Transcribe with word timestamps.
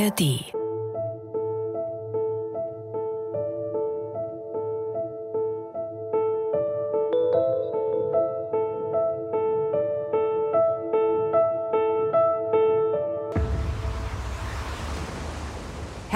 ARD 0.00 0.59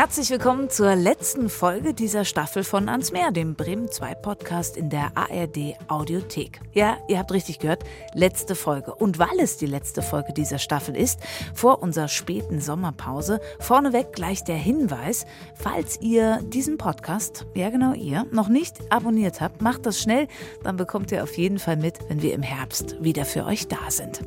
Herzlich 0.04 0.28
willkommen 0.28 0.68
zur 0.68 0.96
letzten 0.96 1.48
Folge 1.48 1.94
dieser 1.94 2.26
Staffel 2.26 2.62
von 2.62 2.90
Ans 2.90 3.10
Meer, 3.10 3.32
dem 3.32 3.54
Bremen 3.54 3.90
2 3.90 4.14
Podcast 4.16 4.76
in 4.76 4.90
der 4.90 5.12
ARD 5.14 5.76
Audiothek. 5.88 6.60
Ja, 6.74 6.98
ihr 7.08 7.18
habt 7.18 7.32
richtig 7.32 7.58
gehört, 7.58 7.84
letzte 8.12 8.54
Folge. 8.54 8.94
Und 8.94 9.18
weil 9.18 9.40
es 9.40 9.56
die 9.56 9.64
letzte 9.64 10.02
Folge 10.02 10.34
dieser 10.34 10.58
Staffel 10.58 10.94
ist, 10.94 11.20
vor 11.54 11.82
unserer 11.82 12.08
späten 12.08 12.60
Sommerpause, 12.60 13.40
vorneweg 13.60 14.12
gleich 14.12 14.44
der 14.44 14.58
Hinweis, 14.58 15.24
falls 15.54 15.98
ihr 16.02 16.38
diesen 16.42 16.76
Podcast, 16.76 17.46
ja 17.54 17.70
genau 17.70 17.94
ihr, 17.94 18.26
noch 18.30 18.48
nicht 18.48 18.76
abonniert 18.92 19.40
habt, 19.40 19.62
macht 19.62 19.86
das 19.86 19.98
schnell, 19.98 20.28
dann 20.62 20.76
bekommt 20.76 21.12
ihr 21.12 21.22
auf 21.22 21.38
jeden 21.38 21.58
Fall 21.58 21.78
mit, 21.78 21.98
wenn 22.08 22.20
wir 22.20 22.34
im 22.34 22.42
Herbst 22.42 23.02
wieder 23.02 23.24
für 23.24 23.46
euch 23.46 23.68
da 23.68 23.90
sind. 23.90 24.20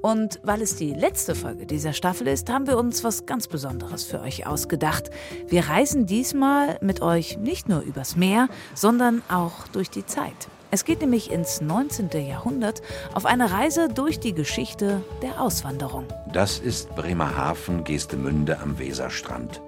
Und 0.00 0.38
weil 0.44 0.62
es 0.62 0.76
die 0.76 0.94
letzte 0.94 1.34
Folge 1.34 1.66
dieser 1.66 1.92
Staffel 1.92 2.28
ist, 2.28 2.48
haben 2.50 2.68
wir 2.68 2.78
uns 2.78 3.02
was 3.02 3.26
ganz 3.26 3.48
Besonderes 3.48 4.04
für 4.04 4.20
euch 4.20 4.46
ausgedacht. 4.46 5.10
Wir 5.48 5.68
reisen 5.68 6.06
diesmal 6.06 6.78
mit 6.80 7.02
euch 7.02 7.38
nicht 7.38 7.68
nur 7.68 7.80
übers 7.80 8.16
Meer, 8.16 8.48
sondern 8.74 9.22
auch 9.28 9.68
durch 9.68 9.90
die 9.90 10.06
Zeit. 10.06 10.48
Es 10.70 10.84
geht 10.84 11.00
nämlich 11.00 11.30
ins 11.30 11.60
19. 11.60 12.10
Jahrhundert 12.26 12.82
auf 13.12 13.26
eine 13.26 13.52
Reise 13.52 13.88
durch 13.88 14.18
die 14.18 14.34
Geschichte 14.34 15.02
der 15.22 15.40
Auswanderung. 15.40 16.04
Das 16.32 16.58
ist 16.58 16.92
Bremerhaven, 16.96 17.84
Geestemünde 17.84 18.58
am 18.58 18.76
Weserstrand. 18.78 19.60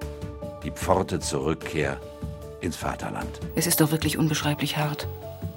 Die 0.65 0.73
Pforte 0.73 1.21
zur 1.21 1.45
Rückkehr 1.45 2.01
ins 2.61 2.75
Vaterland. 2.75 3.39
Es 3.55 3.69
ist 3.69 3.81
doch 3.81 3.93
wirklich 3.93 4.19
unbeschreiblich 4.19 4.79
hart. 4.79 5.07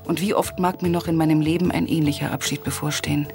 Und 0.05 0.21
wie 0.21 0.35
oft 0.35 0.59
mag 0.59 0.83
mir 0.83 0.89
noch 0.89 1.07
in 1.07 1.15
meinem 1.15 1.41
Leben 1.41 1.71
ein 1.71 1.87
ähnlicher 1.87 2.31
Abschied 2.31 2.63
bevorstehen? 2.63 3.27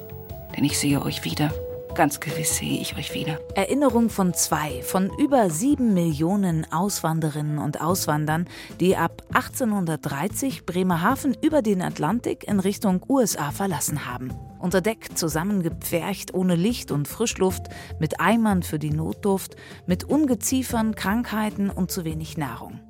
Denn 0.57 0.65
ich 0.65 0.79
sehe 0.79 1.03
euch 1.03 1.25
wieder. 1.25 1.53
Ganz 1.95 2.19
gewiss 2.19 2.57
sehe 2.57 2.81
ich 2.81 2.97
euch 2.97 3.15
wieder. 3.15 3.39
Erinnerung 3.55 4.11
von 4.11 4.35
zwei 4.35 4.83
von 4.83 5.13
über 5.17 5.49
sieben 5.49 5.95
Millionen 5.95 6.67
Auswanderinnen 6.73 7.59
und 7.59 7.81
Auswandern, 7.81 8.49
die 8.81 8.97
ab 8.97 9.23
1830 9.33 10.67
Bremerhaven 10.67 11.37
über 11.41 11.63
den 11.63 11.83
Atlantik 11.83 12.49
in 12.49 12.59
Richtung 12.59 13.01
USA 13.09 13.53
verlassen 13.53 14.07
haben. 14.07 14.33
Unter 14.59 14.81
Deck 14.81 15.17
zusammengepfercht, 15.17 16.35
ohne 16.35 16.57
Licht 16.57 16.91
und 16.91 17.07
Frischluft, 17.07 17.69
mit 18.01 18.19
Eimern 18.19 18.65
für 18.65 18.81
die 18.81 18.91
Notduft, 18.91 19.55
mit 19.87 20.03
Ungeziefern, 20.03 20.97
Krankheiten 20.97 21.71
und 21.71 21.93
zu 21.93 22.05
wenig 22.05 22.37
Nahrung. 22.37 22.81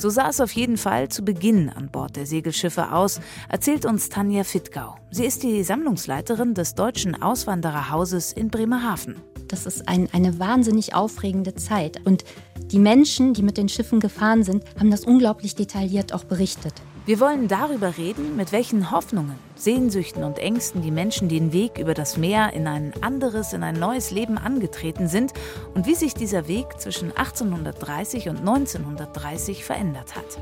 So 0.00 0.08
sah 0.08 0.30
es 0.30 0.40
auf 0.40 0.52
jeden 0.52 0.78
Fall 0.78 1.10
zu 1.10 1.22
Beginn 1.22 1.68
an 1.68 1.90
Bord 1.90 2.16
der 2.16 2.24
Segelschiffe 2.24 2.90
aus, 2.92 3.20
erzählt 3.50 3.84
uns 3.84 4.08
Tanja 4.08 4.44
Fittgau. 4.44 4.96
Sie 5.10 5.26
ist 5.26 5.42
die 5.42 5.62
Sammlungsleiterin 5.62 6.54
des 6.54 6.74
Deutschen 6.74 7.20
Auswandererhauses 7.20 8.32
in 8.32 8.48
Bremerhaven. 8.48 9.16
Das 9.48 9.66
ist 9.66 9.90
ein, 9.90 10.08
eine 10.14 10.38
wahnsinnig 10.38 10.94
aufregende 10.94 11.54
Zeit. 11.54 12.00
Und 12.06 12.24
die 12.72 12.78
Menschen, 12.78 13.34
die 13.34 13.42
mit 13.42 13.58
den 13.58 13.68
Schiffen 13.68 14.00
gefahren 14.00 14.42
sind, 14.42 14.64
haben 14.78 14.90
das 14.90 15.04
unglaublich 15.04 15.54
detailliert 15.54 16.14
auch 16.14 16.24
berichtet. 16.24 16.72
Wir 17.10 17.18
wollen 17.18 17.48
darüber 17.48 17.96
reden, 17.96 18.36
mit 18.36 18.52
welchen 18.52 18.92
Hoffnungen, 18.92 19.34
Sehnsüchten 19.56 20.22
und 20.22 20.38
Ängsten 20.38 20.80
die 20.80 20.92
Menschen 20.92 21.28
den 21.28 21.52
Weg 21.52 21.76
über 21.76 21.92
das 21.92 22.16
Meer 22.16 22.52
in 22.52 22.68
ein 22.68 22.92
anderes, 23.00 23.52
in 23.52 23.64
ein 23.64 23.80
neues 23.80 24.12
Leben 24.12 24.38
angetreten 24.38 25.08
sind 25.08 25.32
und 25.74 25.86
wie 25.86 25.96
sich 25.96 26.14
dieser 26.14 26.46
Weg 26.46 26.66
zwischen 26.78 27.08
1830 27.10 28.28
und 28.28 28.38
1930 28.38 29.64
verändert 29.64 30.14
hat. 30.14 30.38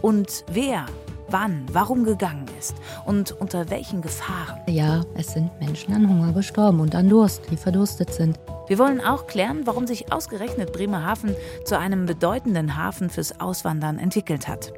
Und 0.00 0.44
wer, 0.46 0.86
wann, 1.28 1.66
warum 1.72 2.04
gegangen 2.04 2.46
ist 2.56 2.76
und 3.04 3.32
unter 3.40 3.68
welchen 3.68 4.00
Gefahren. 4.00 4.60
Ja, 4.68 5.00
es 5.14 5.32
sind 5.32 5.50
Menschen 5.58 5.92
an 5.92 6.08
Hunger 6.08 6.32
gestorben 6.32 6.78
und 6.78 6.94
an 6.94 7.08
Durst, 7.08 7.50
die 7.50 7.56
verdurstet 7.56 8.14
sind. 8.14 8.38
Wir 8.68 8.78
wollen 8.78 9.00
auch 9.00 9.26
klären, 9.26 9.62
warum 9.64 9.88
sich 9.88 10.12
ausgerechnet 10.12 10.72
Bremerhaven 10.72 11.34
zu 11.64 11.76
einem 11.76 12.06
bedeutenden 12.06 12.76
Hafen 12.76 13.10
fürs 13.10 13.40
Auswandern 13.40 13.98
entwickelt 13.98 14.46
hat. 14.46 14.72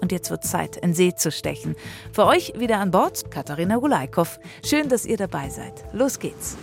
Und 0.00 0.12
jetzt 0.12 0.30
wird 0.30 0.44
Zeit, 0.44 0.76
in 0.76 0.94
See 0.94 1.14
zu 1.14 1.30
stechen. 1.30 1.76
Für 2.12 2.26
euch 2.26 2.52
wieder 2.56 2.78
an 2.78 2.90
Bord 2.90 3.30
Katharina 3.30 3.76
Gulaikow. 3.76 4.38
Schön, 4.64 4.88
dass 4.88 5.04
ihr 5.04 5.16
dabei 5.16 5.48
seid. 5.48 5.84
Los 5.92 6.18
geht's. 6.18 6.56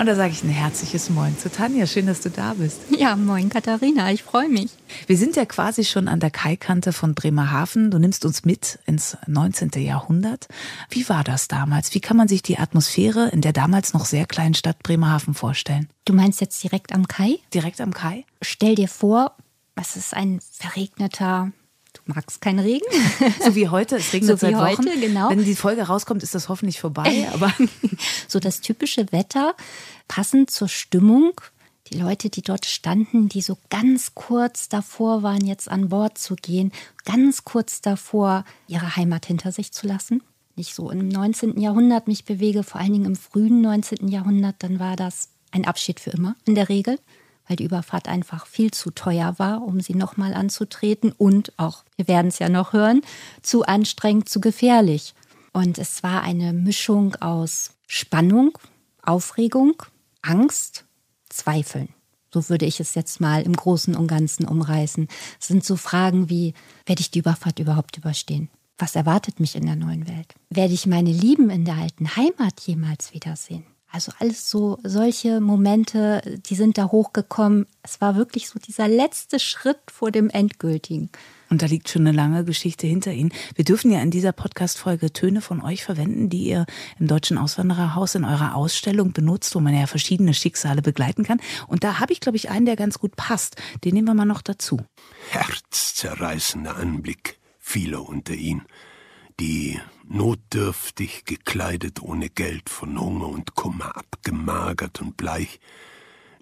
Und 0.00 0.06
da 0.06 0.14
sage 0.14 0.32
ich 0.32 0.42
ein 0.42 0.48
herzliches 0.48 1.10
Moin 1.10 1.36
zu 1.36 1.52
Tanja. 1.52 1.86
Schön, 1.86 2.06
dass 2.06 2.22
du 2.22 2.30
da 2.30 2.54
bist. 2.54 2.80
Ja, 2.96 3.16
moin 3.16 3.50
Katharina, 3.50 4.10
ich 4.10 4.22
freue 4.22 4.48
mich. 4.48 4.70
Wir 5.06 5.18
sind 5.18 5.36
ja 5.36 5.44
quasi 5.44 5.84
schon 5.84 6.08
an 6.08 6.20
der 6.20 6.30
Kaikante 6.30 6.94
von 6.94 7.14
Bremerhaven. 7.14 7.90
Du 7.90 7.98
nimmst 7.98 8.24
uns 8.24 8.46
mit 8.46 8.78
ins 8.86 9.18
19. 9.26 9.72
Jahrhundert. 9.76 10.48
Wie 10.88 11.06
war 11.10 11.22
das 11.22 11.48
damals? 11.48 11.94
Wie 11.94 12.00
kann 12.00 12.16
man 12.16 12.28
sich 12.28 12.40
die 12.40 12.58
Atmosphäre 12.58 13.28
in 13.28 13.42
der 13.42 13.52
damals 13.52 13.92
noch 13.92 14.06
sehr 14.06 14.24
kleinen 14.24 14.54
Stadt 14.54 14.82
Bremerhaven 14.82 15.34
vorstellen? 15.34 15.90
Du 16.06 16.14
meinst 16.14 16.40
jetzt 16.40 16.62
direkt 16.62 16.94
am 16.94 17.06
Kai? 17.06 17.38
Direkt 17.52 17.82
am 17.82 17.92
Kai? 17.92 18.24
Stell 18.40 18.76
dir 18.76 18.88
vor, 18.88 19.36
es 19.74 19.96
ist 19.96 20.14
ein 20.14 20.40
verregneter 20.50 21.52
Du 22.10 22.16
magst 22.16 22.40
keinen 22.40 22.58
Regen? 22.58 22.84
So 23.44 23.54
wie 23.54 23.68
heute, 23.68 23.96
es 23.96 24.12
regnet 24.12 24.40
so 24.40 24.46
wie 24.46 24.52
seit 24.52 24.60
Wochen. 24.60 24.88
Heute, 24.88 24.98
genau. 24.98 25.30
Wenn 25.30 25.44
die 25.44 25.54
Folge 25.54 25.82
rauskommt, 25.82 26.24
ist 26.24 26.34
das 26.34 26.48
hoffentlich 26.48 26.80
vorbei. 26.80 27.28
Aber 27.32 27.52
so 28.26 28.40
das 28.40 28.60
typische 28.60 29.12
Wetter, 29.12 29.54
passend 30.08 30.50
zur 30.50 30.68
Stimmung. 30.68 31.40
Die 31.92 31.98
Leute, 31.98 32.28
die 32.28 32.42
dort 32.42 32.66
standen, 32.66 33.28
die 33.28 33.42
so 33.42 33.56
ganz 33.68 34.14
kurz 34.14 34.68
davor 34.68 35.22
waren, 35.22 35.46
jetzt 35.46 35.70
an 35.70 35.88
Bord 35.90 36.18
zu 36.18 36.34
gehen, 36.34 36.72
ganz 37.04 37.44
kurz 37.44 37.80
davor, 37.80 38.44
ihre 38.66 38.96
Heimat 38.96 39.26
hinter 39.26 39.52
sich 39.52 39.72
zu 39.72 39.86
lassen. 39.86 40.22
Nicht 40.56 40.74
so 40.74 40.90
im 40.90 41.08
19. 41.08 41.60
Jahrhundert 41.60 42.08
mich 42.08 42.24
bewege, 42.24 42.64
vor 42.64 42.80
allen 42.80 42.92
Dingen 42.92 43.06
im 43.06 43.16
frühen 43.16 43.60
19. 43.60 44.08
Jahrhundert, 44.08 44.56
dann 44.58 44.80
war 44.80 44.96
das 44.96 45.28
ein 45.52 45.64
Abschied 45.64 46.00
für 46.00 46.10
immer 46.10 46.34
in 46.44 46.56
der 46.56 46.68
Regel 46.68 46.98
weil 47.50 47.56
die 47.56 47.64
Überfahrt 47.64 48.06
einfach 48.06 48.46
viel 48.46 48.70
zu 48.70 48.92
teuer 48.92 49.34
war, 49.38 49.62
um 49.62 49.80
sie 49.80 49.96
nochmal 49.96 50.34
anzutreten 50.34 51.10
und 51.10 51.52
auch, 51.56 51.82
wir 51.96 52.06
werden 52.06 52.28
es 52.28 52.38
ja 52.38 52.48
noch 52.48 52.72
hören, 52.72 53.02
zu 53.42 53.64
anstrengend, 53.64 54.28
zu 54.28 54.40
gefährlich. 54.40 55.14
Und 55.52 55.76
es 55.76 56.04
war 56.04 56.22
eine 56.22 56.52
Mischung 56.52 57.16
aus 57.16 57.72
Spannung, 57.88 58.56
Aufregung, 59.02 59.82
Angst, 60.22 60.84
Zweifeln. 61.28 61.88
So 62.32 62.48
würde 62.48 62.66
ich 62.66 62.78
es 62.78 62.94
jetzt 62.94 63.20
mal 63.20 63.42
im 63.42 63.54
Großen 63.54 63.96
und 63.96 64.06
Ganzen 64.06 64.46
umreißen. 64.46 65.08
Es 65.40 65.48
sind 65.48 65.64
so 65.64 65.74
Fragen 65.74 66.30
wie, 66.30 66.54
werde 66.86 67.00
ich 67.00 67.10
die 67.10 67.18
Überfahrt 67.18 67.58
überhaupt 67.58 67.96
überstehen? 67.96 68.48
Was 68.78 68.94
erwartet 68.94 69.40
mich 69.40 69.56
in 69.56 69.66
der 69.66 69.74
neuen 69.74 70.06
Welt? 70.06 70.34
Werde 70.50 70.72
ich 70.72 70.86
meine 70.86 71.10
Lieben 71.10 71.50
in 71.50 71.64
der 71.64 71.74
alten 71.74 72.14
Heimat 72.14 72.60
jemals 72.60 73.12
wiedersehen? 73.12 73.66
Also 73.92 74.12
alles 74.20 74.48
so 74.48 74.78
solche 74.84 75.40
Momente, 75.40 76.22
die 76.48 76.54
sind 76.54 76.78
da 76.78 76.92
hochgekommen. 76.92 77.66
Es 77.82 78.00
war 78.00 78.14
wirklich 78.14 78.48
so 78.48 78.60
dieser 78.60 78.86
letzte 78.86 79.40
Schritt 79.40 79.80
vor 79.92 80.12
dem 80.12 80.30
endgültigen. 80.30 81.10
Und 81.48 81.62
da 81.62 81.66
liegt 81.66 81.88
schon 81.88 82.06
eine 82.06 82.16
lange 82.16 82.44
Geschichte 82.44 82.86
hinter 82.86 83.10
Ihnen. 83.12 83.32
Wir 83.56 83.64
dürfen 83.64 83.90
ja 83.90 84.00
in 84.00 84.12
dieser 84.12 84.30
Podcast-Folge 84.30 85.12
Töne 85.12 85.40
von 85.40 85.60
euch 85.60 85.82
verwenden, 85.82 86.28
die 86.28 86.44
ihr 86.44 86.66
im 87.00 87.08
Deutschen 87.08 87.36
Auswandererhaus 87.36 88.14
in 88.14 88.24
eurer 88.24 88.54
Ausstellung 88.54 89.12
benutzt, 89.12 89.56
wo 89.56 89.60
man 89.60 89.74
ja 89.74 89.88
verschiedene 89.88 90.34
Schicksale 90.34 90.82
begleiten 90.82 91.24
kann. 91.24 91.40
Und 91.66 91.82
da 91.82 91.98
habe 91.98 92.12
ich, 92.12 92.20
glaube 92.20 92.36
ich, 92.36 92.48
einen, 92.48 92.66
der 92.66 92.76
ganz 92.76 93.00
gut 93.00 93.16
passt. 93.16 93.56
Den 93.82 93.94
nehmen 93.94 94.06
wir 94.06 94.14
mal 94.14 94.24
noch 94.24 94.42
dazu. 94.42 94.80
Herzzerreißender 95.30 96.76
Anblick, 96.76 97.40
viele 97.58 98.00
unter 98.00 98.34
ihnen 98.34 98.62
die 99.40 99.80
notdürftig 100.10 101.24
gekleidet 101.24 102.02
ohne 102.02 102.28
Geld 102.28 102.68
von 102.68 103.00
Hunger 103.00 103.28
und 103.28 103.54
Kummer 103.54 103.96
abgemagert 103.96 105.00
und 105.00 105.16
bleich, 105.16 105.60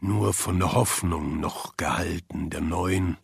nur 0.01 0.33
von 0.33 0.59
der 0.59 0.73
Hoffnung 0.73 1.39
noch 1.39 1.77
gehalten, 1.77 2.51
der 2.51 2.63
neuen, 2.63 3.19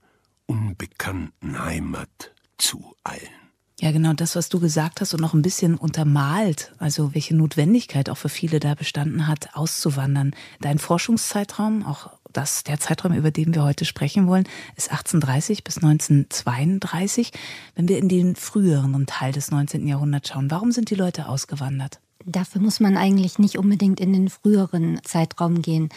unbekannten 0.46 1.58
Heimat 1.58 2.32
zu 2.58 2.94
eilen. 3.04 3.44
Ja, 3.80 3.90
genau 3.90 4.12
das, 4.12 4.36
was 4.36 4.48
du 4.48 4.60
gesagt 4.60 5.00
hast 5.00 5.14
und 5.14 5.20
noch 5.20 5.34
ein 5.34 5.42
bisschen 5.42 5.74
untermalt, 5.76 6.72
also 6.78 7.14
welche 7.14 7.34
Notwendigkeit 7.34 8.08
auch 8.08 8.16
für 8.16 8.28
viele 8.28 8.60
da 8.60 8.74
bestanden 8.74 9.26
hat, 9.26 9.54
auszuwandern. 9.54 10.34
Dein 10.60 10.78
Forschungszeitraum, 10.78 11.84
auch 11.84 12.12
das, 12.36 12.64
der 12.64 12.78
Zeitraum, 12.80 13.14
über 13.14 13.30
den 13.30 13.54
wir 13.54 13.64
heute 13.64 13.84
sprechen 13.84 14.26
wollen, 14.26 14.44
ist 14.76 14.90
1830 14.90 15.64
bis 15.64 15.76
1932. 15.78 17.32
Wenn 17.74 17.88
wir 17.88 17.98
in 17.98 18.08
den 18.08 18.36
früheren 18.36 19.06
Teil 19.06 19.32
des 19.32 19.50
19. 19.50 19.86
Jahrhunderts 19.86 20.28
schauen, 20.28 20.50
warum 20.50 20.72
sind 20.72 20.90
die 20.90 20.94
Leute 20.94 21.28
ausgewandert? 21.28 22.00
Dafür 22.26 22.60
muss 22.60 22.80
man 22.80 22.96
eigentlich 22.96 23.38
nicht 23.38 23.58
unbedingt 23.58 24.00
in 24.00 24.12
den 24.12 24.28
früheren 24.28 25.00
Zeitraum 25.04 25.62
gehen. 25.62 25.90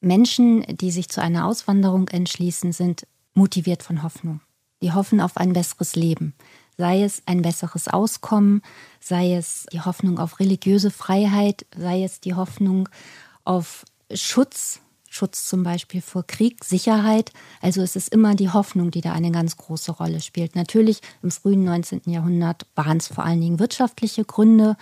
Menschen, 0.00 0.64
die 0.68 0.90
sich 0.90 1.08
zu 1.08 1.22
einer 1.22 1.46
Auswanderung 1.46 2.08
entschließen, 2.08 2.72
sind 2.72 3.06
motiviert 3.34 3.82
von 3.82 4.02
Hoffnung. 4.02 4.40
Die 4.82 4.92
hoffen 4.92 5.20
auf 5.20 5.36
ein 5.36 5.52
besseres 5.52 5.94
Leben. 5.94 6.34
sei 6.78 7.02
es 7.02 7.22
ein 7.26 7.42
besseres 7.42 7.86
Auskommen, 7.86 8.62
sei 8.98 9.34
es 9.34 9.66
die 9.72 9.82
Hoffnung 9.82 10.18
auf 10.18 10.40
religiöse 10.40 10.90
Freiheit, 10.90 11.66
sei 11.76 12.02
es 12.02 12.20
die 12.20 12.34
Hoffnung 12.34 12.88
auf 13.44 13.84
Schutz, 14.12 14.80
Schutz 15.12 15.46
zum 15.46 15.62
Beispiel 15.62 16.00
vor 16.00 16.26
Krieg, 16.26 16.64
Sicherheit. 16.64 17.32
Also 17.60 17.82
es 17.82 17.96
ist 17.96 18.08
immer 18.12 18.34
die 18.34 18.48
Hoffnung, 18.48 18.90
die 18.90 19.02
da 19.02 19.12
eine 19.12 19.30
ganz 19.30 19.56
große 19.56 19.92
Rolle 19.92 20.20
spielt. 20.20 20.56
Natürlich 20.56 21.00
im 21.22 21.30
frühen 21.30 21.64
19. 21.64 22.02
Jahrhundert 22.06 22.66
waren 22.74 22.96
es 22.96 23.08
vor 23.08 23.24
allen 23.24 23.40
Dingen 23.40 23.58
wirtschaftliche 23.58 24.24
Gründe. 24.24 24.76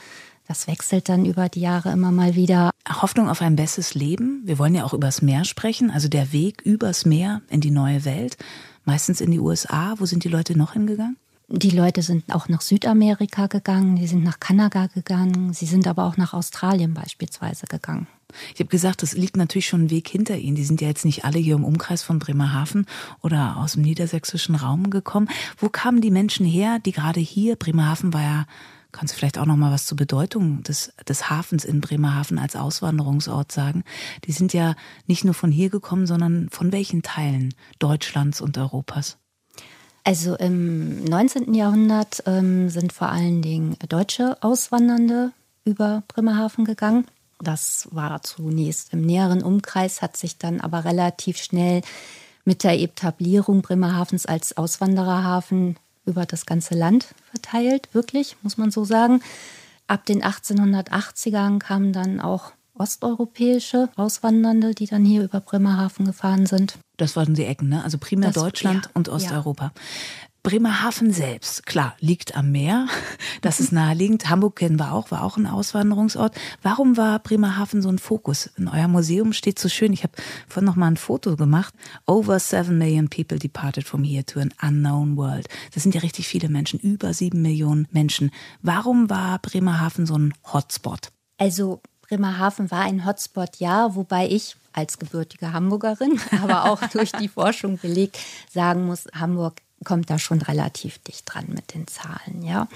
Das 0.47 0.67
wechselt 0.67 1.09
dann 1.09 1.25
über 1.25 1.49
die 1.49 1.61
Jahre 1.61 1.91
immer 1.91 2.13
mal 2.13 2.37
wieder. 2.37 2.71
Hoffnung 2.89 3.29
auf 3.29 3.43
ein 3.43 3.57
besseres 3.57 3.95
Leben. 3.95 4.43
Wir 4.45 4.59
wollen 4.59 4.75
ja 4.75 4.85
auch 4.85 4.95
übers 4.95 5.21
Meer 5.21 5.45
sprechen, 5.45 5.91
also 5.91 6.09
der 6.09 6.33
Weg 6.33 6.63
übers 6.63 7.05
Meer 7.05 7.43
in 7.49 7.61
die 7.61 7.71
neue 7.71 8.05
Welt, 8.05 8.37
meistens 8.85 9.21
in 9.21 9.31
die 9.31 9.41
USA. 9.41 9.95
Wo 9.99 10.07
sind 10.07 10.25
die 10.25 10.29
Leute 10.29 10.57
noch 10.57 10.75
hingegangen? 10.75 11.17
Die 11.49 11.71
Leute 11.71 12.03
sind 12.03 12.33
auch 12.33 12.49
nach 12.49 12.61
Südamerika 12.61 13.49
gegangen, 13.49 13.97
die 13.97 14.07
sind 14.07 14.23
nach 14.23 14.39
Kanada 14.39 14.87
gegangen, 14.87 15.53
sie 15.53 15.67
sind 15.67 15.89
aber 15.89 16.05
auch 16.05 16.17
nach 16.17 16.33
Australien 16.33 16.95
beispielsweise 16.95 17.67
gegangen. 17.67 18.07
Ich 18.55 18.61
habe 18.61 18.69
gesagt, 18.69 19.03
das 19.03 19.13
liegt 19.13 19.37
natürlich 19.37 19.67
schon 19.67 19.85
ein 19.85 19.91
Weg 19.91 20.09
hinter 20.09 20.37
Ihnen. 20.37 20.57
Die 20.57 20.65
sind 20.65 20.81
ja 20.81 20.89
jetzt 20.89 21.05
nicht 21.05 21.25
alle 21.25 21.39
hier 21.39 21.55
im 21.55 21.65
Umkreis 21.65 22.03
von 22.03 22.19
Bremerhaven 22.19 22.87
oder 23.23 23.57
aus 23.57 23.73
dem 23.73 23.83
niedersächsischen 23.83 24.55
Raum 24.55 24.91
gekommen. 24.91 25.29
Wo 25.59 25.69
kamen 25.69 26.01
die 26.01 26.11
Menschen 26.11 26.47
her, 26.47 26.79
die 26.79 26.93
gerade 26.93 27.21
hier, 27.21 27.57
Bremerhaven 27.57 28.13
war 28.13 28.23
ja, 28.23 28.47
kannst 28.93 29.15
du 29.15 29.19
vielleicht 29.19 29.39
auch 29.39 29.47
noch 29.47 29.57
mal 29.57 29.73
was 29.73 29.87
zur 29.87 29.97
Bedeutung 29.97 30.63
des, 30.63 30.93
des 31.09 31.31
Hafens 31.31 31.65
in 31.65 31.81
Bremerhaven 31.81 32.39
als 32.39 32.57
Auswanderungsort 32.57 33.53
sagen? 33.53 33.85
Die 34.25 34.33
sind 34.33 34.53
ja 34.53 34.75
nicht 35.07 35.25
nur 35.25 35.35
von 35.35 35.51
hier 35.51 35.71
gekommen, 35.71 36.07
sondern 36.07 36.49
von 36.51 36.73
welchen 36.73 37.03
Teilen 37.03 37.55
Deutschlands 37.79 38.41
und 38.41 38.59
Europas? 38.59 39.19
Also 40.05 40.35
im 40.37 41.05
19. 41.05 41.55
Jahrhundert 41.55 42.23
ähm, 42.27 42.69
sind 42.71 42.93
vor 42.93 43.11
allen 43.11 43.43
Dingen 43.43 43.77
deutsche 43.89 44.43
Auswandernde 44.43 45.33
über 45.65 46.03
Bremerhaven 46.09 46.65
gegangen. 46.65 47.07
Das 47.43 47.89
war 47.91 48.23
zunächst 48.23 48.93
im 48.93 49.01
näheren 49.01 49.43
Umkreis, 49.43 50.03
hat 50.03 50.17
sich 50.17 50.39
dann 50.39 50.61
aber 50.61 50.85
relativ 50.85 51.39
schnell 51.39 51.83
mit 52.45 52.65
der 52.65 52.79
Etablierung 52.81 53.63
Bremerhavens 53.63 54.27
als 54.27 54.57
Auswandererhafen 54.57 55.77
über 56.07 56.27
das 56.27 56.47
ganze 56.47 56.75
Land 56.75 57.15
verteilt, 57.31 57.89
wirklich, 57.93 58.37
muss 58.43 58.59
man 58.59 58.71
so 58.71 58.85
sagen. 58.85 59.23
Ab 59.87 60.07
den 60.07 60.23
1880ern 60.23 61.59
kamen 61.59 61.93
dann 61.93 62.21
auch 62.21 62.53
osteuropäische 62.75 63.91
Auswandernde, 63.97 64.75
die 64.75 64.87
dann 64.87 65.05
hier 65.05 65.23
über 65.23 65.41
Bremerhaven 65.41 66.07
gefahren 66.07 66.47
sind. 66.47 66.79
Das 66.97 67.15
waren 67.17 67.35
die 67.35 67.45
Ecken, 67.45 67.69
ne? 67.69 67.85
Also 67.85 67.99
primär 67.99 68.31
das, 68.31 68.43
Deutschland 68.43 68.87
ja, 68.87 68.91
und 68.95 69.09
Osteuropa. 69.09 69.65
Ja. 69.65 69.73
Bremerhaven 70.43 71.13
selbst, 71.13 71.67
klar, 71.67 71.95
liegt 72.01 72.37
am 72.37 72.51
Meer. 72.51 72.87
Das 73.43 73.59
ist 73.59 73.73
naheliegend. 73.73 74.29
Hamburg 74.29 74.57
kennen 74.57 74.79
wir 74.79 74.93
auch, 74.93 75.11
war 75.11 75.25
auch 75.25 75.39
ein 75.39 75.47
Auswanderungsort. 75.47 76.39
Warum 76.63 76.99
war 76.99 77.19
Bremerhaven 77.21 77.81
so 77.81 77.89
ein 77.89 77.99
Fokus? 77.99 78.51
In 78.59 78.69
eurem 78.69 78.91
Museum 78.93 79.33
steht 79.33 79.59
so 79.59 79.71
schön, 79.71 79.95
ich 79.95 80.03
habe 80.03 80.13
vorhin 80.47 80.67
noch 80.67 80.77
mal 80.77 80.89
ein 80.89 80.99
Foto 80.99 81.37
gemacht. 81.37 81.73
Over 82.07 82.39
seven 82.39 82.77
million 82.77 83.09
people 83.09 83.39
departed 83.39 83.85
from 83.85 84.05
here 84.05 84.25
to 84.27 84.41
an 84.41 84.53
unknown 84.63 85.17
world. 85.17 85.49
Das 85.73 85.83
sind 85.83 85.95
ja 85.95 86.03
richtig 86.03 86.29
viele 86.29 86.51
Menschen, 86.51 86.79
über 86.81 87.15
sieben 87.15 87.41
Millionen 87.41 87.89
Menschen. 87.93 88.31
Warum 88.61 89.09
war 89.09 89.39
Bremerhaven 89.39 90.05
so 90.05 90.17
ein 90.17 90.35
Hotspot? 90.53 91.09
Also 91.39 91.81
Bremerhaven 92.03 92.71
war 92.71 92.83
ein 92.83 93.07
Hotspot, 93.07 93.57
ja, 93.57 93.95
wobei 93.95 94.29
ich 94.29 94.57
als 94.73 94.99
gebürtige 94.99 95.53
Hamburgerin, 95.53 96.21
aber 96.43 96.71
auch 96.71 96.81
durch 96.89 97.13
die 97.13 97.29
Forschung 97.29 97.79
belegt, 97.79 98.19
sagen 98.53 98.87
muss, 98.87 99.07
Hamburg 99.15 99.63
kommt 99.85 100.11
da 100.11 100.19
schon 100.19 100.43
relativ 100.43 100.99
dicht 100.99 101.33
dran 101.33 101.47
mit 101.49 101.75
den 101.75 101.87
Zahlen, 101.87 102.43
ja. 102.43 102.69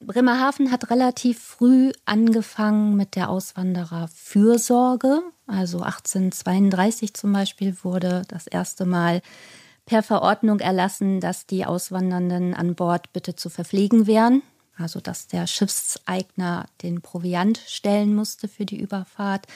Bremerhaven 0.00 0.72
hat 0.72 0.90
relativ 0.90 1.40
früh 1.40 1.92
angefangen 2.04 2.96
mit 2.96 3.14
der 3.14 3.28
Auswandererfürsorge. 3.30 5.22
Also 5.46 5.82
1832 5.82 7.14
zum 7.14 7.32
Beispiel 7.32 7.76
wurde 7.84 8.22
das 8.26 8.48
erste 8.48 8.84
Mal 8.84 9.22
per 9.86 10.02
Verordnung 10.02 10.58
erlassen, 10.58 11.20
dass 11.20 11.46
die 11.46 11.64
Auswandernden 11.64 12.52
an 12.54 12.74
Bord 12.74 13.12
bitte 13.12 13.36
zu 13.36 13.48
verpflegen 13.48 14.08
wären 14.08 14.42
also 14.76 15.00
dass 15.00 15.26
der 15.26 15.46
Schiffseigner 15.46 16.66
den 16.82 17.00
Proviant 17.00 17.62
stellen 17.66 18.14
musste 18.14 18.48
für 18.48 18.64
die 18.64 18.80
Überfahrt. 18.80 19.46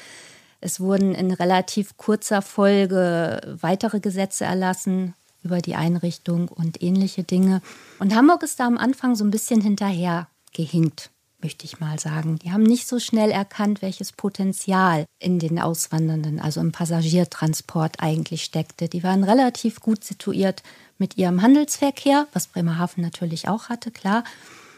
Es 0.60 0.80
wurden 0.80 1.14
in 1.14 1.32
relativ 1.32 1.96
kurzer 1.96 2.42
Folge 2.42 3.56
weitere 3.60 4.00
Gesetze 4.00 4.44
erlassen 4.44 5.14
über 5.46 5.60
die 5.60 5.76
Einrichtung 5.76 6.48
und 6.48 6.82
ähnliche 6.82 7.22
Dinge. 7.22 7.62
Und 7.98 8.14
Hamburg 8.14 8.42
ist 8.42 8.58
da 8.60 8.66
am 8.66 8.78
Anfang 8.78 9.14
so 9.14 9.24
ein 9.24 9.30
bisschen 9.30 9.60
hinterher 9.60 10.28
gehinkt, 10.52 11.10
möchte 11.40 11.64
ich 11.64 11.78
mal 11.78 11.98
sagen. 11.98 12.38
Die 12.40 12.50
haben 12.50 12.64
nicht 12.64 12.88
so 12.88 12.98
schnell 12.98 13.30
erkannt, 13.30 13.80
welches 13.80 14.12
Potenzial 14.12 15.06
in 15.20 15.38
den 15.38 15.60
Auswandernden, 15.60 16.40
also 16.40 16.60
im 16.60 16.72
Passagiertransport 16.72 18.00
eigentlich 18.00 18.42
steckte. 18.44 18.88
Die 18.88 19.04
waren 19.04 19.22
relativ 19.22 19.80
gut 19.80 20.02
situiert 20.02 20.62
mit 20.98 21.16
ihrem 21.16 21.42
Handelsverkehr, 21.42 22.26
was 22.32 22.48
Bremerhaven 22.48 23.02
natürlich 23.02 23.48
auch 23.48 23.68
hatte, 23.68 23.90
klar. 23.92 24.24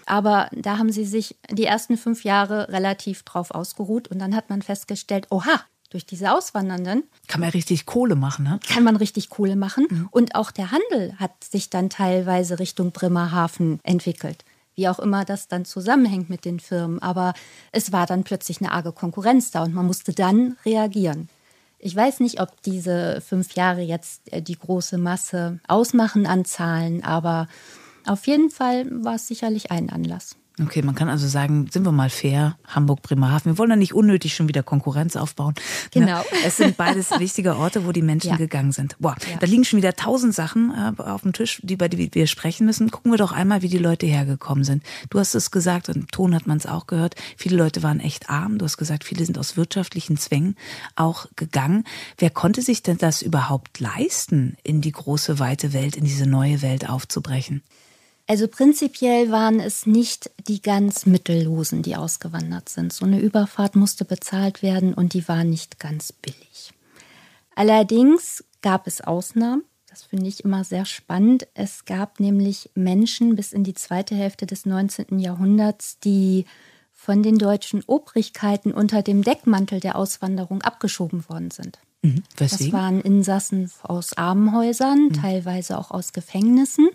Aber 0.04 0.48
da 0.52 0.78
haben 0.78 0.92
sie 0.92 1.04
sich 1.04 1.36
die 1.50 1.64
ersten 1.64 1.96
fünf 1.96 2.24
Jahre 2.24 2.68
relativ 2.70 3.22
drauf 3.22 3.50
ausgeruht 3.50 4.08
und 4.08 4.18
dann 4.18 4.34
hat 4.34 4.50
man 4.50 4.62
festgestellt, 4.62 5.26
oha, 5.30 5.60
durch 5.90 6.06
diese 6.06 6.32
Auswandernden. 6.32 7.04
Kann 7.26 7.40
man 7.40 7.50
richtig 7.50 7.86
Kohle 7.86 8.14
machen, 8.14 8.44
ne? 8.44 8.60
Kann 8.68 8.84
man 8.84 8.96
richtig 8.96 9.30
Kohle 9.30 9.56
machen. 9.56 9.86
Mhm. 9.88 10.08
Und 10.10 10.34
auch 10.34 10.50
der 10.50 10.70
Handel 10.70 11.14
hat 11.18 11.44
sich 11.44 11.70
dann 11.70 11.90
teilweise 11.90 12.58
Richtung 12.58 12.92
Bremerhaven 12.92 13.80
entwickelt. 13.82 14.44
Wie 14.74 14.88
auch 14.88 14.98
immer 14.98 15.24
das 15.24 15.48
dann 15.48 15.64
zusammenhängt 15.64 16.30
mit 16.30 16.44
den 16.44 16.60
Firmen. 16.60 17.00
Aber 17.00 17.34
es 17.72 17.90
war 17.90 18.06
dann 18.06 18.24
plötzlich 18.24 18.60
eine 18.60 18.72
arge 18.72 18.92
Konkurrenz 18.92 19.50
da 19.50 19.62
und 19.64 19.74
man 19.74 19.86
musste 19.86 20.12
dann 20.12 20.56
reagieren. 20.64 21.28
Ich 21.80 21.94
weiß 21.94 22.20
nicht, 22.20 22.40
ob 22.40 22.60
diese 22.62 23.20
fünf 23.20 23.54
Jahre 23.54 23.82
jetzt 23.82 24.32
äh, 24.32 24.42
die 24.42 24.58
große 24.58 24.98
Masse 24.98 25.60
ausmachen 25.68 26.26
an 26.26 26.44
Zahlen, 26.44 27.04
aber 27.04 27.46
auf 28.06 28.26
jeden 28.26 28.50
Fall 28.50 28.86
war 29.04 29.14
es 29.14 29.28
sicherlich 29.28 29.70
ein 29.70 29.90
Anlass. 29.90 30.37
Okay, 30.60 30.82
man 30.82 30.94
kann 30.94 31.08
also 31.08 31.28
sagen, 31.28 31.68
sind 31.70 31.84
wir 31.84 31.92
mal 31.92 32.10
fair, 32.10 32.56
Hamburg, 32.66 33.02
Bremerhaven. 33.02 33.52
Wir 33.52 33.58
wollen 33.58 33.70
da 33.70 33.76
nicht 33.76 33.94
unnötig 33.94 34.34
schon 34.34 34.48
wieder 34.48 34.62
Konkurrenz 34.62 35.16
aufbauen. 35.16 35.54
Ne? 35.94 36.02
Genau. 36.04 36.24
Es 36.44 36.56
sind 36.56 36.76
beides 36.76 37.10
wichtige 37.18 37.56
Orte, 37.56 37.84
wo 37.84 37.92
die 37.92 38.02
Menschen 38.02 38.30
ja. 38.30 38.36
gegangen 38.36 38.72
sind. 38.72 38.96
Boah, 38.98 39.16
ja. 39.30 39.38
da 39.38 39.46
liegen 39.46 39.64
schon 39.64 39.76
wieder 39.76 39.94
tausend 39.94 40.34
Sachen 40.34 40.72
äh, 40.72 41.02
auf 41.02 41.22
dem 41.22 41.32
Tisch, 41.32 41.60
die, 41.62 41.76
bei 41.76 41.88
denen 41.88 42.14
wir 42.14 42.26
sprechen 42.26 42.64
müssen. 42.64 42.90
Gucken 42.90 43.12
wir 43.12 43.18
doch 43.18 43.32
einmal, 43.32 43.62
wie 43.62 43.68
die 43.68 43.78
Leute 43.78 44.06
hergekommen 44.06 44.64
sind. 44.64 44.82
Du 45.10 45.18
hast 45.18 45.34
es 45.34 45.50
gesagt, 45.50 45.88
und 45.88 45.96
im 45.96 46.08
Ton 46.08 46.34
hat 46.34 46.46
man 46.46 46.58
es 46.58 46.66
auch 46.66 46.86
gehört, 46.86 47.16
viele 47.36 47.56
Leute 47.56 47.82
waren 47.82 48.00
echt 48.00 48.30
arm. 48.30 48.58
Du 48.58 48.64
hast 48.64 48.76
gesagt, 48.76 49.04
viele 49.04 49.24
sind 49.24 49.38
aus 49.38 49.56
wirtschaftlichen 49.56 50.16
Zwängen 50.16 50.56
auch 50.96 51.26
gegangen. 51.36 51.84
Wer 52.18 52.30
konnte 52.30 52.62
sich 52.62 52.82
denn 52.82 52.98
das 52.98 53.22
überhaupt 53.22 53.80
leisten, 53.80 54.56
in 54.62 54.80
die 54.80 54.92
große, 54.92 55.38
weite 55.38 55.72
Welt, 55.72 55.96
in 55.96 56.04
diese 56.04 56.26
neue 56.26 56.62
Welt 56.62 56.88
aufzubrechen? 56.88 57.62
Also 58.28 58.46
prinzipiell 58.46 59.30
waren 59.30 59.58
es 59.58 59.86
nicht 59.86 60.30
die 60.46 60.60
ganz 60.60 61.06
Mittellosen, 61.06 61.82
die 61.82 61.96
ausgewandert 61.96 62.68
sind. 62.68 62.92
So 62.92 63.06
eine 63.06 63.20
Überfahrt 63.20 63.74
musste 63.74 64.04
bezahlt 64.04 64.62
werden 64.62 64.92
und 64.92 65.14
die 65.14 65.26
war 65.28 65.44
nicht 65.44 65.80
ganz 65.80 66.12
billig. 66.12 66.74
Allerdings 67.54 68.44
gab 68.60 68.86
es 68.86 69.00
Ausnahmen. 69.00 69.64
Das 69.88 70.02
finde 70.02 70.28
ich 70.28 70.44
immer 70.44 70.62
sehr 70.62 70.84
spannend. 70.84 71.48
Es 71.54 71.86
gab 71.86 72.20
nämlich 72.20 72.70
Menschen 72.74 73.34
bis 73.34 73.54
in 73.54 73.64
die 73.64 73.72
zweite 73.72 74.14
Hälfte 74.14 74.44
des 74.44 74.66
19. 74.66 75.18
Jahrhunderts, 75.18 75.98
die 75.98 76.44
von 76.92 77.22
den 77.22 77.38
deutschen 77.38 77.82
Obrigkeiten 77.86 78.72
unter 78.72 79.00
dem 79.00 79.22
Deckmantel 79.22 79.80
der 79.80 79.96
Auswanderung 79.96 80.60
abgeschoben 80.60 81.26
worden 81.30 81.50
sind. 81.50 81.78
Mhm. 82.02 82.24
Das 82.36 82.70
waren 82.72 83.00
Insassen 83.00 83.70
aus 83.82 84.12
Armenhäusern, 84.18 85.04
mhm. 85.06 85.12
teilweise 85.14 85.78
auch 85.78 85.90
aus 85.90 86.12
Gefängnissen. 86.12 86.90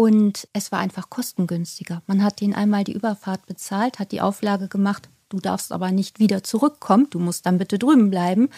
Und 0.00 0.48
es 0.54 0.72
war 0.72 0.78
einfach 0.78 1.10
kostengünstiger. 1.10 2.00
Man 2.06 2.24
hat 2.24 2.40
ihnen 2.40 2.54
einmal 2.54 2.84
die 2.84 2.94
Überfahrt 2.94 3.44
bezahlt, 3.44 3.98
hat 3.98 4.12
die 4.12 4.22
Auflage 4.22 4.66
gemacht, 4.66 5.10
du 5.28 5.40
darfst 5.40 5.72
aber 5.72 5.90
nicht 5.90 6.18
wieder 6.18 6.42
zurückkommen, 6.42 7.08
du 7.10 7.18
musst 7.18 7.44
dann 7.44 7.58
bitte 7.58 7.78
drüben 7.78 8.08
bleiben. 8.08 8.48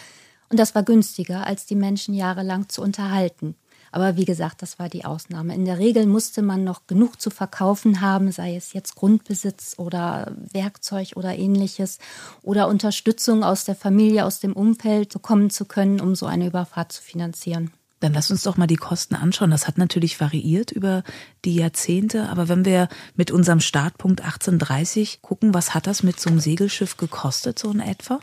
Und 0.47 0.57
das 0.57 0.73
war 0.73 0.83
günstiger, 0.83 1.45
als 1.45 1.65
die 1.65 1.75
Menschen 1.75 2.13
jahrelang 2.13 2.69
zu 2.69 2.81
unterhalten. 2.81 3.55
Aber 3.91 4.15
wie 4.15 4.23
gesagt, 4.23 4.61
das 4.61 4.79
war 4.79 4.87
die 4.87 5.03
Ausnahme. 5.03 5.53
In 5.53 5.65
der 5.65 5.79
Regel 5.79 6.05
musste 6.05 6.41
man 6.41 6.63
noch 6.63 6.87
genug 6.87 7.19
zu 7.19 7.29
verkaufen 7.29 7.99
haben, 7.99 8.31
sei 8.31 8.55
es 8.55 8.71
jetzt 8.71 8.95
Grundbesitz 8.95 9.75
oder 9.77 10.31
Werkzeug 10.53 11.11
oder 11.17 11.37
ähnliches 11.37 11.99
oder 12.41 12.69
Unterstützung 12.69 13.43
aus 13.43 13.65
der 13.65 13.75
Familie, 13.75 14.23
aus 14.23 14.39
dem 14.39 14.53
Umfeld 14.53 15.11
bekommen 15.11 15.49
zu 15.49 15.65
können, 15.65 15.99
um 15.99 16.15
so 16.15 16.25
eine 16.25 16.47
Überfahrt 16.47 16.93
zu 16.93 17.01
finanzieren. 17.01 17.73
Dann 18.03 18.13
lass 18.13 18.31
uns 18.31 18.43
doch 18.43 18.57
mal 18.57 18.67
die 18.67 18.75
Kosten 18.75 19.15
anschauen. 19.15 19.51
Das 19.51 19.65
hat 19.65 19.77
natürlich 19.77 20.19
variiert 20.19 20.71
über 20.71 21.03
die 21.45 21.55
Jahrzehnte, 21.55 22.27
aber 22.27 22.49
wenn 22.49 22.65
wir 22.65 22.89
mit 23.15 23.31
unserem 23.31 23.61
Startpunkt 23.61 24.19
1830 24.19 25.21
gucken, 25.21 25.53
was 25.53 25.73
hat 25.73 25.87
das 25.87 26.03
mit 26.03 26.19
so 26.19 26.29
einem 26.29 26.41
Segelschiff 26.41 26.97
gekostet, 26.97 27.57
so 27.57 27.71
in 27.71 27.79
etwa? 27.79 28.19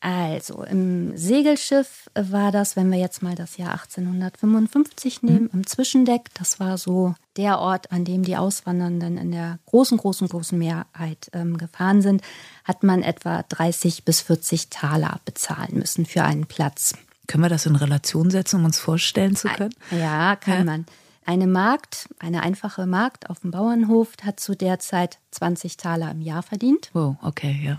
Also 0.00 0.62
im 0.62 1.16
Segelschiff 1.16 2.10
war 2.14 2.52
das, 2.52 2.76
wenn 2.76 2.92
wir 2.92 2.98
jetzt 2.98 3.22
mal 3.22 3.34
das 3.34 3.56
Jahr 3.56 3.72
1855 3.72 5.22
nehmen, 5.22 5.44
mhm. 5.44 5.50
im 5.54 5.66
Zwischendeck. 5.66 6.26
Das 6.34 6.60
war 6.60 6.76
so 6.76 7.14
der 7.38 7.60
Ort, 7.60 7.90
an 7.90 8.04
dem 8.04 8.24
die 8.24 8.36
Auswandernden 8.36 9.16
in 9.16 9.32
der 9.32 9.58
großen, 9.64 9.96
großen, 9.96 10.28
großen 10.28 10.58
Mehrheit 10.58 11.30
ähm, 11.32 11.56
gefahren 11.56 12.02
sind, 12.02 12.20
hat 12.64 12.82
man 12.82 13.02
etwa 13.02 13.42
30 13.48 14.04
bis 14.04 14.20
40 14.20 14.68
Taler 14.68 15.18
bezahlen 15.24 15.78
müssen 15.78 16.04
für 16.04 16.24
einen 16.24 16.44
Platz. 16.44 16.92
Können 17.28 17.44
wir 17.44 17.48
das 17.48 17.66
in 17.66 17.76
Relation 17.76 18.30
setzen, 18.30 18.56
um 18.56 18.64
uns 18.64 18.80
vorstellen 18.80 19.36
zu 19.36 19.48
können? 19.48 19.74
Ja, 19.92 20.34
kann 20.34 20.58
ja. 20.58 20.64
man. 20.64 20.86
Eine 21.24 21.46
Magd, 21.46 22.08
eine 22.18 22.42
einfache 22.42 22.86
Magd 22.86 23.30
auf 23.30 23.40
dem 23.40 23.52
Bauernhof, 23.52 24.08
hat 24.24 24.40
zu 24.40 24.56
der 24.56 24.80
Zeit 24.80 25.18
20 25.30 25.76
Taler 25.76 26.10
im 26.10 26.22
Jahr 26.22 26.42
verdient. 26.42 26.90
Oh, 26.94 27.14
okay, 27.22 27.60
ja 27.62 27.78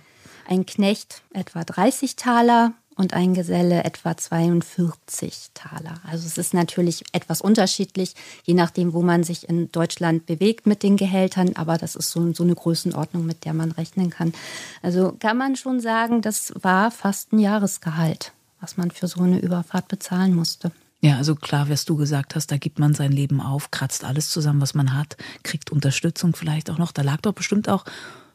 ein 0.49 0.65
Knecht 0.65 1.21
etwa 1.31 1.63
30 1.63 2.15
Taler 2.15 2.73
und 2.95 3.13
ein 3.13 3.33
Geselle 3.33 3.83
etwa 3.83 4.17
42 4.17 5.51
Taler. 5.53 6.01
Also 6.05 6.25
es 6.25 6.37
ist 6.37 6.53
natürlich 6.53 7.03
etwas 7.13 7.39
unterschiedlich, 7.39 8.15
je 8.43 8.55
nachdem, 8.55 8.93
wo 8.93 9.01
man 9.01 9.23
sich 9.23 9.47
in 9.47 9.71
Deutschland 9.71 10.25
bewegt 10.25 10.65
mit 10.65 10.83
den 10.83 10.97
Gehältern, 10.97 11.51
aber 11.55 11.77
das 11.77 11.95
ist 11.95 12.09
so, 12.09 12.33
so 12.33 12.43
eine 12.43 12.55
Größenordnung, 12.55 13.25
mit 13.25 13.45
der 13.45 13.53
man 13.53 13.71
rechnen 13.71 14.09
kann. 14.09 14.33
Also 14.81 15.13
kann 15.19 15.37
man 15.37 15.55
schon 15.55 15.79
sagen, 15.79 16.21
das 16.21 16.51
war 16.61 16.91
fast 16.91 17.31
ein 17.31 17.39
Jahresgehalt, 17.39 18.33
was 18.59 18.77
man 18.77 18.91
für 18.91 19.07
so 19.07 19.21
eine 19.21 19.39
Überfahrt 19.39 19.87
bezahlen 19.87 20.33
musste. 20.33 20.71
Ja, 21.01 21.15
also 21.15 21.35
klar, 21.35 21.69
was 21.69 21.85
du 21.85 21.95
gesagt 21.95 22.35
hast, 22.35 22.51
da 22.51 22.57
gibt 22.57 22.77
man 22.77 22.93
sein 22.93 23.11
Leben 23.11 23.39
auf, 23.39 23.71
kratzt 23.71 24.03
alles 24.03 24.29
zusammen, 24.29 24.59
was 24.59 24.73
man 24.73 24.93
hat, 24.93 25.15
kriegt 25.43 25.71
Unterstützung 25.71 26.35
vielleicht 26.35 26.69
auch 26.69 26.77
noch. 26.77 26.91
Da 26.91 27.03
lag 27.03 27.21
doch 27.21 27.33
bestimmt 27.33 27.69
auch 27.69 27.85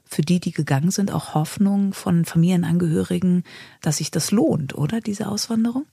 für 0.04 0.22
die, 0.22 0.40
die 0.40 0.52
gegangen 0.52 0.90
sind, 0.90 1.10
auch 1.10 1.34
Hoffnung 1.34 1.92
von 1.92 2.24
Familienangehörigen, 2.24 3.44
dass 3.82 3.98
sich 3.98 4.10
das 4.10 4.30
lohnt, 4.30 4.74
oder 4.74 5.00
diese 5.00 5.28
Auswanderung? 5.28 5.86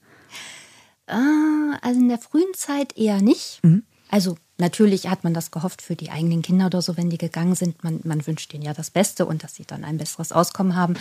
Ah, 1.07 1.77
also 1.81 1.99
in 1.99 2.07
der 2.07 2.19
frühen 2.19 2.53
Zeit 2.53 2.97
eher 2.97 3.21
nicht. 3.21 3.59
Mhm. 3.63 3.83
Also 4.09 4.37
natürlich 4.61 5.09
hat 5.09 5.25
man 5.25 5.33
das 5.33 5.51
gehofft 5.51 5.81
für 5.81 5.97
die 5.97 6.11
eigenen 6.11 6.41
Kinder 6.41 6.67
oder 6.67 6.81
so, 6.81 6.95
wenn 6.95 7.09
die 7.09 7.17
gegangen 7.17 7.55
sind. 7.55 7.83
Man, 7.83 7.99
man 8.05 8.25
wünscht 8.25 8.53
ihnen 8.53 8.63
ja 8.63 8.73
das 8.73 8.89
Beste 8.89 9.25
und 9.25 9.43
dass 9.43 9.55
sie 9.55 9.65
dann 9.65 9.83
ein 9.83 9.97
besseres 9.97 10.31
Auskommen 10.31 10.77
haben. 10.77 10.93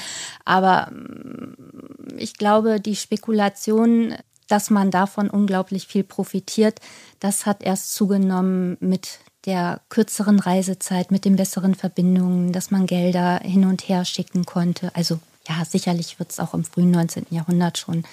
Aber 0.44 0.90
mm, 0.90 2.16
ich 2.16 2.34
glaube, 2.34 2.80
die 2.80 2.96
Spekulation, 2.96 4.14
dass 4.48 4.70
man 4.70 4.90
davon 4.90 5.30
unglaublich 5.30 5.86
viel 5.86 6.02
profitiert, 6.02 6.80
das 7.20 7.46
hat 7.46 7.62
erst 7.62 7.94
zugenommen 7.94 8.76
mit 8.80 9.20
der 9.46 9.80
kürzeren 9.88 10.40
Reisezeit, 10.40 11.10
mit 11.10 11.24
den 11.24 11.36
besseren 11.36 11.74
Verbindungen, 11.74 12.52
dass 12.52 12.70
man 12.70 12.86
Gelder 12.86 13.38
hin 13.38 13.64
und 13.64 13.88
her 13.88 14.04
schicken 14.04 14.44
konnte. 14.44 14.94
Also 14.94 15.20
ja, 15.48 15.64
sicherlich 15.64 16.18
wird 16.18 16.30
es 16.30 16.40
auch 16.40 16.52
im 16.52 16.64
frühen 16.64 16.90
19. 16.90 17.26
Jahrhundert 17.30 17.78
schon 17.78 18.04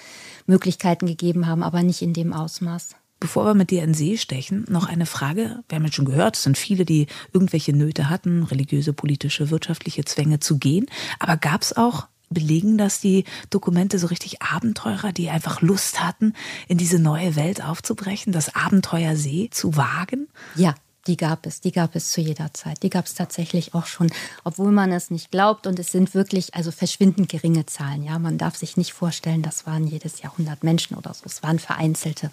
Möglichkeiten 0.46 1.08
gegeben 1.08 1.48
haben, 1.48 1.64
aber 1.64 1.84
nicht 1.84 2.02
in 2.02 2.14
dem 2.14 2.34
Ausmaß. 2.34 2.96
Bevor 3.20 3.46
wir 3.46 3.54
mit 3.56 3.72
dir 3.72 3.84
in 3.84 3.94
See 3.94 4.18
stechen, 4.18 4.66
noch 4.70 4.88
eine 4.88 5.08
Frage. 5.08 5.64
Wir 5.68 5.76
haben 5.76 5.86
jetzt 5.86 5.96
schon 5.96 6.06
gehört, 6.06 6.36
es 6.36 6.44
sind 6.44 6.58
viele, 6.58 6.86
die 6.86 7.08
irgendwelche 7.34 7.74
Nöte 7.74 8.10
hatten, 8.10 8.44
religiöse, 8.44 8.94
politische, 8.94 9.50
wirtschaftliche 9.50 10.06
Zwänge 10.06 10.40
zu 10.40 10.58
gehen. 10.60 10.86
Aber 11.20 11.38
gab 11.38 11.64
es 11.64 11.76
auch 11.76 12.08
belegen 12.30 12.78
das 12.78 13.00
die 13.00 13.24
Dokumente 13.50 14.00
so 14.00 14.08
richtig 14.08 14.42
Abenteurer, 14.42 15.14
die 15.14 15.30
einfach 15.30 15.62
Lust 15.62 16.04
hatten, 16.04 16.34
in 16.68 16.78
diese 16.78 17.00
neue 17.00 17.36
Welt 17.36 17.64
aufzubrechen, 17.64 18.34
das 18.34 18.54
Abenteuer 18.54 19.16
See 19.16 19.50
zu 19.52 19.78
wagen? 19.78 20.28
Ja, 20.56 20.76
die 21.08 21.18
gab 21.18 21.46
es, 21.46 21.62
die 21.62 21.72
gab 21.72 21.96
es 21.96 22.12
zu 22.12 22.22
jeder 22.22 22.54
Zeit. 22.54 22.84
Die 22.84 22.90
gab 22.90 23.06
es 23.06 23.16
tatsächlich 23.16 23.74
auch 23.74 23.86
schon, 23.86 24.12
obwohl 24.44 24.72
man 24.72 24.92
es 24.92 25.10
nicht 25.10 25.32
glaubt. 25.32 25.66
Und 25.66 25.80
es 25.80 25.92
sind 25.92 26.14
wirklich 26.14 26.54
also 26.54 26.72
verschwindend 26.72 27.30
geringe 27.30 27.66
Zahlen. 27.66 28.04
Ja, 28.04 28.20
man 28.20 28.38
darf 28.38 28.56
sich 28.56 28.78
nicht 28.78 28.94
vorstellen, 28.94 29.42
das 29.42 29.66
waren 29.66 29.88
jedes 29.88 30.22
Jahr 30.22 30.34
100 30.34 30.64
Menschen 30.64 30.98
oder 30.98 31.14
so. 31.14 31.24
Es 31.26 31.42
waren 31.44 31.60
vereinzelte. 31.60 32.30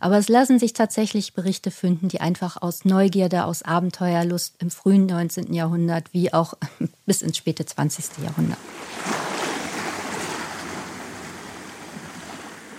Aber 0.00 0.18
es 0.18 0.28
lassen 0.28 0.58
sich 0.58 0.72
tatsächlich 0.72 1.34
Berichte 1.34 1.70
finden, 1.70 2.08
die 2.08 2.20
einfach 2.20 2.60
aus 2.60 2.84
Neugierde, 2.84 3.44
aus 3.44 3.62
Abenteuerlust 3.62 4.54
im 4.58 4.70
frühen 4.70 5.06
19. 5.06 5.54
Jahrhundert 5.54 6.12
wie 6.12 6.32
auch 6.32 6.54
bis 7.06 7.22
ins 7.22 7.36
späte 7.36 7.64
20. 7.64 8.24
Jahrhundert. 8.24 8.58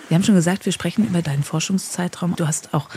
Wir 0.09 0.15
haben 0.15 0.23
schon 0.23 0.35
gesagt, 0.35 0.65
wir 0.65 0.73
sprechen 0.73 1.05
über 1.05 1.21
deinen 1.21 1.43
Forschungszeitraum. 1.43 2.35
Du 2.35 2.47
hast 2.47 2.73
auch 2.73 2.89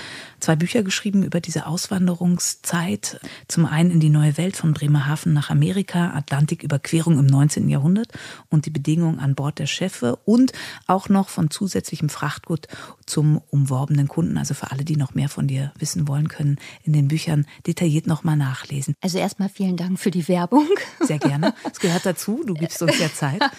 zwei 0.43 0.57
Bücher 0.57 0.83
geschrieben 0.83 1.23
über 1.23 1.41
diese 1.41 1.67
Auswanderungszeit. 1.67 3.21
Zum 3.49 3.65
einen 3.65 3.91
in 3.91 4.01
die 4.01 4.11
neue 4.11 4.37
Welt 4.37 4.57
von 4.57 4.75
Bremerhaven 4.75 5.33
nach 5.33 5.51
Amerika, 5.51 6.13
Atlantiküberquerung 6.15 7.19
im 7.19 7.27
19. 7.27 7.69
Jahrhundert 7.69 8.09
und 8.51 8.67
die 8.67 8.71
Bedingungen 8.71 9.21
an 9.21 9.35
Bord 9.35 9.59
der 9.59 9.67
Schiffe 9.67 10.17
und 10.25 10.53
auch 10.87 11.09
noch 11.09 11.29
von 11.29 11.51
zusätzlichem 11.51 12.09
Frachtgut 12.09 12.67
zum 13.07 13.41
umworbenen 13.51 14.09
Kunden. 14.09 14.37
Also 14.37 14.55
für 14.55 14.71
alle, 14.71 14.85
die 14.85 14.97
noch 14.97 15.15
mehr 15.15 15.29
von 15.29 15.47
dir 15.47 15.73
wissen 15.79 16.09
wollen, 16.09 16.29
können 16.29 16.59
in 16.83 16.93
den 16.93 17.09
Büchern 17.09 17.47
detailliert 17.67 18.07
nochmal 18.07 18.37
nachlesen. 18.37 18.95
Also 19.01 19.19
erstmal 19.19 19.49
vielen 19.49 19.77
Dank 19.77 19.99
für 19.99 20.11
die 20.11 20.27
Werbung. 20.29 20.69
Sehr 21.01 21.19
gerne. 21.19 21.55
Es 21.71 21.79
gehört 21.79 22.05
dazu. 22.05 22.43
Du 22.45 22.55
gibst 22.55 22.83
uns 22.83 22.99
ja 22.99 23.13
Zeit. 23.13 23.43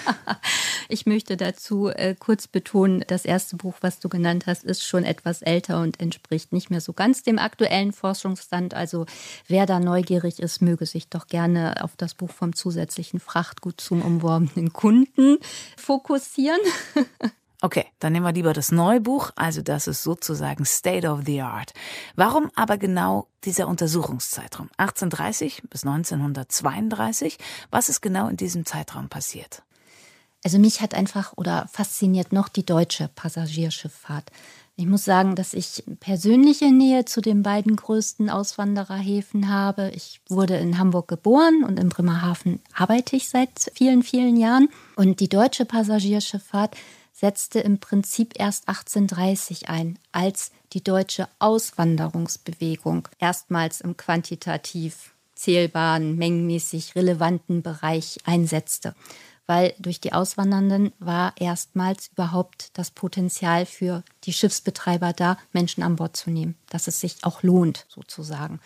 Ich 0.89 1.05
möchte 1.05 1.37
dazu 1.37 1.87
äh, 1.87 2.15
kurz 2.17 2.47
betonen, 2.47 3.03
das 3.07 3.25
erste 3.25 3.55
Buch, 3.55 3.75
was 3.81 3.99
du 3.99 4.09
genannt 4.09 4.45
hast, 4.47 4.63
ist 4.63 4.83
schon 4.83 5.05
etwas 5.05 5.41
älter 5.41 5.81
und 5.81 5.99
entspricht 5.99 6.51
nicht 6.51 6.69
mehr 6.69 6.72
so 6.81 6.93
ganz 6.93 7.23
dem 7.23 7.39
aktuellen 7.39 7.93
Forschungsstand. 7.93 8.73
Also 8.73 9.05
wer 9.47 9.65
da 9.65 9.79
neugierig 9.79 10.39
ist, 10.39 10.61
möge 10.61 10.85
sich 10.85 11.07
doch 11.07 11.27
gerne 11.27 11.83
auf 11.83 11.95
das 11.97 12.13
Buch 12.13 12.31
vom 12.31 12.55
zusätzlichen 12.55 13.19
Frachtgut 13.19 13.79
zum 13.81 14.01
umworbenen 14.01 14.73
Kunden 14.73 15.37
fokussieren. 15.77 16.59
Okay, 17.65 17.85
dann 17.99 18.11
nehmen 18.11 18.25
wir 18.25 18.33
lieber 18.33 18.51
das 18.51 18.73
neue 18.73 18.99
Buch, 18.99 19.31
also 19.37 19.61
das 19.61 19.87
ist 19.87 20.03
sozusagen 20.03 20.65
State 20.65 21.07
of 21.07 21.21
the 21.25 21.39
Art. 21.39 21.71
Warum 22.17 22.51
aber 22.55 22.77
genau 22.77 23.29
dieser 23.45 23.69
Untersuchungszeitraum? 23.69 24.69
1830 24.75 25.63
bis 25.69 25.85
1932? 25.85 27.37
Was 27.71 27.87
ist 27.87 28.01
genau 28.01 28.27
in 28.27 28.35
diesem 28.35 28.65
Zeitraum 28.65 29.07
passiert? 29.07 29.63
Also 30.43 30.59
mich 30.59 30.81
hat 30.81 30.93
einfach 30.93 31.31
oder 31.37 31.69
fasziniert 31.71 32.33
noch 32.33 32.49
die 32.49 32.65
deutsche 32.65 33.07
Passagierschifffahrt. 33.07 34.29
Ich 34.75 34.87
muss 34.87 35.05
sagen, 35.05 35.35
dass 35.35 35.53
ich 35.53 35.83
persönliche 35.99 36.71
Nähe 36.71 37.05
zu 37.05 37.21
den 37.21 37.43
beiden 37.43 37.75
größten 37.75 38.31
Auswandererhäfen 38.31 39.47
habe. 39.47 39.91
Ich 39.93 40.19
wurde 40.29 40.55
in 40.57 40.79
Hamburg 40.79 41.07
geboren 41.07 41.63
und 41.63 41.79
in 41.79 41.89
Bremerhaven 41.89 42.59
arbeite 42.73 43.15
ich 43.15 43.29
seit 43.29 43.71
vielen, 43.75 44.01
vielen 44.01 44.35
Jahren. 44.35 44.69
Und 44.95 45.19
die 45.19 45.29
deutsche 45.29 45.65
Passagierschifffahrt 45.65 46.75
setzte 47.11 47.59
im 47.59 47.77
Prinzip 47.77 48.33
erst 48.35 48.67
1830 48.67 49.69
ein, 49.69 49.99
als 50.11 50.51
die 50.73 50.83
deutsche 50.83 51.27
Auswanderungsbewegung 51.37 53.07
erstmals 53.19 53.79
im 53.79 53.95
quantitativ 53.95 55.13
zählbaren, 55.35 56.15
mengenmäßig 56.15 56.95
relevanten 56.95 57.61
Bereich 57.61 58.17
einsetzte 58.25 58.95
weil 59.45 59.73
durch 59.79 59.99
die 59.99 60.13
Auswandernden 60.13 60.93
war 60.99 61.33
erstmals 61.37 62.09
überhaupt 62.13 62.69
das 62.73 62.91
Potenzial 62.91 63.65
für 63.65 64.03
die 64.23 64.33
Schiffsbetreiber 64.33 65.13
da, 65.13 65.37
Menschen 65.51 65.83
an 65.83 65.97
Bord 65.97 66.15
zu 66.15 66.31
nehmen, 66.31 66.55
dass 66.69 66.87
es 66.87 66.99
sich 66.99 67.17
auch 67.23 67.43
lohnt, 67.43 67.85
sozusagen. 67.89 68.59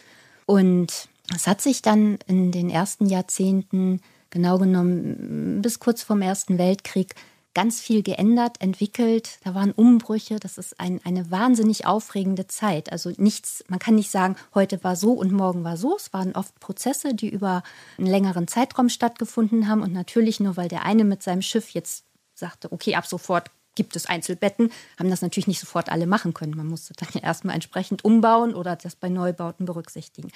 Und 0.46 1.10
es 1.34 1.48
hat 1.48 1.62
sich 1.62 1.81
dann 1.81 2.19
in 2.27 2.51
den 2.51 2.69
ersten 2.69 3.07
Jahrzehnten, 3.07 4.01
genau 4.29 4.57
genommen 4.57 5.62
bis 5.62 5.79
kurz 5.79 6.03
vorm 6.03 6.22
Ersten 6.22 6.57
Weltkrieg, 6.57 7.15
ganz 7.58 7.82
viel 7.82 8.04
geändert, 8.04 8.62
entwickelt. 8.62 9.40
Da 9.44 9.56
waren 9.56 9.72
Umbrüche. 9.72 10.36
Das 10.40 10.60
ist 10.60 10.80
ein, 10.80 11.02
eine 11.04 11.32
wahnsinnig 11.32 11.88
aufregende 11.88 12.46
Zeit. 12.46 12.92
Also 12.92 13.12
nichts, 13.18 13.64
man 13.68 13.80
kann 13.80 13.96
nicht 13.96 14.12
sagen, 14.12 14.36
heute 14.54 14.84
war 14.84 14.96
so 14.96 15.14
und 15.14 15.32
morgen 15.32 15.64
war 15.64 15.76
so. 15.76 15.96
Es 15.96 16.14
waren 16.14 16.36
oft 16.36 16.60
Prozesse, 16.60 17.16
die 17.16 17.28
über 17.28 17.64
einen 17.98 18.06
längeren 18.06 18.48
Zeitraum 18.48 18.90
stattgefunden 18.90 19.68
haben. 19.68 19.82
Und 19.82 19.92
natürlich 19.92 20.40
nur, 20.40 20.56
weil 20.56 20.68
der 20.68 20.86
eine 20.86 21.04
mit 21.04 21.24
seinem 21.24 21.42
Schiff 21.42 21.72
jetzt 21.72 22.06
sagte, 22.36 22.72
okay, 22.72 22.94
ab 22.94 23.08
sofort 23.08 23.50
gibt 23.74 23.96
es 23.96 24.06
Einzelbetten, 24.06 24.72
haben 25.00 25.10
das 25.10 25.24
natürlich 25.24 25.48
nicht 25.48 25.60
sofort 25.60 25.90
alle 25.90 26.06
machen 26.06 26.36
können. 26.36 26.56
Man 26.56 26.68
musste 26.68 26.94
dann 26.94 27.10
ja 27.14 27.22
erstmal 27.24 27.56
entsprechend 27.56 28.06
umbauen 28.06 28.54
oder 28.54 28.76
das 28.76 28.96
bei 28.96 29.10
Neubauten 29.10 29.66
berücksichtigen. 29.66 30.30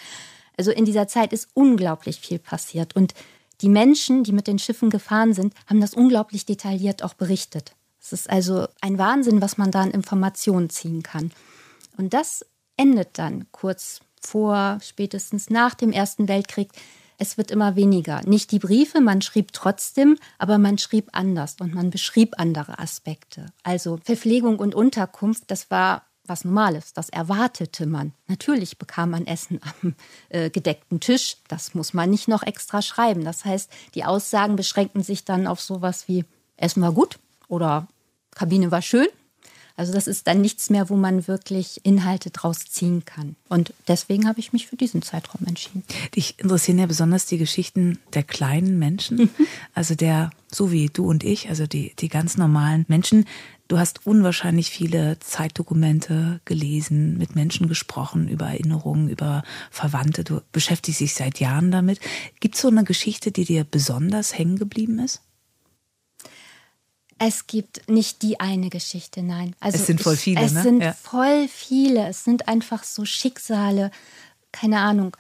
Also 0.58 0.72
in 0.72 0.86
dieser 0.86 1.08
Zeit 1.08 1.34
ist 1.34 1.50
unglaublich 1.54 2.20
viel 2.20 2.40
passiert. 2.40 2.96
Und 2.96 3.13
die 3.62 3.70
Menschen, 3.70 4.24
die 4.24 4.32
mit 4.32 4.48
den 4.48 4.60
Schiffen 4.60 4.89
gefahren 4.89 5.34
sind, 5.34 5.53
haben 5.68 5.82
das 5.82 5.94
unglaublich 5.94 6.46
detailliert 6.46 7.03
auch 7.03 7.13
berichtet. 7.13 7.74
Es 8.01 8.13
ist 8.13 8.30
also 8.30 8.68
ein 8.82 8.98
Wahnsinn, 8.98 9.41
was 9.41 9.58
man 9.58 9.72
da 9.72 9.82
an 9.82 9.91
Informationen 9.91 10.70
ziehen 10.70 11.03
kann. 11.03 11.32
Und 11.98 12.13
das 12.13 12.46
endet 12.77 13.20
dann 13.20 13.46
kurz 13.51 14.00
vor, 14.20 14.80
spätestens 14.82 15.50
nach 15.50 15.75
dem 15.75 15.91
Ersten 15.91 16.27
Weltkrieg. 16.27 16.70
Es 17.18 17.38
wird 17.38 17.51
immer 17.51 17.75
weniger. 17.75 18.22
Nicht 18.25 18.51
die 18.51 18.60
Briefe, 18.60 19.00
man 19.01 19.22
schrieb 19.22 19.53
trotzdem, 19.53 20.18
aber 20.39 20.58
man 20.58 20.80
schrieb 20.80 21.10
anders 21.12 21.58
und 21.60 21.75
man 21.75 21.91
beschrieb 21.91 22.34
andere 22.38 22.80
Aspekte. 22.80 23.48
Also 23.62 24.00
Verpflegung 24.03 24.58
und 24.58 24.74
Unterkunft, 24.74 25.44
das 25.48 25.70
war 25.70 26.03
was 26.32 26.46
Normales. 26.46 26.94
Das 26.94 27.10
erwartete 27.10 27.86
man. 27.86 28.14
Natürlich 28.28 28.78
bekam 28.78 29.12
man 29.12 29.28
Essen 29.28 29.60
am 29.82 29.94
äh, 30.30 30.50
gedeckten 30.50 31.00
Tisch. 31.00 31.38
Das 31.48 31.76
muss 31.76 31.94
man 31.94 32.10
nicht 32.10 32.28
noch 32.28 32.42
extra 32.42 32.82
schreiben. 32.82 33.24
Das 33.24 33.46
heißt, 33.46 33.70
die 33.94 34.06
Aussagen 34.06 34.56
beschränkten 34.56 35.04
sich 35.04 35.26
dann 35.26 35.46
auf 35.46 35.62
sowas 35.62 36.08
wie 36.08 36.26
Essen 36.58 36.82
war 36.82 36.94
gut 36.94 37.20
oder 37.48 37.88
Kabine 38.34 38.72
war 38.72 38.82
schön. 38.82 39.08
Also 39.78 39.94
das 39.94 40.08
ist 40.08 40.28
dann 40.28 40.42
nichts 40.42 40.70
mehr, 40.70 40.90
wo 40.90 40.96
man 40.96 41.28
wirklich 41.28 41.82
Inhalte 41.84 42.30
draus 42.30 42.60
ziehen 42.70 43.04
kann. 43.04 43.36
Und 43.50 43.74
deswegen 43.88 44.28
habe 44.28 44.40
ich 44.40 44.54
mich 44.54 44.68
für 44.68 44.76
diesen 44.76 45.02
Zeitraum 45.02 45.48
entschieden. 45.48 45.84
Dich 46.16 46.38
interessieren 46.38 46.78
ja 46.78 46.86
besonders 46.86 47.26
die 47.26 47.38
Geschichten 47.38 48.00
der 48.14 48.24
kleinen 48.24 48.78
Menschen, 48.78 49.18
mhm. 49.18 49.30
also 49.74 49.96
der, 49.96 50.30
so 50.52 50.72
wie 50.72 50.88
du 50.88 51.10
und 51.10 51.24
ich, 51.24 51.50
also 51.50 51.66
die, 51.68 51.96
die 51.98 52.10
ganz 52.10 52.38
normalen 52.38 52.86
Menschen. 52.90 53.26
Du 53.72 53.80
hast 53.80 54.06
unwahrscheinlich 54.06 54.70
viele 54.70 55.18
Zeitdokumente 55.20 56.42
gelesen, 56.44 57.18
mit 57.18 57.36
Menschen 57.36 57.70
gesprochen, 57.70 58.28
über 58.28 58.48
Erinnerungen, 58.48 59.08
über 59.08 59.44
Verwandte. 59.70 60.25
Du 60.25 60.42
beschäftigst 60.51 61.00
dich 61.00 61.13
seit 61.13 61.40
Jahren 61.40 61.72
damit. 61.72 62.01
Gibt 62.42 62.56
es 62.56 62.62
so 62.62 62.68
eine 62.68 62.84
Geschichte, 62.84 63.32
die 63.32 63.46
dir 63.46 63.63
besonders 63.63 64.38
hängen 64.38 64.58
geblieben 64.58 65.00
ist? 65.00 65.22
Es 67.18 67.48
gibt 67.48 67.90
nicht 67.90 68.24
die 68.24 68.42
eine 68.42 68.70
Geschichte, 68.70 69.24
nein. 69.24 69.56
Also 69.62 69.78
es 69.78 69.88
sind 69.88 70.01
voll 70.01 70.18
viele. 70.18 70.42
Ich, 70.42 70.48
es 70.48 70.54
ne? 70.54 70.63
sind 70.63 70.84
ja. 70.84 70.92
voll 70.92 71.48
viele. 71.48 72.10
Es 72.10 72.25
sind 72.25 72.50
einfach 72.50 72.84
so 72.84 73.06
Schicksale, 73.06 73.90
keine 74.51 74.80
Ahnung, 74.82 75.16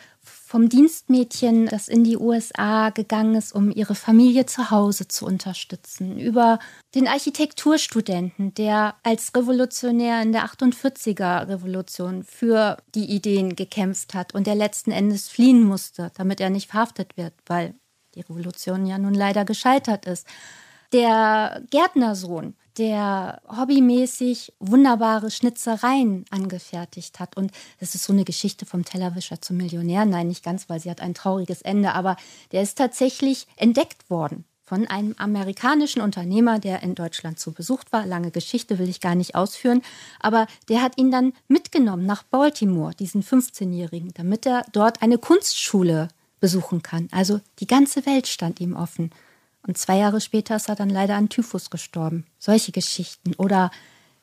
vom 0.51 0.67
Dienstmädchen, 0.67 1.67
das 1.67 1.87
in 1.87 2.03
die 2.03 2.17
USA 2.17 2.89
gegangen 2.89 3.35
ist, 3.35 3.55
um 3.55 3.71
ihre 3.71 3.95
Familie 3.95 4.45
zu 4.45 4.69
Hause 4.69 5.07
zu 5.07 5.25
unterstützen, 5.25 6.19
über 6.19 6.59
den 6.93 7.07
Architekturstudenten, 7.07 8.53
der 8.55 8.95
als 9.01 9.33
Revolutionär 9.33 10.21
in 10.21 10.33
der 10.33 10.43
48er 10.43 11.47
Revolution 11.47 12.25
für 12.25 12.75
die 12.93 13.05
Ideen 13.05 13.55
gekämpft 13.55 14.13
hat 14.13 14.35
und 14.35 14.45
der 14.45 14.55
letzten 14.55 14.91
Endes 14.91 15.29
fliehen 15.29 15.63
musste, 15.63 16.11
damit 16.15 16.41
er 16.41 16.49
nicht 16.49 16.69
verhaftet 16.69 17.15
wird, 17.15 17.33
weil 17.45 17.73
die 18.15 18.21
Revolution 18.21 18.85
ja 18.85 18.97
nun 18.97 19.13
leider 19.13 19.45
gescheitert 19.45 20.05
ist. 20.05 20.27
Der 20.91 21.63
Gärtnersohn, 21.69 22.55
der 22.77 23.41
hobbymäßig 23.47 24.53
wunderbare 24.59 25.31
Schnitzereien 25.31 26.25
angefertigt 26.29 27.19
hat. 27.19 27.37
Und 27.37 27.51
das 27.79 27.95
ist 27.95 28.03
so 28.03 28.13
eine 28.13 28.25
Geschichte 28.25 28.65
vom 28.65 28.85
Tellerwischer 28.85 29.41
zum 29.41 29.57
Millionär. 29.57 30.05
Nein, 30.05 30.27
nicht 30.27 30.43
ganz, 30.43 30.69
weil 30.69 30.79
sie 30.79 30.89
hat 30.89 31.01
ein 31.01 31.13
trauriges 31.13 31.61
Ende, 31.61 31.93
aber 31.93 32.17
der 32.51 32.61
ist 32.61 32.77
tatsächlich 32.77 33.47
entdeckt 33.57 34.09
worden 34.09 34.45
von 34.71 34.87
einem 34.87 35.15
amerikanischen 35.17 36.01
Unternehmer, 36.01 36.57
der 36.57 36.81
in 36.81 36.95
Deutschland 36.95 37.37
zu 37.37 37.51
Besuch 37.51 37.83
war. 37.91 38.05
Lange 38.05 38.31
Geschichte 38.31 38.79
will 38.79 38.87
ich 38.87 39.01
gar 39.01 39.15
nicht 39.15 39.35
ausführen. 39.35 39.81
Aber 40.21 40.47
der 40.69 40.81
hat 40.81 40.97
ihn 40.97 41.11
dann 41.11 41.33
mitgenommen 41.49 42.05
nach 42.05 42.23
Baltimore, 42.23 42.95
diesen 42.95 43.21
15-Jährigen, 43.21 44.13
damit 44.13 44.45
er 44.45 44.63
dort 44.71 45.01
eine 45.01 45.17
Kunstschule 45.17 46.07
besuchen 46.39 46.81
kann. 46.83 47.09
Also 47.11 47.41
die 47.59 47.67
ganze 47.67 48.05
Welt 48.05 48.27
stand 48.27 48.61
ihm 48.61 48.77
offen. 48.77 49.11
Und 49.65 49.77
zwei 49.77 49.97
Jahre 49.97 50.21
später 50.21 50.55
ist 50.55 50.69
er 50.69 50.75
dann 50.75 50.89
leider 50.89 51.15
an 51.15 51.29
Typhus 51.29 51.69
gestorben. 51.69 52.25
Solche 52.39 52.71
Geschichten. 52.71 53.35
Oder, 53.35 53.71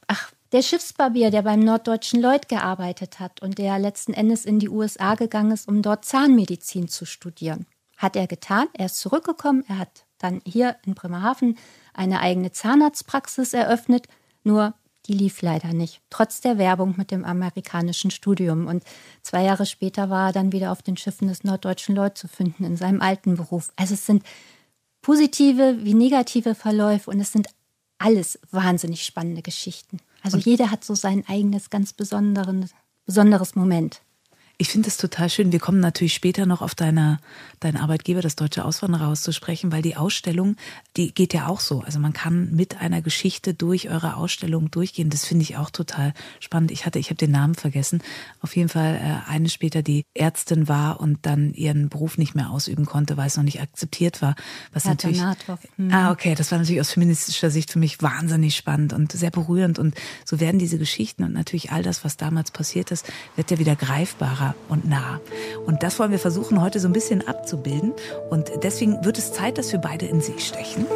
ach, 0.07 0.33
der 0.53 0.63
Schiffsbarbier, 0.63 1.31
der 1.31 1.43
beim 1.43 1.61
Norddeutschen 1.61 2.21
Lloyd 2.21 2.49
gearbeitet 2.49 3.21
hat 3.21 3.43
und 3.43 3.59
der 3.59 3.79
letzten 3.79 4.15
Endes 4.15 4.45
in 4.45 4.59
die 4.59 4.69
USA 4.69 5.15
gegangen 5.15 5.53
ist, 5.53 5.69
um 5.69 5.83
dort 5.83 6.05
Zahnmedizin 6.05 6.89
zu 6.89 7.05
studieren. 7.05 7.67
Hat 7.97 8.17
er 8.17 8.27
getan. 8.27 8.67
Er 8.73 8.87
ist 8.87 8.99
zurückgekommen. 8.99 9.65
Er 9.69 9.79
hat 9.79 10.05
dann 10.19 10.41
hier 10.45 10.77
in 10.87 10.95
Bremerhaven 10.95 11.59
eine 11.93 12.21
eigene 12.21 12.51
Zahnarztpraxis 12.53 13.53
eröffnet. 13.53 14.07
Nur 14.43 14.75
die 15.07 15.15
lief 15.15 15.41
leider 15.41 15.73
nicht, 15.73 16.03
trotz 16.11 16.43
der 16.43 16.59
Werbung 16.59 16.95
mit 16.99 17.11
dem 17.11 17.25
amerikanischen 17.25 18.11
Studium. 18.11 18.67
Und 18.67 18.85
zwei 19.23 19.43
Jahre 19.43 19.65
später 19.65 20.11
war 20.11 20.29
er 20.29 20.33
dann 20.33 20.53
wieder 20.53 20.71
auf 20.71 20.83
den 20.83 20.97
Schiffen 20.97 21.29
des 21.29 21.45
Norddeutschen 21.45 21.95
Lloyd 21.95 22.19
zu 22.19 22.29
finden, 22.29 22.65
in 22.65 22.77
seinem 22.77 23.01
alten 23.01 23.37
Beruf. 23.37 23.71
Also 23.77 23.95
es 23.95 24.05
sind 24.05 24.23
positive 25.09 25.87
wie 25.87 25.95
negative 25.95 26.55
Verläufe 26.55 27.11
und 27.11 27.19
es 27.19 27.33
sind 27.33 27.47
alles 27.97 28.39
wahnsinnig 28.51 29.05
spannende 29.05 29.41
Geschichten. 29.41 30.01
Also 30.23 30.37
und 30.37 30.45
jeder 30.45 30.71
hat 30.71 30.85
so 30.85 30.95
sein 30.95 31.25
eigenes 31.27 31.71
ganz 31.71 31.95
besonderes 31.95 33.55
Moment. 33.55 34.03
Ich 34.61 34.71
finde 34.71 34.89
es 34.89 34.97
total 34.97 35.31
schön. 35.31 35.53
Wir 35.53 35.61
kommen 35.61 35.79
natürlich 35.79 36.15
später 36.15 36.45
noch 36.45 36.63
auf 36.63 36.75
deine, 36.75 37.21
deinen 37.61 37.77
Arbeitgeber, 37.77 38.23
das 38.23 38.35
Deutsche 38.35 38.65
Auswandererhaus, 38.65 39.23
zu 39.23 39.33
sprechen, 39.33 39.71
weil 39.71 39.83
die 39.83 39.95
Ausstellung, 39.95 40.57
die 40.97 41.15
geht 41.15 41.33
ja 41.33 41.47
auch 41.47 41.61
so. 41.61 41.83
Also 41.83 42.01
man 42.01 42.13
kann 42.13 42.51
mit 42.57 42.81
einer 42.81 43.01
Geschichte 43.01 43.55
durch 43.55 43.89
eure 43.89 44.17
Ausstellung 44.17 44.69
durchgehen. 44.73 45.11
Das 45.11 45.25
finde 45.25 45.45
ich 45.45 45.57
auch 45.57 45.71
total 45.71 46.13
spannend. 46.41 46.73
Ich 46.73 46.87
hatte, 46.87 46.99
ich 46.99 47.11
habe 47.11 47.19
den 47.19 47.31
Namen 47.31 47.55
vergessen. 47.55 48.03
Auf 48.41 48.57
jeden 48.57 48.69
Fall 48.69 48.97
äh, 48.97 49.31
eine 49.31 49.49
später, 49.49 49.83
die 49.83 50.03
Ärztin 50.13 50.67
war 50.67 50.99
und 50.99 51.25
dann 51.25 51.55
ihren 51.55 51.89
Beruf 51.89 52.19
nicht 52.19 52.35
mehr 52.35 52.51
ausüben 52.51 52.85
konnte, 52.85 53.17
weil 53.17 53.29
es 53.29 53.37
noch 53.37 53.45
nicht 53.45 53.61
akzeptiert 53.61 54.23
war. 54.23 54.35
Was 54.73 54.85
ja, 54.85 54.91
natürlich. 54.91 55.23
Mhm. 55.77 55.93
Ah, 55.93 56.11
okay. 56.11 56.35
Das 56.35 56.51
war 56.51 56.59
natürlich 56.59 56.81
aus 56.81 56.91
feministischer 56.91 57.53
Sicht 57.53 57.71
für 57.71 57.79
mich 57.79 58.03
wahnsinnig 58.03 58.57
spannend 58.57 58.93
und 58.93 59.13
sehr 59.13 59.31
berührend. 59.31 59.79
Und 59.79 59.95
so 60.25 60.41
werden 60.41 60.59
diese 60.59 60.79
Geschichten 60.79 61.23
und 61.23 61.33
natürlich 61.33 61.71
all 61.71 61.85
das, 61.85 62.05
was 62.05 62.17
damals 62.17 62.51
passiert 62.51 62.91
ist, 62.91 63.07
wird 63.37 63.53
ja 63.53 63.61
wieder 63.61 63.77
greifbarer 63.77 64.48
und 64.69 64.89
nah. 64.89 65.21
Und 65.67 65.83
das 65.83 65.99
wollen 65.99 66.11
wir 66.11 66.19
versuchen 66.19 66.61
heute 66.63 66.81
so 66.81 66.89
ein 66.89 66.93
bisschen 66.93 67.27
abzubilden. 67.27 67.93
Und 68.31 68.51
deswegen 68.63 69.05
wird 69.05 69.19
es 69.19 69.33
Zeit, 69.33 69.59
dass 69.59 69.73
wir 69.73 69.79
beide 69.79 70.07
in 70.07 70.21
sie 70.21 70.39
stechen. 70.39 70.87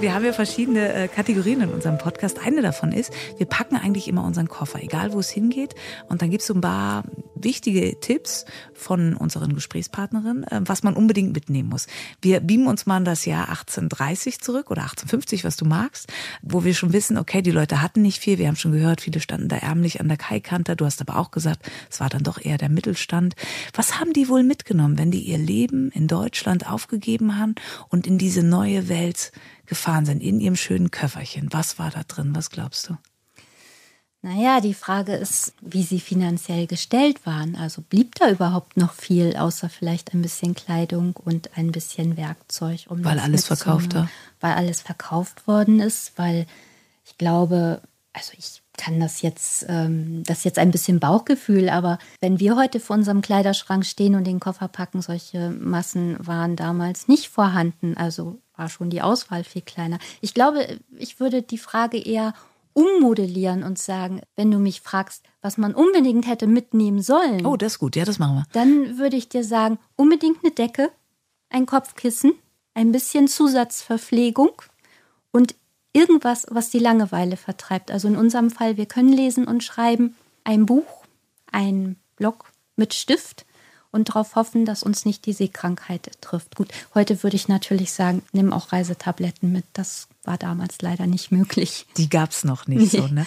Wir 0.00 0.14
haben 0.14 0.24
ja 0.24 0.32
verschiedene 0.32 0.92
äh, 0.92 1.08
Kategorien 1.08 1.62
in 1.62 1.70
unserem 1.70 1.96
Podcast. 1.96 2.38
Eine 2.44 2.60
davon 2.60 2.92
ist, 2.92 3.12
wir 3.38 3.46
packen 3.46 3.76
eigentlich 3.76 4.08
immer 4.08 4.24
unseren 4.24 4.48
Koffer, 4.48 4.82
egal 4.82 5.12
wo 5.12 5.20
es 5.20 5.30
hingeht. 5.30 5.74
Und 6.08 6.20
dann 6.20 6.30
gibt 6.30 6.42
es 6.42 6.48
so 6.48 6.54
ein 6.54 6.60
paar 6.60 7.04
wichtige 7.34 7.98
Tipps 8.00 8.44
von 8.74 9.16
unseren 9.16 9.54
Gesprächspartnerinnen, 9.54 10.44
äh, 10.44 10.60
was 10.64 10.82
man 10.82 10.94
unbedingt 10.94 11.32
mitnehmen 11.32 11.68
muss. 11.68 11.86
Wir 12.20 12.40
beamen 12.40 12.66
uns 12.66 12.86
mal 12.86 12.98
in 12.98 13.04
das 13.04 13.24
Jahr 13.24 13.48
1830 13.48 14.40
zurück 14.40 14.70
oder 14.70 14.82
1850, 14.82 15.44
was 15.44 15.56
du 15.56 15.64
magst, 15.64 16.12
wo 16.42 16.64
wir 16.64 16.74
schon 16.74 16.92
wissen, 16.92 17.16
okay, 17.16 17.40
die 17.40 17.50
Leute 17.50 17.80
hatten 17.80 18.02
nicht 18.02 18.20
viel. 18.20 18.38
Wir 18.38 18.48
haben 18.48 18.56
schon 18.56 18.72
gehört, 18.72 19.00
viele 19.00 19.20
standen 19.20 19.48
da 19.48 19.56
ärmlich 19.56 20.00
an 20.00 20.08
der 20.08 20.18
Kaikante. 20.18 20.76
Du 20.76 20.84
hast 20.84 21.00
aber 21.00 21.16
auch 21.18 21.30
gesagt, 21.30 21.70
es 21.90 22.00
war 22.00 22.08
dann 22.08 22.22
doch 22.22 22.42
eher 22.42 22.58
der 22.58 22.68
Mittelstand. 22.68 23.34
Was 23.74 23.98
haben 23.98 24.12
die 24.12 24.28
wohl 24.28 24.42
mitgenommen, 24.42 24.98
wenn 24.98 25.10
die 25.10 25.22
ihr 25.22 25.38
Leben 25.38 25.90
in 25.92 26.06
Deutschland 26.06 26.70
aufgegeben 26.70 27.38
haben 27.38 27.54
und 27.88 28.06
in 28.06 28.18
diese 28.18 28.42
neue 28.42 28.88
Welt 28.88 29.32
gefahren 29.66 30.06
sind, 30.06 30.20
in 30.20 30.40
ihrem 30.40 30.56
schönen 30.56 30.90
Köfferchen? 30.90 31.48
Was 31.52 31.78
war 31.78 31.90
da 31.90 32.02
drin? 32.02 32.34
Was 32.34 32.50
glaubst 32.50 32.88
du? 32.88 32.96
Naja, 34.22 34.60
die 34.60 34.74
Frage 34.74 35.14
ist, 35.14 35.54
wie 35.60 35.84
sie 35.84 36.00
finanziell 36.00 36.66
gestellt 36.66 37.24
waren. 37.26 37.54
Also 37.54 37.80
blieb 37.82 38.16
da 38.16 38.28
überhaupt 38.28 38.76
noch 38.76 38.92
viel, 38.92 39.36
außer 39.36 39.68
vielleicht 39.68 40.14
ein 40.14 40.22
bisschen 40.22 40.56
Kleidung 40.56 41.14
und 41.14 41.56
ein 41.56 41.70
bisschen 41.70 42.16
Werkzeug. 42.16 42.86
Um 42.88 43.04
weil 43.04 43.20
alles 43.20 43.46
verkauft 43.46 43.94
war. 43.94 44.10
Weil 44.40 44.54
alles 44.54 44.80
verkauft 44.80 45.46
worden 45.46 45.78
ist, 45.78 46.12
weil 46.16 46.46
ich 47.04 47.16
glaube, 47.18 47.82
also 48.12 48.32
ich 48.36 48.62
kann 48.76 48.98
das 48.98 49.22
jetzt, 49.22 49.64
ähm, 49.68 50.22
das 50.24 50.38
ist 50.38 50.44
jetzt 50.44 50.58
ein 50.58 50.70
bisschen 50.70 50.98
Bauchgefühl, 50.98 51.68
aber 51.68 51.98
wenn 52.20 52.40
wir 52.40 52.56
heute 52.56 52.80
vor 52.80 52.96
unserem 52.96 53.22
Kleiderschrank 53.22 53.86
stehen 53.86 54.14
und 54.16 54.24
den 54.24 54.40
Koffer 54.40 54.68
packen, 54.68 55.02
solche 55.02 55.50
Massen 55.50 56.16
waren 56.18 56.56
damals 56.56 57.06
nicht 57.06 57.28
vorhanden. 57.28 57.96
Also 57.96 58.40
war 58.56 58.68
schon 58.68 58.90
die 58.90 59.02
Auswahl 59.02 59.44
viel 59.44 59.62
kleiner. 59.62 59.98
Ich 60.20 60.34
glaube, 60.34 60.78
ich 60.96 61.20
würde 61.20 61.42
die 61.42 61.58
Frage 61.58 61.98
eher 61.98 62.34
ummodellieren 62.72 63.62
und 63.62 63.78
sagen, 63.78 64.20
wenn 64.34 64.50
du 64.50 64.58
mich 64.58 64.82
fragst, 64.82 65.22
was 65.40 65.56
man 65.56 65.74
unbedingt 65.74 66.26
hätte 66.26 66.46
mitnehmen 66.46 67.00
sollen. 67.00 67.46
Oh, 67.46 67.56
das 67.56 67.74
ist 67.74 67.78
gut, 67.78 67.96
ja, 67.96 68.04
das 68.04 68.18
machen 68.18 68.36
wir. 68.36 68.44
Dann 68.52 68.98
würde 68.98 69.16
ich 69.16 69.30
dir 69.30 69.44
sagen, 69.44 69.78
unbedingt 69.96 70.44
eine 70.44 70.52
Decke, 70.52 70.90
ein 71.48 71.64
Kopfkissen, 71.64 72.34
ein 72.74 72.92
bisschen 72.92 73.28
Zusatzverpflegung 73.28 74.50
und 75.32 75.54
irgendwas, 75.94 76.46
was 76.50 76.68
die 76.68 76.78
Langeweile 76.78 77.38
vertreibt. 77.38 77.90
Also 77.90 78.08
in 78.08 78.16
unserem 78.16 78.50
Fall, 78.50 78.76
wir 78.76 78.86
können 78.86 79.12
lesen 79.12 79.46
und 79.46 79.64
schreiben, 79.64 80.14
ein 80.44 80.66
Buch, 80.66 81.04
ein 81.50 81.96
Block 82.16 82.52
mit 82.76 82.92
Stift 82.92 83.46
und 83.90 84.10
darauf 84.10 84.34
hoffen, 84.34 84.64
dass 84.64 84.82
uns 84.82 85.04
nicht 85.04 85.26
die 85.26 85.32
Seekrankheit 85.32 86.10
trifft. 86.20 86.56
Gut, 86.56 86.68
heute 86.94 87.22
würde 87.22 87.36
ich 87.36 87.48
natürlich 87.48 87.92
sagen, 87.92 88.22
nimm 88.32 88.52
auch 88.52 88.72
Reisetabletten 88.72 89.52
mit. 89.52 89.64
Das 89.72 90.08
war 90.24 90.38
damals 90.38 90.82
leider 90.82 91.06
nicht 91.06 91.30
möglich. 91.32 91.86
Die 91.96 92.08
gab 92.08 92.30
es 92.30 92.44
noch 92.44 92.66
nicht 92.66 92.92
nee. 92.92 93.00
so, 93.00 93.06
ne? 93.06 93.26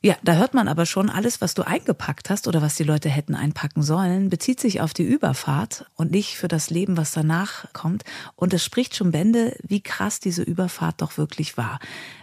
Ja, 0.00 0.14
da 0.22 0.34
hört 0.34 0.54
man 0.54 0.68
aber 0.68 0.86
schon, 0.86 1.10
alles, 1.10 1.40
was 1.40 1.54
du 1.54 1.66
eingepackt 1.66 2.30
hast 2.30 2.46
oder 2.46 2.62
was 2.62 2.76
die 2.76 2.84
Leute 2.84 3.08
hätten 3.08 3.34
einpacken 3.34 3.82
sollen, 3.82 4.30
bezieht 4.30 4.60
sich 4.60 4.80
auf 4.80 4.94
die 4.94 5.02
Überfahrt 5.02 5.86
und 5.96 6.12
nicht 6.12 6.36
für 6.36 6.46
das 6.46 6.70
Leben, 6.70 6.96
was 6.96 7.10
danach 7.10 7.72
kommt. 7.72 8.04
Und 8.36 8.54
es 8.54 8.64
spricht 8.64 8.94
schon 8.94 9.10
Bände, 9.10 9.56
wie 9.66 9.80
krass 9.80 10.20
diese 10.20 10.42
Überfahrt 10.42 11.02
doch 11.02 11.18
wirklich 11.18 11.56
war. 11.56 11.80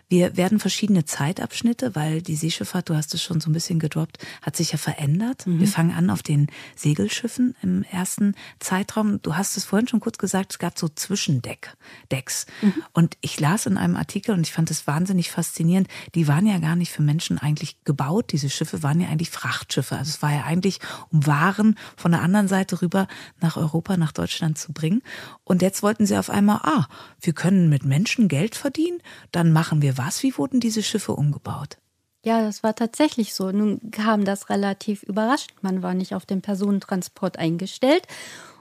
Wir 0.07 0.37
werden 0.37 0.59
verschiedene 0.59 1.05
Zeitabschnitte, 1.05 1.95
weil 1.95 2.21
die 2.21 2.35
Seeschifffahrt, 2.35 2.89
du 2.89 2.95
hast 2.95 3.13
es 3.13 3.23
schon 3.23 3.41
so 3.41 3.49
ein 3.49 3.53
bisschen 3.53 3.79
gedroppt, 3.79 4.19
hat 4.41 4.55
sich 4.55 4.71
ja 4.71 4.77
verändert. 4.77 5.47
Mhm. 5.47 5.59
Wir 5.59 5.67
fangen 5.67 5.91
an 5.91 6.09
auf 6.09 6.21
den 6.21 6.47
Segelschiffen 6.75 7.55
im 7.63 7.83
ersten 7.83 8.35
Zeitraum. 8.59 9.21
Du 9.23 9.35
hast 9.35 9.57
es 9.57 9.65
vorhin 9.65 9.87
schon 9.87 9.99
kurz 9.99 10.17
gesagt, 10.17 10.53
es 10.53 10.59
gab 10.59 10.77
so 10.77 10.87
Zwischendeck, 10.89 11.75
Decks. 12.11 12.45
Mhm. 12.61 12.73
Und 12.93 13.17
ich 13.21 13.39
las 13.39 13.65
in 13.65 13.77
einem 13.77 13.95
Artikel 13.95 14.35
und 14.35 14.41
ich 14.41 14.53
fand 14.53 14.69
es 14.69 14.85
wahnsinnig 14.85 15.31
faszinierend, 15.31 15.87
die 16.13 16.27
waren 16.27 16.45
ja 16.45 16.59
gar 16.59 16.75
nicht 16.75 16.91
für 16.91 17.01
Menschen 17.01 17.39
eigentlich 17.39 17.83
gebaut. 17.83 18.31
Diese 18.31 18.49
Schiffe 18.49 18.83
waren 18.83 19.01
ja 19.01 19.09
eigentlich 19.09 19.31
Frachtschiffe. 19.31 19.97
Also 19.97 20.09
es 20.09 20.21
war 20.21 20.31
ja 20.31 20.43
eigentlich, 20.43 20.79
um 21.11 21.25
Waren 21.25 21.77
von 21.95 22.11
der 22.11 22.21
anderen 22.21 22.47
Seite 22.47 22.81
rüber 22.81 23.07
nach 23.41 23.57
Europa, 23.57 23.97
nach 23.97 24.11
Deutschland 24.11 24.57
zu 24.59 24.71
bringen. 24.71 25.01
Und 25.43 25.63
jetzt 25.63 25.81
wollten 25.81 26.05
sie 26.05 26.17
auf 26.17 26.29
einmal, 26.29 26.57
ah, 26.57 26.87
wir 27.21 27.33
können 27.33 27.69
mit 27.69 27.85
Menschen 27.85 28.27
Geld 28.27 28.55
verdienen, 28.55 28.99
dann 29.31 29.51
machen 29.51 29.81
wir 29.81 29.94
was? 29.97 30.23
Wie 30.23 30.37
wurden 30.37 30.59
diese 30.59 30.83
Schiffe 30.83 31.13
umgebaut? 31.13 31.77
Ja, 32.23 32.41
das 32.41 32.63
war 32.63 32.73
tatsächlich 32.75 33.35
so. 33.35 33.51
Nun 33.51 33.91
kam 33.91 34.25
das 34.25 34.49
relativ 34.49 35.03
überraschend. 35.03 35.61
Man 35.61 35.83
war 35.83 35.93
nicht 35.93 36.15
auf 36.15 36.25
den 36.25 36.41
Personentransport 36.41 37.37
eingestellt. 37.37 38.07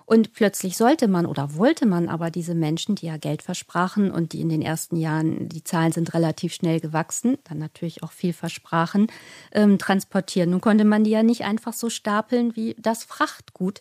Und 0.07 0.35
plötzlich 0.35 0.77
sollte 0.77 1.09
man 1.09 1.25
oder 1.25 1.55
wollte 1.57 1.87
man 1.87 2.11
aber 2.11 2.31
diese 2.31 2.55
Menschen, 2.55 2.95
die 2.95 3.07
ja 3.07 3.17
Geld 3.17 3.41
versprachen 3.41 4.11
und 4.11 4.35
die 4.35 4.43
in 4.43 4.51
den 4.51 4.61
ersten 4.61 4.97
Jahren, 4.97 5.49
die 5.49 5.65
Zahlen 5.65 5.93
sind 5.93 6.13
relativ 6.13 6.53
schnell 6.53 6.79
gewachsen, 6.79 7.39
dann 7.45 7.59
natürlich 7.59 8.03
auch 8.03 8.13
viel 8.13 8.35
versprachen, 8.35 9.07
ähm, 9.53 9.79
transportieren. 9.79 10.51
Nun 10.51 10.61
konnte 10.61 10.85
man 10.85 11.05
die 11.05 11.11
ja 11.11 11.23
nicht 11.23 11.45
einfach 11.45 11.73
so 11.73 11.89
stapeln 11.89 12.55
wie 12.55 12.77
das 12.79 13.03
Frachtgut. 13.03 13.81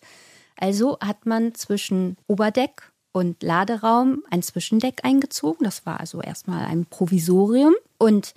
Also 0.57 0.97
hat 1.01 1.25
man 1.25 1.55
zwischen 1.55 2.15
Oberdeck 2.27 2.92
und 3.13 3.41
Laderaum 3.41 4.23
ein 4.29 4.43
Zwischendeck 4.43 5.05
eingezogen. 5.05 5.63
Das 5.63 5.85
war 5.85 6.01
also 6.01 6.21
erstmal 6.21 6.65
ein 6.65 6.85
Provisorium 6.85 7.75
und 7.97 8.33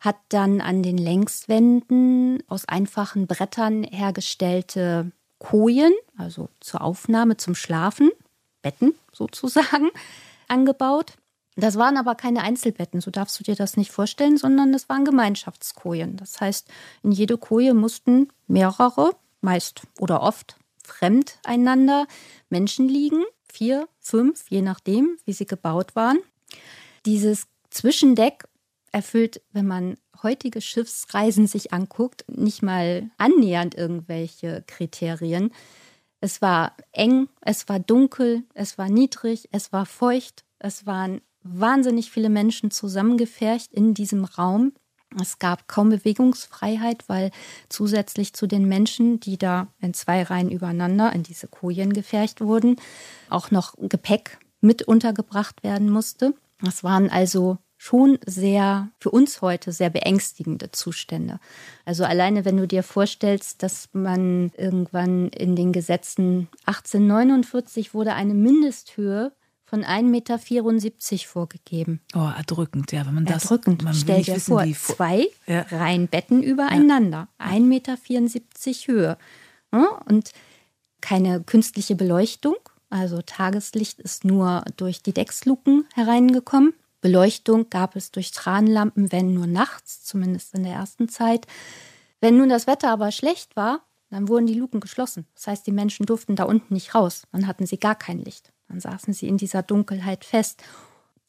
hat 0.00 0.16
dann 0.30 0.60
an 0.60 0.82
den 0.82 0.98
Längswänden 0.98 2.42
aus 2.48 2.66
einfachen 2.66 3.26
Brettern 3.26 3.84
hergestellte 3.84 5.12
Kojen, 5.38 5.92
also 6.18 6.48
zur 6.60 6.82
Aufnahme, 6.82 7.36
zum 7.36 7.54
Schlafen, 7.54 8.10
Betten 8.62 8.94
sozusagen, 9.12 9.90
angebaut. 10.48 11.14
Das 11.56 11.76
waren 11.76 11.96
aber 11.96 12.14
keine 12.16 12.42
Einzelbetten, 12.42 13.00
so 13.00 13.10
darfst 13.10 13.38
du 13.38 13.44
dir 13.44 13.54
das 13.54 13.76
nicht 13.76 13.92
vorstellen, 13.92 14.36
sondern 14.36 14.72
das 14.72 14.88
waren 14.88 15.04
Gemeinschaftskojen. 15.04 16.16
Das 16.16 16.40
heißt, 16.40 16.66
in 17.02 17.12
jede 17.12 17.38
Koje 17.38 17.74
mussten 17.74 18.28
mehrere, 18.48 19.12
meist 19.40 19.82
oder 20.00 20.22
oft 20.22 20.56
fremd 20.82 21.38
einander 21.44 22.06
Menschen 22.48 22.88
liegen 22.88 23.22
vier, 23.54 23.88
fünf, 24.00 24.44
je 24.50 24.62
nachdem, 24.62 25.16
wie 25.24 25.32
sie 25.32 25.46
gebaut 25.46 25.94
waren. 25.94 26.18
Dieses 27.06 27.46
Zwischendeck 27.70 28.44
erfüllt, 28.92 29.40
wenn 29.52 29.66
man 29.66 29.96
heutige 30.22 30.60
Schiffsreisen 30.60 31.46
sich 31.46 31.72
anguckt, 31.72 32.24
nicht 32.28 32.62
mal 32.62 33.10
annähernd 33.16 33.74
irgendwelche 33.74 34.64
Kriterien. 34.66 35.52
Es 36.20 36.42
war 36.42 36.76
eng, 36.92 37.28
es 37.40 37.68
war 37.68 37.78
dunkel, 37.78 38.44
es 38.54 38.78
war 38.78 38.88
niedrig, 38.88 39.48
es 39.52 39.72
war 39.72 39.86
feucht, 39.86 40.44
es 40.58 40.86
waren 40.86 41.20
wahnsinnig 41.42 42.10
viele 42.10 42.30
Menschen 42.30 42.70
zusammengefercht 42.70 43.72
in 43.72 43.94
diesem 43.94 44.24
Raum. 44.24 44.72
Es 45.20 45.38
gab 45.38 45.68
kaum 45.68 45.90
Bewegungsfreiheit, 45.90 47.04
weil 47.08 47.30
zusätzlich 47.68 48.32
zu 48.34 48.46
den 48.46 48.66
Menschen, 48.66 49.20
die 49.20 49.38
da 49.38 49.68
in 49.80 49.94
zwei 49.94 50.22
Reihen 50.22 50.50
übereinander 50.50 51.12
in 51.12 51.22
diese 51.22 51.48
Kojen 51.48 51.92
gefercht 51.92 52.40
wurden, 52.40 52.76
auch 53.30 53.50
noch 53.50 53.74
Gepäck 53.78 54.38
mit 54.60 54.82
untergebracht 54.82 55.62
werden 55.62 55.90
musste. 55.90 56.34
Das 56.60 56.82
waren 56.84 57.10
also 57.10 57.58
schon 57.76 58.18
sehr, 58.24 58.88
für 58.98 59.10
uns 59.10 59.42
heute 59.42 59.72
sehr 59.72 59.90
beängstigende 59.90 60.70
Zustände. 60.70 61.38
Also 61.84 62.04
alleine, 62.04 62.44
wenn 62.44 62.56
du 62.56 62.66
dir 62.66 62.82
vorstellst, 62.82 63.62
dass 63.62 63.90
man 63.92 64.52
irgendwann 64.56 65.28
in 65.28 65.54
den 65.54 65.72
Gesetzen 65.72 66.48
1849 66.64 67.92
wurde 67.92 68.14
eine 68.14 68.32
Mindesthöhe 68.32 69.32
von 69.74 69.84
1,74 69.84 70.02
Meter 70.04 70.38
vorgegeben. 71.26 72.00
Oh, 72.14 72.30
erdrückend, 72.36 72.92
ja, 72.92 73.04
wenn 73.06 73.14
man 73.14 73.24
das. 73.24 73.44
Erdrückend. 73.44 73.82
Man 73.82 73.92
Stell 73.92 74.22
dir 74.22 74.36
wissen, 74.36 74.52
vor, 74.52 74.64
zwei 74.72 75.26
ja. 75.48 75.62
Reihen 75.62 76.06
Betten 76.06 76.44
übereinander, 76.44 77.26
ja. 77.40 77.46
1,74 77.46 77.60
Meter 77.60 77.96
Höhe. 78.86 79.18
Und 80.06 80.30
keine 81.00 81.42
künstliche 81.42 81.96
Beleuchtung, 81.96 82.54
also 82.88 83.20
Tageslicht 83.20 83.98
ist 83.98 84.24
nur 84.24 84.64
durch 84.76 85.02
die 85.02 85.12
Decksluken 85.12 85.86
hereingekommen. 85.94 86.74
Beleuchtung 87.00 87.68
gab 87.68 87.96
es 87.96 88.12
durch 88.12 88.30
Tranlampen, 88.30 89.10
wenn 89.10 89.34
nur 89.34 89.48
nachts, 89.48 90.04
zumindest 90.04 90.54
in 90.54 90.62
der 90.62 90.74
ersten 90.74 91.08
Zeit. 91.08 91.48
Wenn 92.20 92.36
nun 92.36 92.48
das 92.48 92.68
Wetter 92.68 92.90
aber 92.90 93.10
schlecht 93.10 93.56
war, 93.56 93.80
dann 94.10 94.28
wurden 94.28 94.46
die 94.46 94.54
Luken 94.54 94.78
geschlossen. 94.78 95.26
Das 95.34 95.48
heißt, 95.48 95.66
die 95.66 95.72
Menschen 95.72 96.06
durften 96.06 96.36
da 96.36 96.44
unten 96.44 96.74
nicht 96.74 96.94
raus. 96.94 97.24
Dann 97.32 97.48
hatten 97.48 97.66
sie 97.66 97.78
gar 97.78 97.96
kein 97.96 98.20
Licht. 98.20 98.53
Dann 98.74 98.80
saßen 98.80 99.14
sie 99.14 99.28
in 99.28 99.36
dieser 99.36 99.62
Dunkelheit 99.62 100.24
fest. 100.24 100.60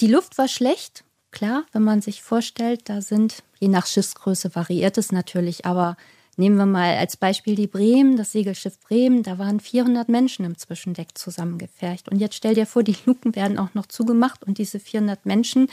Die 0.01 0.07
Luft 0.07 0.39
war 0.39 0.47
schlecht, 0.47 1.03
klar, 1.29 1.63
wenn 1.73 1.83
man 1.83 2.01
sich 2.01 2.23
vorstellt, 2.23 2.89
da 2.89 3.01
sind, 3.01 3.43
je 3.59 3.67
nach 3.67 3.85
Schiffsgröße 3.85 4.55
variiert 4.55 4.97
es 4.97 5.11
natürlich, 5.11 5.63
aber 5.63 5.95
nehmen 6.37 6.57
wir 6.57 6.65
mal 6.65 6.97
als 6.97 7.17
Beispiel 7.17 7.53
die 7.53 7.67
Bremen, 7.67 8.17
das 8.17 8.31
Segelschiff 8.31 8.79
Bremen, 8.79 9.21
da 9.21 9.37
waren 9.37 9.59
400 9.59 10.09
Menschen 10.09 10.43
im 10.43 10.57
Zwischendeck 10.57 11.15
zusammengefercht. 11.15 12.09
Und 12.09 12.17
jetzt 12.17 12.33
stell 12.33 12.55
dir 12.55 12.65
vor, 12.65 12.81
die 12.81 12.97
Luken 13.05 13.35
werden 13.35 13.59
auch 13.59 13.75
noch 13.75 13.85
zugemacht 13.85 14.43
und 14.43 14.57
diese 14.57 14.79
400 14.79 15.27
Menschen 15.27 15.67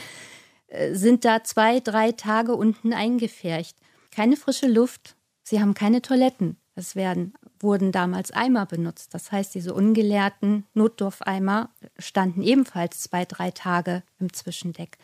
äh, 0.67 0.93
sind 0.93 1.25
da 1.25 1.43
zwei, 1.43 1.79
drei 1.79 2.11
Tage 2.11 2.55
unten 2.55 2.93
eingefercht. 2.93 3.75
Keine 4.11 4.37
frische 4.37 4.67
Luft, 4.67 5.15
sie 5.41 5.59
haben 5.59 5.73
keine 5.73 6.03
Toiletten. 6.03 6.57
Es 6.75 6.95
werden 6.95 7.33
wurden 7.63 7.91
damals 7.91 8.31
Eimer 8.31 8.65
benutzt. 8.65 9.13
Das 9.13 9.31
heißt, 9.31 9.55
diese 9.55 9.73
ungeleerten 9.73 10.65
Notdurfeimer 10.73 11.69
standen 11.97 12.43
ebenfalls 12.43 13.01
zwei, 13.01 13.25
drei 13.25 13.51
Tage 13.51 14.03
im 14.19 14.31
Zwischendeck. 14.33 14.97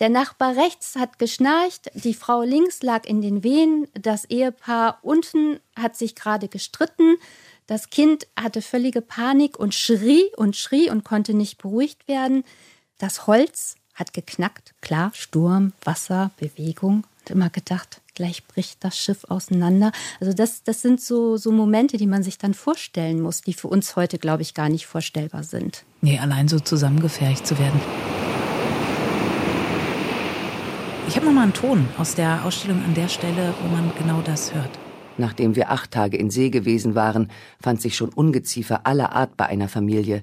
Der 0.00 0.08
Nachbar 0.08 0.56
rechts 0.56 0.94
hat 0.96 1.18
geschnarcht, 1.18 1.90
die 1.94 2.14
Frau 2.14 2.42
links 2.42 2.82
lag 2.82 3.04
in 3.04 3.20
den 3.20 3.42
Wehen, 3.42 3.88
das 3.94 4.24
Ehepaar 4.26 4.98
unten 5.02 5.58
hat 5.76 5.96
sich 5.96 6.14
gerade 6.14 6.46
gestritten, 6.46 7.16
das 7.66 7.90
Kind 7.90 8.26
hatte 8.38 8.62
völlige 8.62 9.02
Panik 9.02 9.58
und 9.58 9.74
schrie 9.74 10.30
und 10.36 10.56
schrie 10.56 10.88
und 10.88 11.04
konnte 11.04 11.34
nicht 11.34 11.58
beruhigt 11.58 12.08
werden. 12.08 12.44
Das 12.96 13.26
Holz 13.26 13.74
hat 13.94 14.12
geknackt, 14.12 14.74
klar, 14.80 15.10
Sturm, 15.14 15.72
Wasser, 15.84 16.30
Bewegung. 16.38 17.04
Und 17.20 17.30
immer 17.30 17.50
gedacht, 17.50 18.00
gleich 18.18 18.44
bricht 18.46 18.82
das 18.84 18.98
Schiff 18.98 19.24
auseinander. 19.28 19.92
Also 20.20 20.32
das, 20.32 20.64
das 20.64 20.82
sind 20.82 21.00
so, 21.00 21.36
so 21.36 21.52
Momente, 21.52 21.96
die 21.96 22.08
man 22.08 22.24
sich 22.24 22.36
dann 22.36 22.52
vorstellen 22.52 23.20
muss, 23.20 23.42
die 23.42 23.54
für 23.54 23.68
uns 23.68 23.94
heute, 23.94 24.18
glaube 24.18 24.42
ich, 24.42 24.54
gar 24.54 24.68
nicht 24.68 24.86
vorstellbar 24.86 25.44
sind. 25.44 25.84
Nee, 26.00 26.18
allein 26.18 26.48
so 26.48 26.58
zusammengefercht 26.58 27.46
zu 27.46 27.56
werden. 27.58 27.80
Ich 31.06 31.14
habe 31.14 31.26
nochmal 31.26 31.44
einen 31.44 31.54
Ton 31.54 31.88
aus 31.96 32.16
der 32.16 32.44
Ausstellung 32.44 32.84
an 32.84 32.94
der 32.94 33.08
Stelle, 33.08 33.54
wo 33.62 33.68
man 33.68 33.92
genau 33.96 34.20
das 34.22 34.52
hört. 34.52 34.70
Nachdem 35.16 35.54
wir 35.54 35.70
acht 35.70 35.92
Tage 35.92 36.16
in 36.16 36.30
See 36.30 36.50
gewesen 36.50 36.96
waren, 36.96 37.30
fand 37.62 37.80
sich 37.80 37.96
schon 37.96 38.10
Ungeziefer 38.10 38.84
aller 38.84 39.12
Art 39.12 39.36
bei 39.36 39.46
einer 39.46 39.68
Familie, 39.68 40.22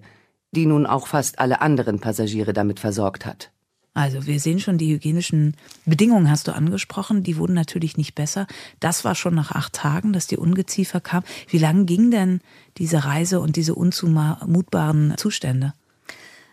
die 0.51 0.65
nun 0.65 0.85
auch 0.85 1.07
fast 1.07 1.39
alle 1.39 1.61
anderen 1.61 1.99
Passagiere 1.99 2.51
damit 2.51 2.81
versorgt 2.81 3.25
hat. 3.25 3.51
Also 3.95 4.27
wir 4.27 4.41
sehen 4.41 4.59
schon, 4.59 4.77
die 4.77 4.93
hygienischen 4.93 5.55
Bedingungen 5.85 6.29
hast 6.29 6.49
du 6.49 6.53
angesprochen, 6.53 7.23
die 7.23 7.37
wurden 7.37 7.53
natürlich 7.53 7.95
nicht 7.95 8.13
besser. 8.13 8.45
Das 8.81 9.05
war 9.05 9.15
schon 9.15 9.33
nach 9.33 9.51
acht 9.51 9.71
Tagen, 9.71 10.11
dass 10.11 10.27
die 10.27 10.35
Ungeziefer 10.35 10.99
kam. 10.99 11.23
Wie 11.47 11.57
lange 11.57 11.85
ging 11.85 12.11
denn 12.11 12.41
diese 12.77 13.05
Reise 13.05 13.39
und 13.39 13.55
diese 13.55 13.73
unzumutbaren 13.73 15.13
Zustände? 15.15 15.73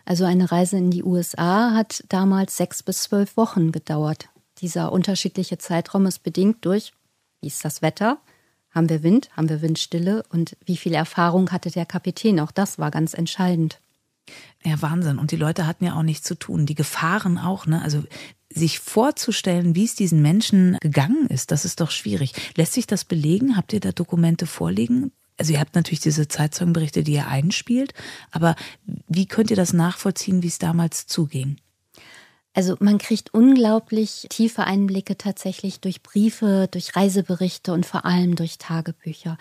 Also 0.05 0.23
eine 0.23 0.53
Reise 0.53 0.77
in 0.77 0.89
die 0.89 1.03
USA 1.03 1.73
hat 1.73 2.05
damals 2.07 2.55
sechs 2.55 2.81
bis 2.81 3.03
zwölf 3.03 3.35
Wochen 3.35 3.73
gedauert. 3.73 4.29
Dieser 4.59 4.93
unterschiedliche 4.93 5.57
Zeitraum 5.57 6.05
ist 6.05 6.23
bedingt 6.23 6.63
durch, 6.65 6.93
wie 7.41 7.47
ist 7.47 7.65
das 7.65 7.81
Wetter, 7.81 8.19
haben 8.71 8.87
wir 8.87 9.03
Wind, 9.03 9.29
haben 9.35 9.49
wir 9.49 9.61
Windstille 9.61 10.23
und 10.29 10.55
wie 10.65 10.77
viel 10.77 10.93
Erfahrung 10.93 11.51
hatte 11.51 11.71
der 11.71 11.85
Kapitän. 11.85 12.39
Auch 12.39 12.51
das 12.51 12.79
war 12.79 12.89
ganz 12.89 13.13
entscheidend. 13.13 13.81
Ja, 14.63 14.81
Wahnsinn. 14.81 15.19
Und 15.19 15.31
die 15.31 15.37
Leute 15.37 15.67
hatten 15.67 15.85
ja 15.85 15.95
auch 15.95 16.03
nichts 16.03 16.25
zu 16.25 16.35
tun. 16.35 16.65
Die 16.65 16.75
Gefahren 16.75 17.37
auch, 17.37 17.65
ne? 17.65 17.81
Also 17.81 18.03
sich 18.49 18.79
vorzustellen, 18.79 19.75
wie 19.75 19.85
es 19.85 19.95
diesen 19.95 20.21
Menschen 20.21 20.77
gegangen 20.79 21.27
ist, 21.27 21.51
das 21.51 21.65
ist 21.65 21.81
doch 21.81 21.91
schwierig. 21.91 22.33
Lässt 22.55 22.73
sich 22.73 22.87
das 22.87 23.03
belegen? 23.03 23.57
Habt 23.57 23.73
ihr 23.73 23.79
da 23.79 23.91
Dokumente 23.91 24.45
vorliegen? 24.45 25.11
Also 25.37 25.53
ihr 25.53 25.59
habt 25.59 25.75
natürlich 25.75 25.99
diese 25.99 26.27
Zeitzeugenberichte, 26.27 27.03
die 27.03 27.13
ihr 27.13 27.27
einspielt, 27.27 27.93
aber 28.29 28.55
wie 29.07 29.25
könnt 29.25 29.49
ihr 29.49 29.55
das 29.55 29.73
nachvollziehen, 29.73 30.43
wie 30.43 30.47
es 30.47 30.59
damals 30.59 31.07
zuging? 31.07 31.57
Also 32.53 32.77
man 32.79 32.99
kriegt 32.99 33.33
unglaublich 33.33 34.27
tiefe 34.29 34.65
Einblicke 34.65 35.17
tatsächlich 35.17 35.79
durch 35.79 36.03
Briefe, 36.03 36.67
durch 36.69 36.95
Reiseberichte 36.95 37.73
und 37.73 37.85
vor 37.85 38.05
allem 38.05 38.35
durch 38.35 38.59
Tagebücher. 38.59 39.39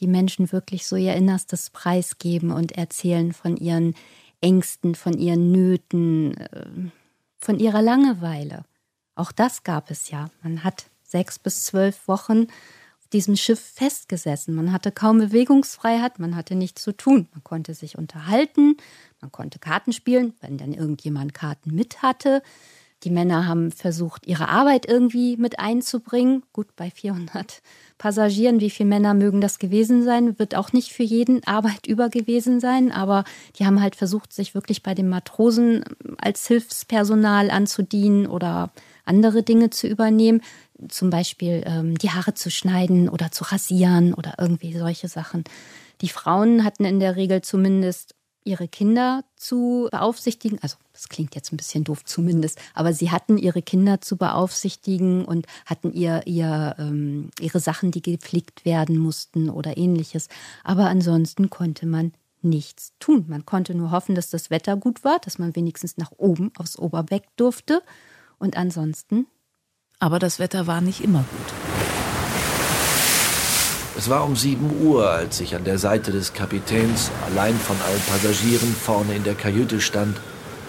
Die 0.00 0.06
Menschen 0.06 0.50
wirklich 0.50 0.86
so 0.86 0.96
ihr 0.96 1.14
Innerstes 1.14 1.68
preisgeben 1.68 2.50
und 2.50 2.72
erzählen 2.72 3.34
von 3.34 3.58
ihren 3.58 3.94
Ängsten, 4.44 4.94
von 4.94 5.14
ihren 5.18 5.50
Nöten, 5.50 6.36
äh, 6.36 6.66
von 7.38 7.58
ihrer 7.58 7.80
Langeweile. 7.80 8.64
Auch 9.14 9.32
das 9.32 9.62
gab 9.62 9.90
es 9.90 10.10
ja. 10.10 10.28
Man 10.42 10.64
hat 10.64 10.90
sechs 11.02 11.38
bis 11.38 11.64
zwölf 11.64 12.06
Wochen 12.08 12.48
auf 13.00 13.08
diesem 13.12 13.36
Schiff 13.36 13.60
festgesessen. 13.60 14.54
Man 14.54 14.70
hatte 14.70 14.92
kaum 14.92 15.18
Bewegungsfreiheit, 15.18 16.18
man 16.18 16.36
hatte 16.36 16.56
nichts 16.56 16.82
zu 16.82 16.92
tun. 16.92 17.26
Man 17.32 17.42
konnte 17.42 17.72
sich 17.72 17.96
unterhalten, 17.96 18.76
man 19.22 19.32
konnte 19.32 19.58
Karten 19.58 19.92
spielen, 19.92 20.34
wenn 20.42 20.58
dann 20.58 20.74
irgendjemand 20.74 21.32
Karten 21.32 21.74
mit 21.74 22.02
hatte. 22.02 22.42
Die 23.04 23.10
Männer 23.10 23.46
haben 23.46 23.70
versucht, 23.70 24.26
ihre 24.26 24.48
Arbeit 24.48 24.86
irgendwie 24.86 25.36
mit 25.36 25.58
einzubringen. 25.58 26.42
Gut, 26.54 26.74
bei 26.74 26.90
400 26.90 27.60
Passagieren, 27.98 28.60
wie 28.60 28.70
viele 28.70 28.88
Männer 28.88 29.12
mögen 29.12 29.42
das 29.42 29.58
gewesen 29.58 30.02
sein, 30.04 30.38
wird 30.38 30.54
auch 30.54 30.72
nicht 30.72 30.92
für 30.92 31.02
jeden 31.02 31.44
Arbeit 31.46 31.86
über 31.86 32.08
gewesen 32.08 32.60
sein. 32.60 32.90
Aber 32.90 33.24
die 33.58 33.66
haben 33.66 33.82
halt 33.82 33.94
versucht, 33.94 34.32
sich 34.32 34.54
wirklich 34.54 34.82
bei 34.82 34.94
den 34.94 35.10
Matrosen 35.10 35.84
als 36.18 36.46
Hilfspersonal 36.46 37.50
anzudienen 37.50 38.26
oder 38.26 38.70
andere 39.04 39.42
Dinge 39.42 39.68
zu 39.68 39.86
übernehmen. 39.86 40.40
Zum 40.88 41.10
Beispiel 41.10 41.62
ähm, 41.66 41.98
die 41.98 42.10
Haare 42.10 42.32
zu 42.32 42.50
schneiden 42.50 43.10
oder 43.10 43.30
zu 43.30 43.44
rasieren 43.44 44.14
oder 44.14 44.34
irgendwie 44.38 44.76
solche 44.76 45.08
Sachen. 45.08 45.44
Die 46.00 46.08
Frauen 46.08 46.64
hatten 46.64 46.84
in 46.86 47.00
der 47.00 47.16
Regel 47.16 47.42
zumindest 47.42 48.13
ihre 48.44 48.68
Kinder 48.68 49.24
zu 49.36 49.88
beaufsichtigen. 49.90 50.58
Also 50.62 50.76
das 50.92 51.08
klingt 51.08 51.34
jetzt 51.34 51.52
ein 51.52 51.56
bisschen 51.56 51.84
doof 51.84 52.04
zumindest, 52.04 52.58
aber 52.74 52.92
sie 52.92 53.10
hatten 53.10 53.38
ihre 53.38 53.62
Kinder 53.62 54.00
zu 54.00 54.16
beaufsichtigen 54.16 55.24
und 55.24 55.46
hatten 55.66 55.92
ihr, 55.92 56.26
ihr 56.26 56.76
ähm, 56.78 57.30
ihre 57.40 57.60
Sachen, 57.60 57.90
die 57.90 58.02
gepflegt 58.02 58.64
werden 58.64 58.98
mussten 58.98 59.50
oder 59.50 59.76
ähnliches. 59.76 60.28
Aber 60.62 60.86
ansonsten 60.86 61.50
konnte 61.50 61.86
man 61.86 62.12
nichts 62.42 62.92
tun. 63.00 63.24
Man 63.28 63.46
konnte 63.46 63.74
nur 63.74 63.90
hoffen, 63.90 64.14
dass 64.14 64.30
das 64.30 64.50
Wetter 64.50 64.76
gut 64.76 65.02
war, 65.02 65.18
dass 65.18 65.38
man 65.38 65.56
wenigstens 65.56 65.96
nach 65.96 66.12
oben 66.16 66.52
aufs 66.58 66.78
Oberbeck 66.78 67.24
durfte. 67.36 67.82
Und 68.38 68.56
ansonsten. 68.56 69.26
Aber 69.98 70.18
das 70.18 70.38
Wetter 70.38 70.66
war 70.66 70.80
nicht 70.80 71.02
immer 71.02 71.24
gut. 71.30 71.63
Es 73.96 74.10
war 74.10 74.24
um 74.24 74.34
sieben 74.34 74.84
Uhr, 74.84 75.08
als 75.08 75.38
ich 75.38 75.54
an 75.54 75.62
der 75.62 75.78
Seite 75.78 76.10
des 76.10 76.32
Kapitäns 76.32 77.12
allein 77.30 77.56
von 77.56 77.76
allen 77.86 78.00
Passagieren 78.00 78.74
vorne 78.74 79.14
in 79.14 79.22
der 79.22 79.36
Kajüte 79.36 79.80
stand, 79.80 80.16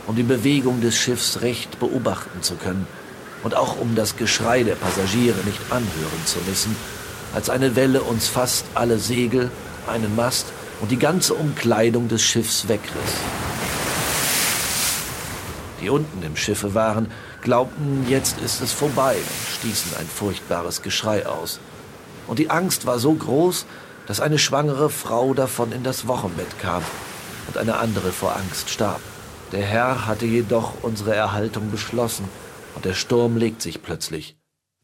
um 0.06 0.16
die 0.16 0.22
Bewegung 0.22 0.80
des 0.80 0.96
Schiffs 0.96 1.42
recht 1.42 1.80
beobachten 1.80 2.44
zu 2.44 2.54
können 2.54 2.86
und 3.44 3.56
auch 3.56 3.80
um 3.80 3.96
das 3.96 4.16
Geschrei 4.16 4.62
der 4.62 4.76
Passagiere 4.76 5.40
nicht 5.44 5.60
anhören 5.72 6.26
zu 6.26 6.38
müssen, 6.48 6.76
als 7.34 7.50
eine 7.50 7.76
Welle 7.76 8.04
uns 8.04 8.28
fast 8.28 8.68
alle 8.76 9.00
Segel, 9.00 9.50
einen 9.88 10.16
Mast 10.16 10.46
und 10.80 10.92
die 10.92 11.00
ganze 11.00 11.34
Umkleidung 11.34 12.08
des 12.08 12.22
Schiffs 12.22 12.68
wegriss. 12.68 13.16
Die 15.82 15.90
unten 15.90 16.22
im 16.22 16.36
Schiffe 16.36 16.76
waren, 16.76 17.08
glaubten, 17.42 18.06
jetzt 18.08 18.38
ist 18.40 18.62
es 18.62 18.72
vorbei 18.72 19.16
und 19.16 19.58
stießen 19.58 19.98
ein 19.98 20.08
furchtbares 20.08 20.84
Geschrei 20.84 21.26
aus 21.26 21.60
und 22.28 22.40
die 22.40 22.50
Angst 22.50 22.86
war 22.86 23.00
so 23.00 23.14
groß, 23.14 23.66
dass 24.08 24.20
eine 24.20 24.40
schwangere 24.40 24.90
Frau 24.90 25.34
davon 25.34 25.72
in 25.72 25.84
das 25.84 26.08
Wochenbett 26.08 26.60
kam 26.60 26.84
und 27.48 27.58
eine 27.58 27.78
andere 27.78 28.12
vor 28.12 28.36
Angst 28.36 28.70
starb. 28.70 29.02
Der 29.52 29.66
Herr 29.66 30.06
hatte 30.06 30.26
jedoch 30.26 30.84
unsere 30.84 31.16
Erhaltung 31.16 31.72
beschlossen 31.72 32.26
und 32.76 32.86
der 32.86 32.94
Sturm 32.94 33.38
legt 33.38 33.62
sich 33.62 33.82
plötzlich. 33.82 34.36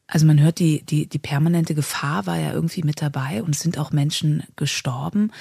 Also 0.08 0.26
man 0.26 0.42
hört, 0.42 0.60
die, 0.60 0.84
die, 0.84 1.08
die 1.08 1.20
permanente 1.20 1.74
Gefahr 1.74 2.26
war 2.26 2.38
ja 2.38 2.52
irgendwie 2.52 2.84
mit 2.84 3.02
dabei 3.02 3.44
und 3.44 3.56
es 3.56 3.62
sind 3.62 3.78
auch 3.78 3.92
Menschen 3.92 4.44
gestorben. 4.56 5.32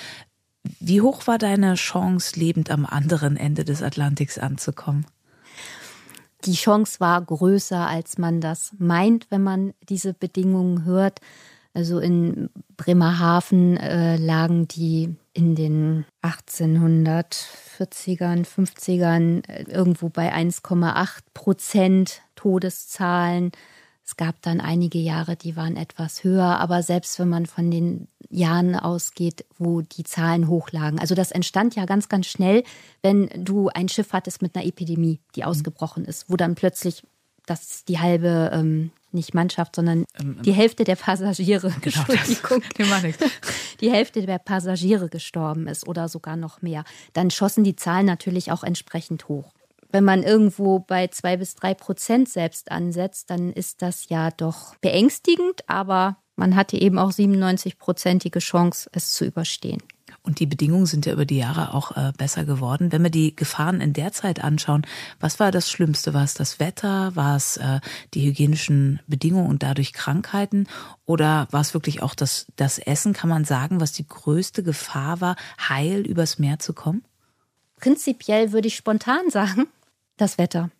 Wie 0.78 1.00
hoch 1.00 1.26
war 1.26 1.38
deine 1.38 1.74
Chance, 1.74 2.38
lebend 2.38 2.70
am 2.70 2.86
anderen 2.86 3.36
Ende 3.36 3.64
des 3.64 3.82
Atlantiks 3.82 4.38
anzukommen? 4.38 5.06
Die 6.44 6.54
Chance 6.54 7.00
war 7.00 7.20
größer, 7.20 7.86
als 7.86 8.16
man 8.16 8.40
das 8.40 8.72
meint, 8.78 9.26
wenn 9.30 9.42
man 9.42 9.74
diese 9.88 10.14
Bedingungen 10.14 10.84
hört. 10.84 11.20
Also 11.72 12.00
in 12.00 12.50
Bremerhaven 12.76 13.76
äh, 13.76 14.16
lagen 14.16 14.66
die 14.66 15.14
in 15.32 15.54
den 15.54 16.04
1840ern, 16.22 18.44
50ern 18.44 19.48
äh, 19.48 19.70
irgendwo 19.70 20.08
bei 20.08 20.34
1,8 20.34 21.20
Prozent 21.32 22.22
Todeszahlen. 22.34 23.52
Es 24.04 24.16
gab 24.16 24.42
dann 24.42 24.60
einige 24.60 24.98
Jahre, 24.98 25.36
die 25.36 25.54
waren 25.54 25.76
etwas 25.76 26.24
höher, 26.24 26.58
aber 26.58 26.82
selbst 26.82 27.20
wenn 27.20 27.28
man 27.28 27.46
von 27.46 27.70
den 27.70 28.08
Jahren 28.28 28.74
ausgeht, 28.74 29.44
wo 29.56 29.82
die 29.82 30.02
Zahlen 30.02 30.48
hochlagen. 30.48 30.98
Also 30.98 31.14
das 31.14 31.30
entstand 31.30 31.76
ja 31.76 31.84
ganz, 31.84 32.08
ganz 32.08 32.26
schnell, 32.26 32.64
wenn 33.02 33.28
du 33.36 33.68
ein 33.68 33.88
Schiff 33.88 34.12
hattest 34.12 34.42
mit 34.42 34.56
einer 34.56 34.66
Epidemie, 34.66 35.20
die 35.36 35.44
ausgebrochen 35.44 36.04
ist, 36.04 36.28
wo 36.28 36.36
dann 36.36 36.56
plötzlich 36.56 37.04
das 37.46 37.84
die 37.84 38.00
halbe 38.00 38.50
ähm, 38.52 38.90
nicht 39.14 39.34
Mannschaft, 39.34 39.76
sondern 39.76 40.04
ähm, 40.18 40.36
ähm, 40.36 40.42
die 40.42 40.52
Hälfte 40.52 40.84
der 40.84 40.96
Passagiere, 40.96 41.72
genau 41.80 42.04
Entschuldigung, 42.08 42.62
die 43.80 43.90
Hälfte 43.90 44.24
der 44.24 44.38
Passagiere 44.38 45.08
gestorben 45.08 45.66
ist 45.66 45.86
oder 45.86 46.08
sogar 46.08 46.36
noch 46.36 46.62
mehr, 46.62 46.84
dann 47.12 47.30
schossen 47.30 47.64
die 47.64 47.76
Zahlen 47.76 48.06
natürlich 48.06 48.52
auch 48.52 48.62
entsprechend 48.62 49.28
hoch. 49.28 49.52
Wenn 49.92 50.04
man 50.04 50.22
irgendwo 50.22 50.78
bei 50.78 51.08
zwei 51.08 51.36
bis 51.36 51.56
drei 51.56 51.74
Prozent 51.74 52.28
selbst 52.28 52.70
ansetzt, 52.70 53.30
dann 53.30 53.52
ist 53.52 53.82
das 53.82 54.08
ja 54.08 54.30
doch 54.30 54.76
beängstigend, 54.76 55.68
aber 55.68 56.16
man 56.36 56.54
hatte 56.54 56.80
eben 56.80 56.98
auch 56.98 57.10
97-prozentige 57.10 58.38
Chance, 58.38 58.88
es 58.92 59.12
zu 59.12 59.24
überstehen. 59.24 59.82
Und 60.22 60.38
die 60.38 60.46
Bedingungen 60.46 60.84
sind 60.86 61.06
ja 61.06 61.14
über 61.14 61.24
die 61.24 61.38
Jahre 61.38 61.72
auch 61.72 61.96
äh, 61.96 62.12
besser 62.16 62.44
geworden. 62.44 62.92
Wenn 62.92 63.02
wir 63.02 63.10
die 63.10 63.34
Gefahren 63.34 63.80
in 63.80 63.94
der 63.94 64.12
Zeit 64.12 64.44
anschauen, 64.44 64.86
was 65.18 65.40
war 65.40 65.50
das 65.50 65.70
Schlimmste? 65.70 66.12
War 66.12 66.24
es 66.24 66.34
das 66.34 66.60
Wetter? 66.60 67.16
War 67.16 67.36
es 67.36 67.56
äh, 67.56 67.80
die 68.12 68.26
hygienischen 68.26 69.00
Bedingungen 69.06 69.48
und 69.48 69.62
dadurch 69.62 69.94
Krankheiten? 69.94 70.66
Oder 71.06 71.48
war 71.50 71.62
es 71.62 71.72
wirklich 71.72 72.02
auch 72.02 72.14
das, 72.14 72.46
das 72.56 72.78
Essen? 72.78 73.14
Kann 73.14 73.30
man 73.30 73.44
sagen, 73.44 73.80
was 73.80 73.92
die 73.92 74.06
größte 74.06 74.62
Gefahr 74.62 75.22
war, 75.22 75.36
heil 75.58 76.06
übers 76.06 76.38
Meer 76.38 76.58
zu 76.58 76.74
kommen? 76.74 77.02
Prinzipiell 77.76 78.52
würde 78.52 78.68
ich 78.68 78.76
spontan 78.76 79.30
sagen, 79.30 79.68
das 80.18 80.36
Wetter. 80.36 80.70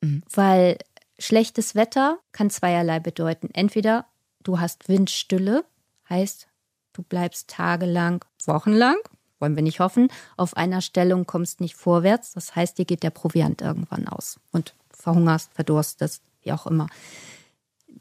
Mhm. 0.00 0.24
Weil 0.32 0.78
schlechtes 1.20 1.76
Wetter 1.76 2.18
kann 2.32 2.50
zweierlei 2.50 2.98
bedeuten. 2.98 3.50
Entweder 3.52 4.06
du 4.42 4.58
hast 4.58 4.88
Windstille, 4.88 5.64
heißt 6.08 6.48
Du 6.92 7.02
bleibst 7.02 7.48
tagelang, 7.48 8.24
wochenlang, 8.44 8.96
wollen 9.38 9.56
wir 9.56 9.62
nicht 9.62 9.80
hoffen, 9.80 10.08
auf 10.36 10.56
einer 10.56 10.80
Stellung 10.80 11.26
kommst 11.26 11.60
nicht 11.60 11.74
vorwärts. 11.74 12.32
Das 12.32 12.54
heißt, 12.54 12.78
dir 12.78 12.84
geht 12.84 13.02
der 13.02 13.10
Proviant 13.10 13.62
irgendwann 13.62 14.08
aus 14.08 14.38
und 14.52 14.74
verhungerst, 14.90 15.52
verdurstest, 15.54 16.22
wie 16.42 16.52
auch 16.52 16.66
immer. 16.66 16.88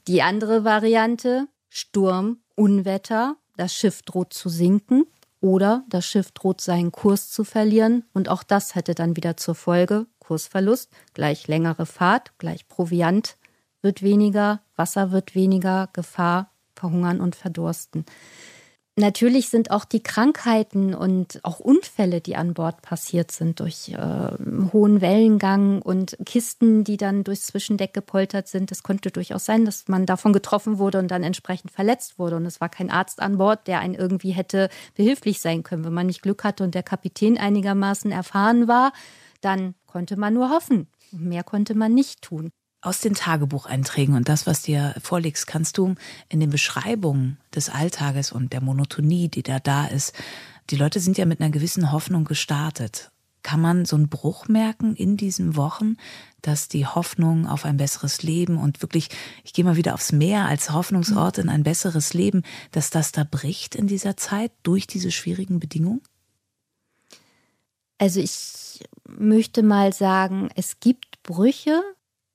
Die 0.08 0.21
andere 0.21 0.63
Variante, 0.63 1.47
Sturm, 1.69 2.39
Unwetter, 2.56 3.38
das 3.58 3.73
Schiff 3.73 4.02
droht 4.02 4.34
zu 4.34 4.49
sinken 4.49 5.06
oder 5.41 5.84
das 5.89 6.06
Schiff 6.06 6.32
droht 6.32 6.62
seinen 6.62 6.91
Kurs 6.91 7.30
zu 7.30 7.43
verlieren 7.43 8.06
und 8.13 8.30
auch 8.30 8.43
das 8.43 8.75
hätte 8.75 8.95
dann 8.95 9.15
wieder 9.15 9.38
zur 9.38 9.56
Folge 9.56 10.08
Kursverlust, 10.19 10.91
gleich 11.13 11.47
längere 11.47 11.86
Fahrt, 11.86 12.38
gleich 12.38 12.67
Proviant 12.67 13.38
wird 13.82 14.02
weniger, 14.02 14.62
Wasser 14.75 15.12
wird 15.12 15.36
weniger, 15.36 15.89
Gefahr, 15.93 16.52
verhungern 16.75 17.21
und 17.21 17.36
verdursten. 17.36 18.06
Natürlich 19.00 19.48
sind 19.48 19.72
auch 19.72 19.86
die 19.86 20.04
Krankheiten 20.04 20.94
und 20.94 21.40
auch 21.44 21.62
Unfälle, 21.62 22.20
die 22.20 22.36
an 22.36 22.54
Bord 22.54 22.82
passiert 22.82 23.32
sind, 23.32 23.62
durch 23.62 23.94
äh, 23.94 24.32
hohen 24.74 25.00
Wellengang 25.00 25.82
und 25.82 26.18
Kisten, 26.26 26.84
die 26.84 26.98
dann 26.98 27.24
durchs 27.24 27.46
Zwischendeck 27.46 27.94
gepoltert 27.94 28.50
sind. 28.50 28.74
Es 28.74 28.84
konnte 28.84 29.10
durchaus 29.10 29.46
sein, 29.46 29.64
dass 29.64 29.88
man 29.88 30.06
davon 30.06 30.34
getroffen 30.34 30.80
wurde 30.80 31.00
und 31.00 31.12
dann 31.12 31.24
entsprechend 31.24 31.72
verletzt 31.72 32.20
wurde. 32.20 32.36
Und 32.36 32.46
es 32.46 32.60
war 32.60 32.68
kein 32.68 32.92
Arzt 32.92 33.22
an 33.22 33.38
Bord, 33.38 33.68
der 33.68 33.80
einen 33.80 33.96
irgendwie 33.96 34.32
hätte 34.32 34.68
behilflich 34.96 35.40
sein 35.40 35.64
können. 35.64 35.86
Wenn 35.86 35.94
man 35.94 36.08
nicht 36.08 36.22
Glück 36.22 36.44
hatte 36.44 36.66
und 36.66 36.76
der 36.76 36.84
Kapitän 36.84 37.38
einigermaßen 37.38 38.12
erfahren 38.12 38.68
war, 38.68 38.92
dann 39.40 39.76
konnte 39.88 40.18
man 40.18 40.34
nur 40.34 40.50
hoffen. 40.50 40.88
Mehr 41.14 41.46
konnte 41.46 41.74
man 41.74 41.94
nicht 41.94 42.22
tun. 42.22 42.52
Aus 42.82 43.02
den 43.02 43.13
Tagebucheinträgen 43.13 44.15
und 44.15 44.30
das, 44.30 44.48
was 44.48 44.62
dir 44.62 44.96
vorliegst, 45.02 45.48
kannst 45.48 45.78
du 45.78 45.96
in 46.30 46.39
den 46.39 46.50
Beschreibungen 46.50 47.38
des 47.54 47.70
Alltages 47.70 48.32
und 48.32 48.54
der 48.54 48.62
Monotonie, 48.62 49.28
die 49.28 49.44
da 49.44 49.60
da 49.60 49.86
ist, 49.86 50.13
die 50.70 50.78
Leute 50.78 51.00
sind 51.00 51.18
ja 51.18 51.26
mit 51.26 51.42
einer 51.42 51.50
gewissen 51.50 51.92
Hoffnung 51.92 52.24
gestartet. 52.24 53.12
Kann 53.44 53.60
man 53.60 53.86
so 53.86 53.96
einen 53.96 54.10
Bruch 54.10 54.48
merken 54.48 54.96
in 54.96 55.18
diesen 55.18 55.56
Wochen, 55.56 55.98
dass 56.42 56.68
die 56.68 56.86
Hoffnung 56.86 57.48
auf 57.48 57.65
ein 57.65 57.78
besseres 57.78 58.22
Leben 58.22 58.58
und 58.58 58.82
wirklich, 58.82 59.10
ich 59.44 59.54
gehe 59.54 59.65
mal 59.65 59.76
wieder 59.76 59.94
aufs 59.94 60.12
Meer 60.12 60.46
als 60.46 60.72
Hoffnungsort 60.72 61.38
in 61.38 61.50
ein 61.50 61.63
besseres 61.63 62.13
Leben, 62.13 62.44
dass 62.72 62.89
das 62.89 63.12
da 63.12 63.24
bricht 63.24 63.76
in 63.76 63.88
dieser 63.88 64.15
Zeit 64.18 64.52
durch 64.63 64.88
diese 64.88 65.12
schwierigen 65.12 65.60
Bedingungen? 65.60 66.02
Also 67.98 68.22
ich 68.22 68.80
möchte 69.08 69.63
mal 69.63 69.92
sagen, 69.92 70.50
es 70.56 70.80
gibt 70.80 71.22
Brüche, 71.24 71.82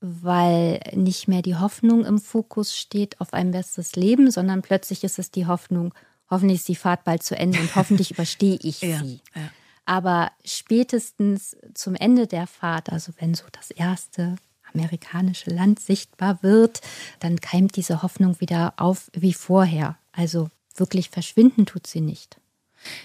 weil 0.05 0.81
nicht 0.93 1.29
mehr 1.29 1.41
die 1.41 1.57
Hoffnung 1.57 2.05
im 2.05 2.19
Fokus 2.19 2.77
steht 2.77 3.21
auf 3.21 3.33
ein 3.33 3.53
besseres 3.53 3.97
Leben, 3.97 4.31
sondern 4.31 4.61
plötzlich 4.61 5.03
ist 5.03 5.19
es 5.19 5.31
die 5.31 5.47
Hoffnung, 5.47 5.95
hoffentlich 6.29 6.61
ist 6.61 6.69
die 6.69 6.77
Fahrt 6.77 7.05
bald 7.05 7.23
zu 7.23 7.37
Ende 7.37 7.59
und 7.59 7.75
hoffentlich 7.75 8.11
überstehe 8.13 8.59
ich 8.63 8.83
ja, 8.83 8.99
sie. 8.99 9.21
Ja. 9.35 9.43
Aber 9.87 10.31
spätestens 10.45 11.57
zum 11.75 11.95
Ende 11.95 12.27
der 12.27 12.47
Fahrt, 12.47 12.91
also 12.91 13.13
wenn 13.19 13.35
so 13.35 13.45
das 13.53 13.71
erste 13.71 14.37
am 14.73 14.81
amerikanische 14.81 15.51
Land 15.51 15.81
sichtbar 15.81 16.43
wird, 16.43 16.81
dann 17.21 17.41
keimt 17.41 17.77
diese 17.77 18.03
Hoffnung 18.03 18.41
wieder 18.41 18.75
auf 18.77 19.11
wie 19.15 19.33
vorher. 19.33 19.97
Also 20.13 20.51
wirklich 20.75 21.11
verschwinden 21.11 21.65
tut 21.65 21.87
sie 21.87 22.01
nicht. 22.01 22.39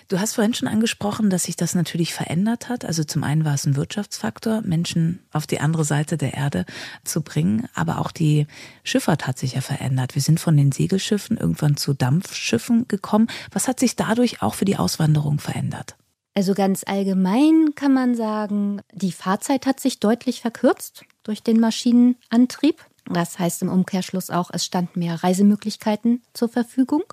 Du 0.07 0.19
hast 0.19 0.35
vorhin 0.35 0.53
schon 0.53 0.67
angesprochen, 0.67 1.29
dass 1.29 1.43
sich 1.43 1.55
das 1.55 1.75
natürlich 1.75 2.13
verändert 2.13 2.69
hat. 2.69 2.85
Also 2.85 3.03
zum 3.03 3.23
einen 3.23 3.45
war 3.45 3.53
es 3.53 3.65
ein 3.65 3.75
Wirtschaftsfaktor, 3.75 4.61
Menschen 4.61 5.19
auf 5.31 5.47
die 5.47 5.59
andere 5.59 5.85
Seite 5.85 6.17
der 6.17 6.33
Erde 6.33 6.65
zu 7.03 7.21
bringen, 7.21 7.67
aber 7.73 7.99
auch 7.99 8.11
die 8.11 8.47
Schifffahrt 8.83 9.27
hat 9.27 9.37
sich 9.37 9.53
ja 9.53 9.61
verändert. 9.61 10.15
Wir 10.15 10.21
sind 10.21 10.39
von 10.39 10.57
den 10.57 10.71
Segelschiffen 10.71 11.37
irgendwann 11.37 11.77
zu 11.77 11.93
Dampfschiffen 11.93 12.87
gekommen. 12.87 13.27
Was 13.51 13.67
hat 13.67 13.79
sich 13.79 13.95
dadurch 13.95 14.41
auch 14.41 14.53
für 14.53 14.65
die 14.65 14.77
Auswanderung 14.77 15.39
verändert? 15.39 15.95
Also 16.35 16.53
ganz 16.53 16.83
allgemein 16.85 17.73
kann 17.75 17.93
man 17.93 18.15
sagen, 18.15 18.81
die 18.93 19.11
Fahrzeit 19.11 19.65
hat 19.65 19.79
sich 19.79 19.99
deutlich 19.99 20.41
verkürzt 20.41 21.03
durch 21.23 21.43
den 21.43 21.59
Maschinenantrieb. 21.59 22.85
Das 23.09 23.39
heißt 23.39 23.63
im 23.63 23.69
Umkehrschluss 23.69 24.29
auch, 24.29 24.49
es 24.53 24.63
standen 24.63 24.99
mehr 24.99 25.23
Reisemöglichkeiten 25.23 26.21
zur 26.33 26.47
Verfügung. 26.47 27.03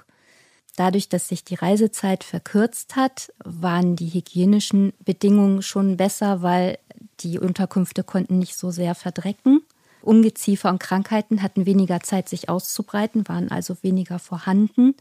Dadurch, 0.77 1.09
dass 1.09 1.29
sich 1.29 1.43
die 1.43 1.55
Reisezeit 1.55 2.23
verkürzt 2.23 2.97
hat, 2.97 3.33
waren 3.43 3.97
die 3.97 4.13
hygienischen 4.13 4.93
Bedingungen 5.05 5.63
schon 5.63 5.97
besser, 5.97 6.43
weil 6.43 6.79
die 7.21 7.39
Unterkünfte 7.39 8.05
konnten 8.05 8.39
nicht 8.39 8.57
so 8.57 8.71
sehr 8.71 8.95
verdrecken. 8.95 9.63
Ungeziefer 10.03 10.69
und 10.69 10.79
Krankheiten 10.79 11.43
hatten 11.43 11.67
weniger 11.67 12.01
Zeit, 12.01 12.29
sich 12.29 12.49
auszubreiten, 12.49 13.27
waren 13.27 13.51
also 13.51 13.77
weniger 13.83 14.19
vorhanden. 14.19 14.95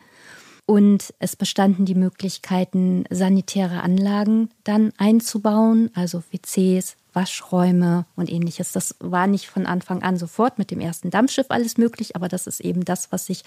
Und 0.66 1.14
es 1.20 1.36
bestanden 1.36 1.86
die 1.86 1.94
Möglichkeiten, 1.94 3.04
sanitäre 3.12 3.84
Anlagen 3.84 4.50
dann 4.64 4.94
einzubauen, 4.98 5.92
also 5.94 6.24
WCs, 6.32 6.96
Waschräume 7.14 8.06
und 8.16 8.32
ähnliches. 8.32 8.72
Das 8.72 8.96
war 9.00 9.28
nicht 9.28 9.48
von 9.48 9.68
Anfang 9.68 10.02
an 10.02 10.18
sofort 10.18 10.58
mit 10.58 10.72
dem 10.72 10.80
ersten 10.80 11.12
Dampfschiff 11.12 11.48
alles 11.50 11.78
möglich, 11.78 12.16
aber 12.16 12.28
das 12.30 12.48
ist 12.48 12.62
eben 12.62 12.84
das, 12.84 13.12
was 13.12 13.28
sich 13.28 13.44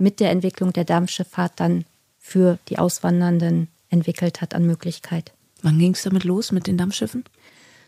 mit 0.00 0.20
der 0.20 0.30
Entwicklung 0.30 0.72
der 0.72 0.84
Dampfschifffahrt 0.84 1.52
dann 1.56 1.84
für 2.18 2.58
die 2.68 2.78
Auswandernden 2.78 3.68
entwickelt 3.88 4.40
hat 4.40 4.54
an 4.54 4.66
Möglichkeit. 4.66 5.32
Wann 5.62 5.78
ging 5.78 5.92
es 5.92 6.02
damit 6.02 6.24
los 6.24 6.52
mit 6.52 6.66
den 6.66 6.78
Dampfschiffen? 6.78 7.24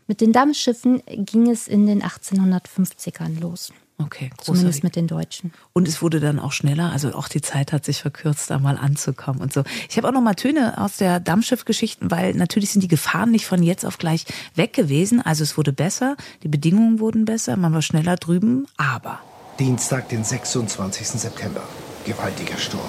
Mit 0.06 0.20
den 0.20 0.32
Dampfschiffen 0.32 1.02
ging 1.06 1.50
es 1.50 1.68
in 1.68 1.86
den 1.86 2.02
1850ern 2.02 3.40
los. 3.40 3.72
Okay, 3.98 4.30
zumindest 4.40 4.82
mit 4.82 4.96
den 4.96 5.06
Deutschen. 5.06 5.52
Und 5.72 5.86
es 5.86 6.02
wurde 6.02 6.18
dann 6.18 6.40
auch 6.40 6.50
schneller, 6.50 6.90
also 6.92 7.14
auch 7.14 7.28
die 7.28 7.40
Zeit 7.40 7.72
hat 7.72 7.84
sich 7.84 8.00
verkürzt, 8.00 8.50
da 8.50 8.58
mal 8.58 8.76
anzukommen 8.76 9.40
und 9.40 9.52
so. 9.52 9.62
Ich 9.88 9.96
habe 9.96 10.08
auch 10.08 10.12
noch 10.12 10.20
mal 10.20 10.34
Töne 10.34 10.78
aus 10.78 10.96
der 10.96 11.20
Dampfschiffgeschichten, 11.20 12.10
weil 12.10 12.34
natürlich 12.34 12.70
sind 12.70 12.80
die 12.80 12.88
Gefahren 12.88 13.30
nicht 13.30 13.46
von 13.46 13.62
jetzt 13.62 13.84
auf 13.86 13.98
gleich 13.98 14.24
weg 14.56 14.72
gewesen. 14.72 15.22
Also 15.22 15.44
es 15.44 15.56
wurde 15.56 15.72
besser, 15.72 16.16
die 16.42 16.48
Bedingungen 16.48 16.98
wurden 16.98 17.24
besser, 17.26 17.56
man 17.56 17.72
war 17.72 17.82
schneller 17.82 18.16
drüben, 18.16 18.66
aber 18.76 19.20
Dienstag, 19.58 20.08
den 20.08 20.24
26. 20.24 21.06
September. 21.06 21.62
Gewaltiger 22.04 22.58
Sturm. 22.58 22.80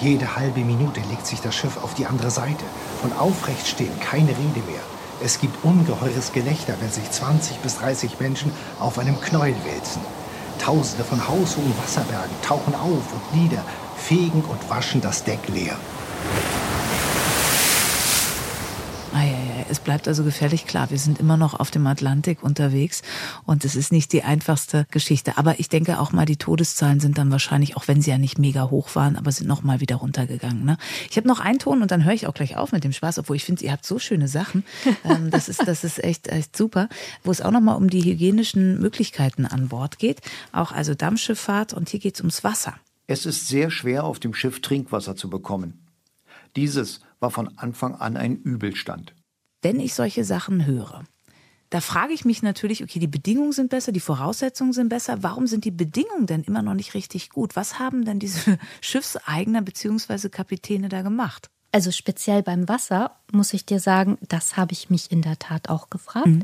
Jede 0.00 0.36
halbe 0.36 0.60
Minute 0.60 1.00
legt 1.10 1.26
sich 1.26 1.40
das 1.40 1.54
Schiff 1.54 1.76
auf 1.82 1.94
die 1.94 2.06
andere 2.06 2.30
Seite. 2.30 2.64
Von 3.02 3.12
Aufrechtstehen 3.12 3.98
keine 4.00 4.30
Rede 4.30 4.60
mehr. 4.66 4.80
Es 5.22 5.40
gibt 5.40 5.62
ungeheures 5.62 6.32
Gelächter, 6.32 6.74
wenn 6.80 6.90
sich 6.90 7.10
20 7.10 7.58
bis 7.58 7.78
30 7.78 8.18
Menschen 8.18 8.52
auf 8.78 8.98
einem 8.98 9.20
Knäuel 9.20 9.56
wälzen. 9.66 10.00
Tausende 10.58 11.04
von 11.04 11.26
haushohen 11.28 11.74
Wasserbergen 11.82 12.34
tauchen 12.42 12.74
auf 12.74 13.04
und 13.12 13.34
nieder, 13.34 13.62
fegen 13.96 14.42
und 14.42 14.70
waschen 14.70 15.00
das 15.00 15.24
Deck 15.24 15.40
leer. 15.48 15.76
Es 19.70 19.78
bleibt 19.78 20.08
also 20.08 20.24
gefährlich 20.24 20.66
klar. 20.66 20.90
Wir 20.90 20.98
sind 20.98 21.20
immer 21.20 21.36
noch 21.36 21.54
auf 21.54 21.70
dem 21.70 21.86
Atlantik 21.86 22.42
unterwegs 22.42 23.02
und 23.46 23.64
es 23.64 23.76
ist 23.76 23.92
nicht 23.92 24.12
die 24.12 24.24
einfachste 24.24 24.84
Geschichte. 24.90 25.38
Aber 25.38 25.60
ich 25.60 25.68
denke 25.68 26.00
auch 26.00 26.10
mal, 26.10 26.26
die 26.26 26.36
Todeszahlen 26.36 26.98
sind 26.98 27.18
dann 27.18 27.30
wahrscheinlich, 27.30 27.76
auch 27.76 27.86
wenn 27.86 28.02
sie 28.02 28.10
ja 28.10 28.18
nicht 28.18 28.38
mega 28.38 28.68
hoch 28.68 28.96
waren, 28.96 29.16
aber 29.16 29.30
sind 29.30 29.46
noch 29.46 29.62
mal 29.62 29.80
wieder 29.80 29.96
runtergegangen. 29.96 30.64
Ne? 30.64 30.76
Ich 31.08 31.16
habe 31.16 31.28
noch 31.28 31.38
einen 31.38 31.60
Ton 31.60 31.82
und 31.82 31.92
dann 31.92 32.04
höre 32.04 32.14
ich 32.14 32.26
auch 32.26 32.34
gleich 32.34 32.56
auf 32.56 32.72
mit 32.72 32.82
dem 32.82 32.92
Spaß, 32.92 33.20
obwohl 33.20 33.36
ich 33.36 33.44
finde, 33.44 33.64
ihr 33.64 33.70
habt 33.70 33.86
so 33.86 33.98
schöne 33.98 34.28
Sachen. 34.28 34.64
Ähm, 35.02 35.30
das 35.30 35.48
ist, 35.48 35.66
das 35.66 35.82
ist 35.82 36.02
echt, 36.02 36.28
echt 36.28 36.56
super. 36.56 36.88
Wo 37.22 37.30
es 37.30 37.40
auch 37.40 37.52
noch 37.52 37.60
mal 37.60 37.74
um 37.74 37.88
die 37.88 38.02
hygienischen 38.04 38.80
Möglichkeiten 38.80 39.46
an 39.46 39.68
Bord 39.68 39.98
geht. 39.98 40.20
Auch 40.52 40.72
also 40.72 40.94
Dampfschifffahrt 40.94 41.72
und 41.72 41.88
hier 41.88 42.00
geht 42.00 42.16
es 42.16 42.20
ums 42.20 42.44
Wasser. 42.44 42.74
Es 43.06 43.24
ist 43.24 43.48
sehr 43.48 43.70
schwer, 43.70 44.04
auf 44.04 44.18
dem 44.18 44.34
Schiff 44.34 44.60
Trinkwasser 44.60 45.16
zu 45.16 45.30
bekommen. 45.30 45.86
Dieses 46.56 47.00
war 47.20 47.30
von 47.30 47.56
Anfang 47.56 47.94
an 47.94 48.16
ein 48.16 48.36
Übelstand 48.36 49.14
wenn 49.62 49.80
ich 49.80 49.94
solche 49.94 50.24
Sachen 50.24 50.66
höre, 50.66 51.04
da 51.70 51.80
frage 51.80 52.12
ich 52.12 52.24
mich 52.24 52.42
natürlich, 52.42 52.82
okay, 52.82 52.98
die 52.98 53.06
Bedingungen 53.06 53.52
sind 53.52 53.70
besser, 53.70 53.92
die 53.92 54.00
Voraussetzungen 54.00 54.72
sind 54.72 54.88
besser. 54.88 55.22
Warum 55.22 55.46
sind 55.46 55.64
die 55.64 55.70
Bedingungen 55.70 56.26
denn 56.26 56.42
immer 56.42 56.62
noch 56.62 56.74
nicht 56.74 56.94
richtig 56.94 57.30
gut? 57.30 57.54
Was 57.54 57.78
haben 57.78 58.04
denn 58.04 58.18
diese 58.18 58.58
Schiffseigner 58.80 59.62
bzw. 59.62 60.28
Kapitäne 60.28 60.88
da 60.88 61.02
gemacht? 61.02 61.48
Also 61.70 61.92
speziell 61.92 62.42
beim 62.42 62.68
Wasser 62.68 63.12
muss 63.30 63.54
ich 63.54 63.64
dir 63.64 63.78
sagen, 63.78 64.18
das 64.26 64.56
habe 64.56 64.72
ich 64.72 64.90
mich 64.90 65.12
in 65.12 65.22
der 65.22 65.38
Tat 65.38 65.68
auch 65.68 65.88
gefragt, 65.90 66.26
mhm. 66.26 66.42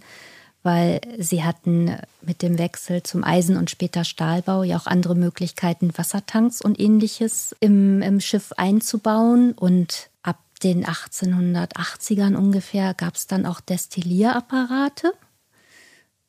weil 0.62 1.00
sie 1.18 1.42
hatten 1.42 1.96
mit 2.22 2.42
dem 2.42 2.58
Wechsel 2.58 3.02
zum 3.02 3.24
Eisen- 3.24 3.56
und 3.56 3.68
später 3.68 4.04
Stahlbau 4.04 4.62
ja 4.62 4.76
auch 4.76 4.86
andere 4.86 5.16
Möglichkeiten, 5.16 5.90
Wassertanks 5.98 6.62
und 6.62 6.78
ähnliches 6.78 7.56
im, 7.58 8.00
im 8.00 8.20
Schiff 8.20 8.52
einzubauen 8.56 9.54
und 9.54 10.10
den 10.62 10.86
1880ern 10.86 12.34
ungefähr 12.34 12.94
gab 12.94 13.14
es 13.14 13.26
dann 13.26 13.46
auch 13.46 13.60
Destillierapparate 13.60 15.12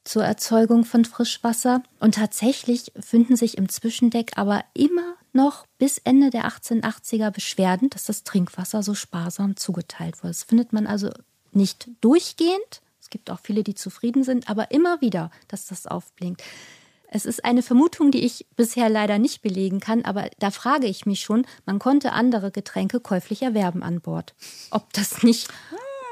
zur 0.03 0.23
Erzeugung 0.23 0.85
von 0.85 1.05
Frischwasser. 1.05 1.83
Und 1.99 2.15
tatsächlich 2.15 2.91
finden 2.99 3.35
sich 3.35 3.57
im 3.57 3.69
Zwischendeck 3.69 4.37
aber 4.37 4.63
immer 4.73 5.15
noch 5.33 5.65
bis 5.77 5.97
Ende 5.99 6.29
der 6.29 6.47
1880er 6.47 7.31
Beschwerden, 7.31 7.89
dass 7.89 8.05
das 8.05 8.23
Trinkwasser 8.23 8.83
so 8.83 8.95
sparsam 8.95 9.55
zugeteilt 9.55 10.17
wurde. 10.23 10.29
Das 10.29 10.43
findet 10.43 10.73
man 10.73 10.87
also 10.87 11.09
nicht 11.51 11.89
durchgehend. 12.01 12.81
Es 12.99 13.09
gibt 13.09 13.29
auch 13.29 13.39
viele, 13.39 13.63
die 13.63 13.75
zufrieden 13.75 14.23
sind, 14.23 14.49
aber 14.49 14.71
immer 14.71 14.99
wieder, 15.01 15.31
dass 15.47 15.67
das 15.67 15.87
aufblinkt. 15.87 16.41
Es 17.09 17.25
ist 17.25 17.45
eine 17.45 17.61
Vermutung, 17.61 18.11
die 18.11 18.25
ich 18.25 18.45
bisher 18.55 18.89
leider 18.89 19.17
nicht 19.17 19.41
belegen 19.41 19.79
kann, 19.79 20.03
aber 20.03 20.29
da 20.39 20.51
frage 20.51 20.87
ich 20.87 21.05
mich 21.05 21.21
schon, 21.21 21.45
man 21.65 21.79
konnte 21.79 22.11
andere 22.11 22.51
Getränke 22.51 22.99
käuflich 22.99 23.41
erwerben 23.41 23.81
an 23.81 24.01
Bord. 24.01 24.35
Ob 24.71 24.91
das 24.93 25.23
nicht. 25.23 25.47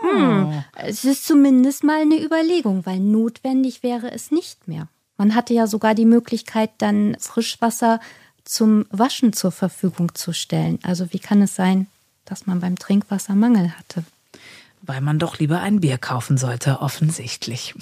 Hm, 0.02 0.64
es 0.76 1.04
ist 1.04 1.26
zumindest 1.26 1.84
mal 1.84 2.02
eine 2.02 2.24
Überlegung, 2.24 2.86
weil 2.86 3.00
notwendig 3.00 3.84
wäre 3.84 4.12
es 4.12 4.32
nicht 4.32 4.68
mehr. 4.68 4.88
Man 5.18 5.36
hatte 5.36 5.54
ja 5.54 5.68
sogar 5.68 5.96
die 5.96 6.06
Möglichkeit, 6.06 6.72
dann 6.78 7.16
Frischwasser 7.20 8.00
zum 8.44 8.86
Waschen 8.90 9.34
zur 9.34 9.52
Verfügung 9.52 10.14
zu 10.14 10.34
stellen. 10.34 10.80
Also 10.84 11.12
wie 11.12 11.20
kann 11.20 11.42
es 11.42 11.56
sein, 11.56 11.88
dass 12.26 12.46
man 12.46 12.60
beim 12.60 12.78
Trinkwasser 12.78 13.36
Mangel 13.36 13.72
hatte? 13.78 14.04
Weil 14.82 15.02
man 15.02 15.20
doch 15.20 15.40
lieber 15.40 15.62
ein 15.62 15.82
Bier 15.82 15.98
kaufen 15.98 16.38
sollte, 16.38 16.82
offensichtlich. 16.82 17.74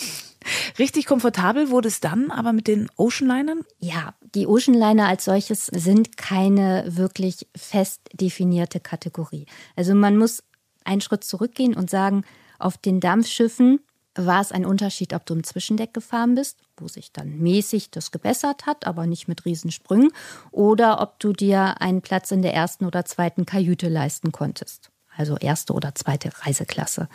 Richtig 0.80 1.06
komfortabel 1.06 1.70
wurde 1.70 1.88
es 1.88 2.00
dann 2.00 2.32
aber 2.32 2.54
mit 2.54 2.68
den 2.68 2.90
Oceanlinern? 2.98 3.62
Ja, 3.80 4.14
die 4.36 4.48
Oceanliner 4.48 5.08
als 5.08 5.26
solches 5.26 5.68
sind 5.68 6.18
keine 6.18 6.84
wirklich 6.88 7.48
fest 7.56 8.02
definierte 8.14 8.80
Kategorie. 8.80 9.46
Also 9.76 9.96
man 9.96 10.18
muss 10.18 10.44
einen 10.84 11.02
Schritt 11.02 11.24
zurückgehen 11.24 11.76
und 11.76 11.90
sagen, 11.90 12.24
auf 12.60 12.78
den 12.78 13.00
Dampfschiffen 13.00 13.80
war 14.16 14.42
es 14.42 14.52
ein 14.52 14.66
Unterschied, 14.66 15.14
ob 15.14 15.26
du 15.26 15.34
im 15.34 15.44
Zwischendeck 15.44 15.94
gefahren 15.94 16.36
bist, 16.36 16.60
wo 16.78 16.88
sich 16.88 17.12
dann 17.12 17.40
mäßig 17.40 17.90
das 17.90 18.12
gebessert 18.12 18.66
hat, 18.66 18.86
aber 18.86 19.08
nicht 19.08 19.28
mit 19.28 19.46
Riesensprüngen, 19.46 20.12
oder 20.52 21.02
ob 21.02 21.20
du 21.20 21.34
dir 21.34 21.82
einen 21.82 22.02
Platz 22.02 22.32
in 22.32 22.42
der 22.42 22.54
ersten 22.54 22.86
oder 22.86 23.06
zweiten 23.06 23.46
Kajüte 23.46 23.90
leisten 23.90 24.32
konntest. 24.32 24.92
Also 25.16 25.38
erste 25.38 25.74
oder 25.74 25.96
zweite 25.96 26.32
Reiseklasse. 26.42 27.08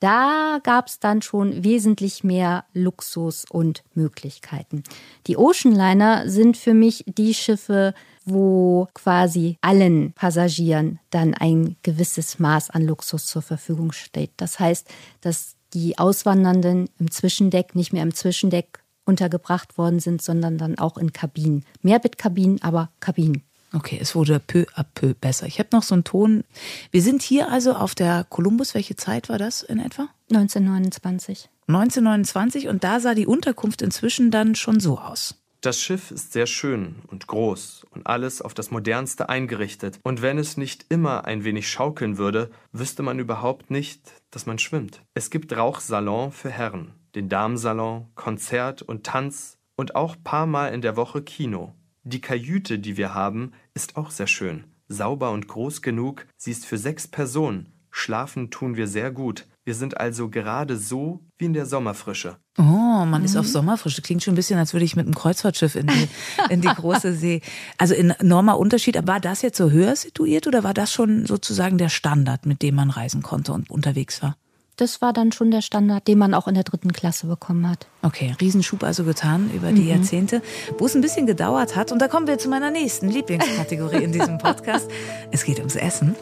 Da 0.00 0.60
gab 0.62 0.86
es 0.86 1.00
dann 1.00 1.22
schon 1.22 1.64
wesentlich 1.64 2.22
mehr 2.22 2.64
Luxus 2.72 3.44
und 3.50 3.82
Möglichkeiten. 3.94 4.84
Die 5.26 5.36
Oceanliner 5.36 6.28
sind 6.28 6.56
für 6.56 6.74
mich 6.74 7.04
die 7.06 7.34
Schiffe, 7.34 7.94
wo 8.24 8.88
quasi 8.94 9.56
allen 9.60 10.12
Passagieren 10.12 11.00
dann 11.10 11.34
ein 11.34 11.76
gewisses 11.82 12.38
Maß 12.38 12.70
an 12.70 12.82
Luxus 12.84 13.26
zur 13.26 13.42
Verfügung 13.42 13.92
steht. 13.92 14.30
Das 14.36 14.60
heißt, 14.60 14.86
dass 15.20 15.56
die 15.74 15.98
Auswandernden 15.98 16.88
im 16.98 17.10
Zwischendeck 17.10 17.74
nicht 17.74 17.92
mehr 17.92 18.02
im 18.02 18.14
Zwischendeck 18.14 18.80
untergebracht 19.04 19.78
worden 19.78 20.00
sind, 20.00 20.22
sondern 20.22 20.58
dann 20.58 20.78
auch 20.78 20.98
in 20.98 21.12
Kabinen. 21.12 21.64
Mehrbettkabinen, 21.82 22.62
aber 22.62 22.90
Kabinen. 23.00 23.47
Okay, 23.74 23.98
es 24.00 24.14
wurde 24.14 24.40
peu 24.40 24.64
à 24.74 24.82
peu 24.82 25.14
besser. 25.14 25.46
Ich 25.46 25.58
habe 25.58 25.68
noch 25.72 25.82
so 25.82 25.94
einen 25.94 26.04
Ton. 26.04 26.44
Wir 26.90 27.02
sind 27.02 27.22
hier 27.22 27.50
also 27.50 27.74
auf 27.74 27.94
der 27.94 28.24
Columbus. 28.28 28.74
Welche 28.74 28.96
Zeit 28.96 29.28
war 29.28 29.38
das 29.38 29.62
in 29.62 29.78
etwa? 29.78 30.08
1929. 30.30 31.50
1929 31.68 32.68
und 32.68 32.82
da 32.82 32.98
sah 32.98 33.14
die 33.14 33.26
Unterkunft 33.26 33.82
inzwischen 33.82 34.30
dann 34.30 34.54
schon 34.54 34.80
so 34.80 34.98
aus. 34.98 35.34
Das 35.60 35.80
Schiff 35.80 36.12
ist 36.12 36.32
sehr 36.32 36.46
schön 36.46 37.02
und 37.08 37.26
groß 37.26 37.84
und 37.90 38.06
alles 38.06 38.40
auf 38.40 38.54
das 38.54 38.70
modernste 38.70 39.28
eingerichtet. 39.28 39.98
Und 40.04 40.22
wenn 40.22 40.38
es 40.38 40.56
nicht 40.56 40.86
immer 40.88 41.24
ein 41.24 41.42
wenig 41.42 41.68
schaukeln 41.68 42.16
würde, 42.16 42.50
wüsste 42.72 43.02
man 43.02 43.18
überhaupt 43.18 43.70
nicht, 43.70 44.00
dass 44.30 44.46
man 44.46 44.58
schwimmt. 44.60 45.02
Es 45.14 45.30
gibt 45.30 45.54
Rauchsalon 45.54 46.30
für 46.30 46.50
Herren, 46.50 46.94
den 47.16 47.28
Damensalon, 47.28 48.06
Konzert 48.14 48.82
und 48.82 49.04
Tanz 49.04 49.58
und 49.76 49.96
auch 49.96 50.16
paar 50.22 50.46
Mal 50.46 50.68
in 50.68 50.80
der 50.80 50.96
Woche 50.96 51.22
Kino. 51.22 51.74
Die 52.04 52.20
Kajüte, 52.20 52.78
die 52.78 52.96
wir 52.96 53.14
haben, 53.14 53.52
ist 53.74 53.96
auch 53.96 54.10
sehr 54.10 54.26
schön. 54.26 54.64
Sauber 54.88 55.30
und 55.32 55.48
groß 55.48 55.82
genug, 55.82 56.26
sie 56.36 56.50
ist 56.50 56.64
für 56.64 56.78
sechs 56.78 57.06
Personen. 57.06 57.72
Schlafen 57.90 58.50
tun 58.50 58.76
wir 58.76 58.86
sehr 58.86 59.10
gut. 59.10 59.46
Wir 59.64 59.74
sind 59.74 59.98
also 59.98 60.30
gerade 60.30 60.78
so 60.78 61.20
wie 61.36 61.44
in 61.44 61.52
der 61.52 61.66
Sommerfrische. 61.66 62.36
Oh, 62.56 62.62
man 62.62 63.18
mhm. 63.18 63.24
ist 63.24 63.36
auf 63.36 63.46
Sommerfrische. 63.46 64.00
Klingt 64.00 64.22
schon 64.22 64.32
ein 64.32 64.36
bisschen, 64.36 64.58
als 64.58 64.72
würde 64.72 64.84
ich 64.84 64.96
mit 64.96 65.04
einem 65.04 65.14
Kreuzfahrtschiff 65.14 65.74
in 65.74 65.88
die, 65.88 66.08
in 66.48 66.62
die 66.62 66.68
große 66.68 67.12
See. 67.12 67.42
Also 67.76 67.92
enormer 67.92 68.58
Unterschied. 68.58 69.06
War 69.06 69.20
das 69.20 69.42
jetzt 69.42 69.58
so 69.58 69.70
höher 69.70 69.94
situiert 69.94 70.46
oder 70.46 70.64
war 70.64 70.72
das 70.72 70.92
schon 70.92 71.26
sozusagen 71.26 71.76
der 71.76 71.90
Standard, 71.90 72.46
mit 72.46 72.62
dem 72.62 72.76
man 72.76 72.88
reisen 72.88 73.22
konnte 73.22 73.52
und 73.52 73.68
unterwegs 73.68 74.22
war? 74.22 74.36
Das 74.78 75.00
war 75.02 75.12
dann 75.12 75.32
schon 75.32 75.50
der 75.50 75.60
Standard, 75.60 76.06
den 76.06 76.18
man 76.18 76.34
auch 76.34 76.46
in 76.46 76.54
der 76.54 76.62
dritten 76.62 76.92
Klasse 76.92 77.26
bekommen 77.26 77.68
hat. 77.68 77.88
Okay, 78.02 78.36
Riesenschub 78.40 78.84
also 78.84 79.02
getan 79.02 79.50
über 79.52 79.72
die 79.72 79.82
mhm. 79.82 79.88
Jahrzehnte, 79.88 80.40
wo 80.78 80.86
es 80.86 80.94
ein 80.94 81.00
bisschen 81.00 81.26
gedauert 81.26 81.74
hat. 81.74 81.90
Und 81.90 81.98
da 82.00 82.06
kommen 82.06 82.28
wir 82.28 82.38
zu 82.38 82.48
meiner 82.48 82.70
nächsten 82.70 83.08
Lieblingskategorie 83.08 84.04
in 84.04 84.12
diesem 84.12 84.38
Podcast. 84.38 84.88
Es 85.32 85.44
geht 85.44 85.58
ums 85.58 85.74
Essen. 85.74 86.14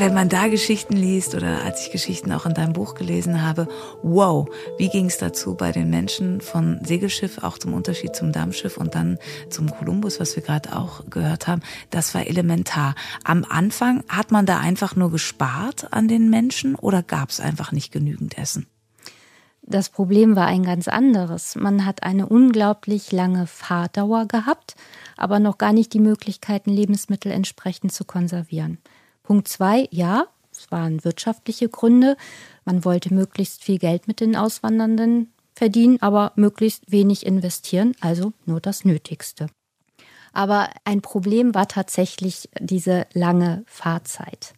Wenn 0.00 0.14
man 0.14 0.28
da 0.28 0.48
Geschichten 0.48 0.96
liest 0.96 1.34
oder 1.34 1.62
als 1.64 1.86
ich 1.86 1.92
Geschichten 1.92 2.32
auch 2.32 2.46
in 2.46 2.54
deinem 2.54 2.72
Buch 2.72 2.94
gelesen 2.94 3.42
habe, 3.42 3.68
wow, 4.02 4.48
wie 4.76 4.88
ging 4.88 5.06
es 5.06 5.18
dazu 5.18 5.56
bei 5.56 5.72
den 5.72 5.90
Menschen 5.90 6.40
von 6.40 6.78
Segelschiff, 6.84 7.42
auch 7.42 7.58
zum 7.58 7.74
Unterschied 7.74 8.14
zum 8.14 8.32
Dampfschiff 8.32 8.76
und 8.76 8.94
dann 8.94 9.18
zum 9.50 9.70
Kolumbus, 9.70 10.20
was 10.20 10.36
wir 10.36 10.42
gerade 10.42 10.76
auch 10.76 11.08
gehört 11.10 11.48
haben, 11.48 11.62
das 11.90 12.14
war 12.14 12.26
elementar. 12.26 12.94
Am 13.24 13.44
Anfang 13.48 14.04
hat 14.08 14.30
man 14.30 14.46
da 14.46 14.58
einfach 14.58 14.94
nur 14.94 15.10
gespart 15.10 15.92
an 15.92 16.06
den 16.06 16.30
Menschen 16.30 16.74
oder 16.74 17.02
gab 17.02 17.30
es 17.30 17.40
einfach 17.40 17.72
nicht 17.72 17.90
genügend 17.92 18.38
Essen? 18.38 18.66
Das 19.62 19.90
Problem 19.90 20.34
war 20.36 20.46
ein 20.46 20.62
ganz 20.62 20.88
anderes. 20.88 21.54
Man 21.56 21.84
hat 21.84 22.02
eine 22.02 22.26
unglaublich 22.26 23.12
lange 23.12 23.46
Fahrdauer 23.46 24.26
gehabt, 24.26 24.76
aber 25.16 25.40
noch 25.40 25.58
gar 25.58 25.72
nicht 25.72 25.92
die 25.92 26.00
Möglichkeiten, 26.00 26.70
Lebensmittel 26.70 27.32
entsprechend 27.32 27.92
zu 27.92 28.04
konservieren. 28.04 28.78
Punkt 29.28 29.46
zwei, 29.46 29.88
ja, 29.90 30.26
es 30.50 30.70
waren 30.70 31.04
wirtschaftliche 31.04 31.68
Gründe. 31.68 32.16
Man 32.64 32.86
wollte 32.86 33.12
möglichst 33.12 33.62
viel 33.62 33.78
Geld 33.78 34.08
mit 34.08 34.20
den 34.20 34.36
Auswandernden 34.36 35.34
verdienen, 35.54 36.00
aber 36.00 36.32
möglichst 36.36 36.90
wenig 36.90 37.26
investieren, 37.26 37.94
also 38.00 38.32
nur 38.46 38.58
das 38.62 38.86
Nötigste. 38.86 39.48
Aber 40.32 40.70
ein 40.86 41.02
Problem 41.02 41.54
war 41.54 41.68
tatsächlich 41.68 42.48
diese 42.58 43.06
lange 43.12 43.64
Fahrzeit. 43.66 44.54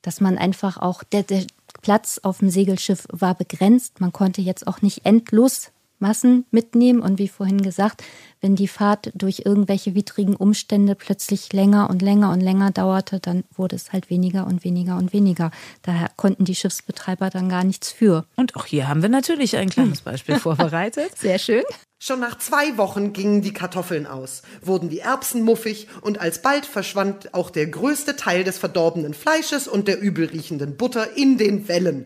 Dass 0.00 0.22
man 0.22 0.38
einfach 0.38 0.78
auch, 0.78 1.02
der, 1.02 1.24
der 1.24 1.44
Platz 1.82 2.18
auf 2.22 2.38
dem 2.38 2.48
Segelschiff 2.48 3.06
war 3.10 3.34
begrenzt. 3.34 4.00
Man 4.00 4.12
konnte 4.12 4.40
jetzt 4.40 4.66
auch 4.66 4.80
nicht 4.80 5.04
endlos 5.04 5.70
Massen 5.98 6.46
mitnehmen. 6.50 7.00
Und 7.00 7.18
wie 7.18 7.28
vorhin 7.28 7.62
gesagt, 7.62 8.02
wenn 8.40 8.56
die 8.56 8.68
Fahrt 8.68 9.10
durch 9.14 9.42
irgendwelche 9.44 9.94
widrigen 9.94 10.36
Umstände 10.36 10.94
plötzlich 10.94 11.52
länger 11.52 11.90
und 11.90 12.02
länger 12.02 12.32
und 12.32 12.40
länger 12.40 12.70
dauerte, 12.70 13.20
dann 13.20 13.44
wurde 13.54 13.76
es 13.76 13.92
halt 13.92 14.10
weniger 14.10 14.46
und 14.46 14.64
weniger 14.64 14.96
und 14.96 15.12
weniger. 15.12 15.50
Daher 15.82 16.10
konnten 16.16 16.44
die 16.44 16.54
Schiffsbetreiber 16.54 17.30
dann 17.30 17.48
gar 17.48 17.64
nichts 17.64 17.90
für. 17.90 18.24
Und 18.36 18.56
auch 18.56 18.66
hier 18.66 18.88
haben 18.88 19.02
wir 19.02 19.08
natürlich 19.08 19.56
ein 19.56 19.70
kleines 19.70 20.02
Beispiel 20.02 20.38
vorbereitet. 20.38 21.10
Sehr 21.16 21.38
schön. 21.38 21.64
Schon 22.00 22.20
nach 22.20 22.38
zwei 22.38 22.76
Wochen 22.76 23.12
gingen 23.12 23.42
die 23.42 23.52
Kartoffeln 23.52 24.06
aus, 24.06 24.42
wurden 24.62 24.88
die 24.88 25.00
Erbsen 25.00 25.42
muffig 25.42 25.88
und 26.00 26.20
alsbald 26.20 26.64
verschwand 26.64 27.34
auch 27.34 27.50
der 27.50 27.66
größte 27.66 28.14
Teil 28.14 28.44
des 28.44 28.56
verdorbenen 28.56 29.14
Fleisches 29.14 29.66
und 29.66 29.88
der 29.88 30.00
übelriechenden 30.00 30.76
Butter 30.76 31.16
in 31.16 31.38
den 31.38 31.66
Wellen. 31.66 32.04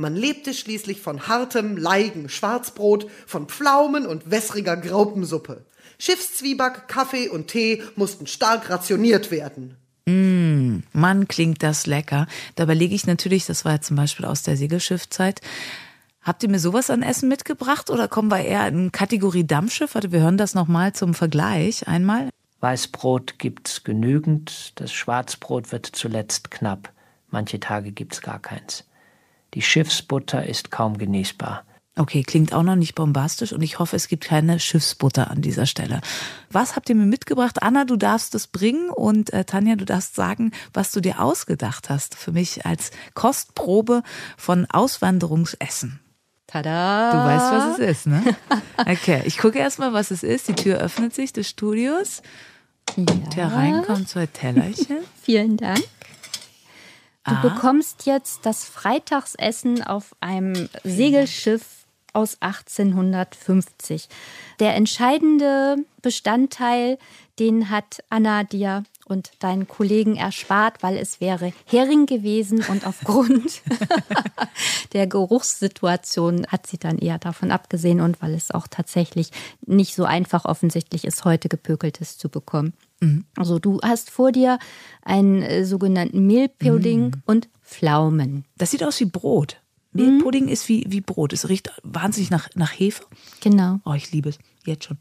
Man 0.00 0.14
lebte 0.14 0.54
schließlich 0.54 1.00
von 1.00 1.26
hartem, 1.26 1.76
leigen 1.76 2.28
Schwarzbrot, 2.28 3.10
von 3.26 3.48
Pflaumen 3.48 4.06
und 4.06 4.30
wässriger 4.30 4.76
Graupensuppe. 4.76 5.64
Schiffszwieback, 5.98 6.86
Kaffee 6.86 7.28
und 7.28 7.48
Tee 7.48 7.82
mussten 7.96 8.28
stark 8.28 8.70
rationiert 8.70 9.32
werden. 9.32 9.76
Mm, 10.06 10.84
Mann, 10.92 11.26
klingt 11.26 11.64
das 11.64 11.86
lecker. 11.86 12.28
Da 12.54 12.62
überlege 12.62 12.94
ich 12.94 13.08
natürlich, 13.08 13.44
das 13.46 13.64
war 13.64 13.72
ja 13.72 13.80
zum 13.80 13.96
Beispiel 13.96 14.24
aus 14.24 14.44
der 14.44 14.56
Segelschiffzeit. 14.56 15.40
Habt 16.22 16.44
ihr 16.44 16.48
mir 16.48 16.60
sowas 16.60 16.90
an 16.90 17.02
Essen 17.02 17.28
mitgebracht 17.28 17.90
oder 17.90 18.06
kommen 18.06 18.30
wir 18.30 18.44
eher 18.44 18.68
in 18.68 18.92
Kategorie 18.92 19.44
Dampfschiff? 19.44 19.96
Warte, 19.96 20.12
wir 20.12 20.20
hören 20.20 20.38
das 20.38 20.54
nochmal 20.54 20.92
zum 20.92 21.12
Vergleich 21.14 21.88
einmal. 21.88 22.30
Weißbrot 22.60 23.40
gibt's 23.40 23.82
genügend, 23.82 24.78
das 24.80 24.92
Schwarzbrot 24.92 25.72
wird 25.72 25.86
zuletzt 25.86 26.52
knapp. 26.52 26.92
Manche 27.30 27.58
Tage 27.58 27.90
gibt's 27.90 28.22
gar 28.22 28.38
keins. 28.38 28.84
Die 29.54 29.62
Schiffsbutter 29.62 30.46
ist 30.46 30.70
kaum 30.70 30.98
genießbar. 30.98 31.64
Okay, 31.98 32.22
klingt 32.22 32.52
auch 32.52 32.62
noch 32.62 32.76
nicht 32.76 32.94
bombastisch 32.94 33.52
und 33.52 33.60
ich 33.60 33.80
hoffe, 33.80 33.96
es 33.96 34.06
gibt 34.06 34.24
keine 34.24 34.60
Schiffsbutter 34.60 35.32
an 35.32 35.42
dieser 35.42 35.66
Stelle. 35.66 36.00
Was 36.48 36.76
habt 36.76 36.88
ihr 36.88 36.94
mir 36.94 37.06
mitgebracht? 37.06 37.60
Anna, 37.60 37.84
du 37.84 37.96
darfst 37.96 38.36
es 38.36 38.46
bringen 38.46 38.90
und 38.90 39.32
äh, 39.32 39.44
Tanja, 39.44 39.74
du 39.74 39.84
darfst 39.84 40.14
sagen, 40.14 40.52
was 40.72 40.92
du 40.92 41.00
dir 41.00 41.20
ausgedacht 41.20 41.90
hast 41.90 42.14
für 42.14 42.30
mich 42.30 42.64
als 42.64 42.92
Kostprobe 43.14 44.04
von 44.36 44.66
Auswanderungsessen. 44.70 45.98
Tada! 46.46 47.10
Du 47.10 47.18
weißt, 47.18 47.52
was 47.52 47.78
es 47.78 47.98
ist, 47.98 48.06
ne? 48.06 48.22
Okay, 48.78 49.22
ich 49.24 49.36
gucke 49.36 49.58
erstmal, 49.58 49.92
was 49.92 50.12
es 50.12 50.22
ist. 50.22 50.46
Die 50.48 50.54
Tür 50.54 50.78
öffnet 50.78 51.14
sich 51.14 51.32
des 51.32 51.48
Studios. 51.48 52.22
Ja. 52.96 53.04
Und 53.04 53.36
hereinkommen 53.36 54.06
zwei 54.06 54.26
Tellerchen. 54.26 54.98
Vielen 55.22 55.56
Dank. 55.56 55.82
Du 57.28 57.34
Aha. 57.34 57.48
bekommst 57.48 58.06
jetzt 58.06 58.46
das 58.46 58.64
Freitagsessen 58.64 59.82
auf 59.82 60.16
einem 60.20 60.68
Segelschiff 60.82 61.78
aus 62.14 62.38
1850. 62.40 64.08
Der 64.60 64.74
entscheidende 64.74 65.76
Bestandteil, 66.00 66.98
den 67.38 67.68
hat 67.68 68.02
Anna 68.08 68.44
dir 68.44 68.84
und 69.04 69.30
deinen 69.40 69.68
Kollegen 69.68 70.16
erspart, 70.16 70.82
weil 70.82 70.96
es 70.96 71.20
wäre 71.20 71.52
Hering 71.66 72.06
gewesen 72.06 72.64
und 72.64 72.86
aufgrund 72.86 73.62
der 74.92 75.06
Geruchssituation 75.06 76.46
hat 76.46 76.66
sie 76.66 76.78
dann 76.78 76.98
eher 76.98 77.18
davon 77.18 77.50
abgesehen 77.50 78.00
und 78.00 78.20
weil 78.22 78.34
es 78.34 78.50
auch 78.50 78.66
tatsächlich 78.68 79.30
nicht 79.66 79.94
so 79.94 80.04
einfach 80.04 80.44
offensichtlich 80.44 81.04
ist, 81.04 81.24
heute 81.24 81.48
gepökeltes 81.48 82.18
zu 82.18 82.28
bekommen. 82.28 82.72
Mhm. 83.00 83.24
Also 83.36 83.58
du 83.58 83.80
hast 83.82 84.10
vor 84.10 84.32
dir 84.32 84.58
einen 85.02 85.42
äh, 85.42 85.64
sogenannten 85.64 86.26
Mehlpudding 86.26 87.06
mhm. 87.06 87.22
und 87.26 87.48
Pflaumen. 87.62 88.44
Das 88.56 88.70
sieht 88.70 88.82
aus 88.84 88.98
wie 89.00 89.06
Brot. 89.06 89.60
Mehlpudding 89.92 90.44
mhm. 90.44 90.50
ist 90.50 90.68
wie, 90.68 90.84
wie 90.88 91.00
Brot. 91.00 91.32
Es 91.32 91.48
riecht 91.48 91.72
wahnsinnig 91.82 92.30
nach, 92.30 92.48
nach 92.54 92.78
Hefe. 92.78 93.04
Genau. 93.40 93.80
Oh, 93.84 93.94
ich 93.94 94.12
liebe 94.12 94.28
es. 94.28 94.38
Jetzt 94.64 94.84
schon. 94.84 94.98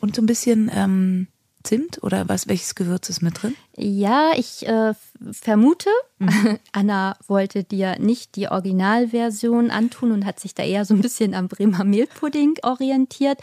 Und 0.00 0.14
so 0.16 0.22
ein 0.22 0.26
bisschen 0.26 0.70
ähm, 0.72 1.28
Zimt 1.62 2.02
oder 2.02 2.28
was, 2.28 2.48
welches 2.48 2.74
Gewürz 2.74 3.08
ist 3.08 3.22
mit 3.22 3.42
drin? 3.42 3.54
Ja, 3.76 4.32
ich 4.36 4.66
äh, 4.66 4.94
vermute, 5.30 5.90
mhm. 6.18 6.58
Anna 6.72 7.16
wollte 7.26 7.64
dir 7.64 7.98
nicht 7.98 8.36
die 8.36 8.48
Originalversion 8.48 9.70
antun 9.70 10.12
und 10.12 10.24
hat 10.24 10.40
sich 10.40 10.54
da 10.54 10.62
eher 10.62 10.84
so 10.84 10.94
ein 10.94 11.00
bisschen 11.00 11.34
am 11.34 11.48
Bremer 11.48 11.84
Mehlpudding 11.84 12.54
orientiert. 12.62 13.38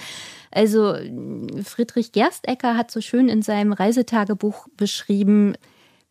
Also 0.51 0.95
Friedrich 1.63 2.11
Gerstecker 2.11 2.76
hat 2.76 2.91
so 2.91 3.01
schön 3.01 3.30
in 3.30 3.41
seinem 3.41 3.74
Reisetagebuch 3.74 4.67
beschrieben, 4.76 5.55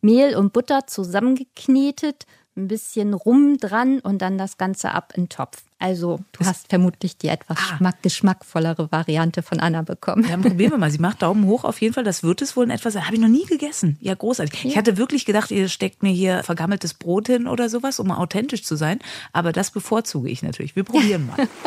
Mehl 0.01 0.35
und 0.35 0.53
Butter 0.53 0.87
zusammengeknetet, 0.87 2.25
ein 2.59 2.67
bisschen 2.67 3.13
Rum 3.13 3.57
dran 3.57 3.99
und 3.99 4.21
dann 4.21 4.37
das 4.37 4.57
Ganze 4.57 4.91
ab 4.91 5.13
in 5.15 5.23
den 5.23 5.29
Topf. 5.29 5.63
Also 5.79 6.19
du 6.33 6.45
hast 6.45 6.67
vermutlich 6.67 7.17
die 7.17 7.29
etwas 7.29 7.57
ah. 7.79 7.91
geschmackvollere 8.01 8.91
Variante 8.91 9.41
von 9.41 9.61
Anna 9.61 9.81
bekommen. 9.81 10.27
Ja, 10.29 10.35
probieren 10.35 10.71
wir 10.71 10.77
mal. 10.77 10.91
Sie 10.91 10.99
macht 10.99 11.21
Daumen 11.21 11.45
hoch 11.45 11.63
auf 11.63 11.79
jeden 11.79 11.93
Fall. 11.93 12.03
Das 12.03 12.21
wird 12.21 12.41
es 12.41 12.57
wohl 12.57 12.65
in 12.65 12.69
etwas 12.69 12.93
sein. 12.93 13.05
Habe 13.05 13.15
ich 13.15 13.21
noch 13.21 13.29
nie 13.29 13.45
gegessen. 13.45 13.97
Ja, 14.01 14.13
großartig. 14.13 14.65
Ja. 14.65 14.69
Ich 14.69 14.77
hatte 14.77 14.97
wirklich 14.97 15.25
gedacht, 15.25 15.51
ihr 15.51 15.69
steckt 15.69 16.03
mir 16.03 16.11
hier 16.11 16.43
vergammeltes 16.43 16.93
Brot 16.93 17.27
hin 17.27 17.47
oder 17.47 17.69
sowas, 17.69 17.99
um 17.99 18.11
authentisch 18.11 18.63
zu 18.63 18.75
sein. 18.75 18.99
Aber 19.31 19.53
das 19.53 19.71
bevorzuge 19.71 20.29
ich 20.29 20.43
natürlich. 20.43 20.75
Wir 20.75 20.83
probieren 20.83 21.27
mal. 21.27 21.47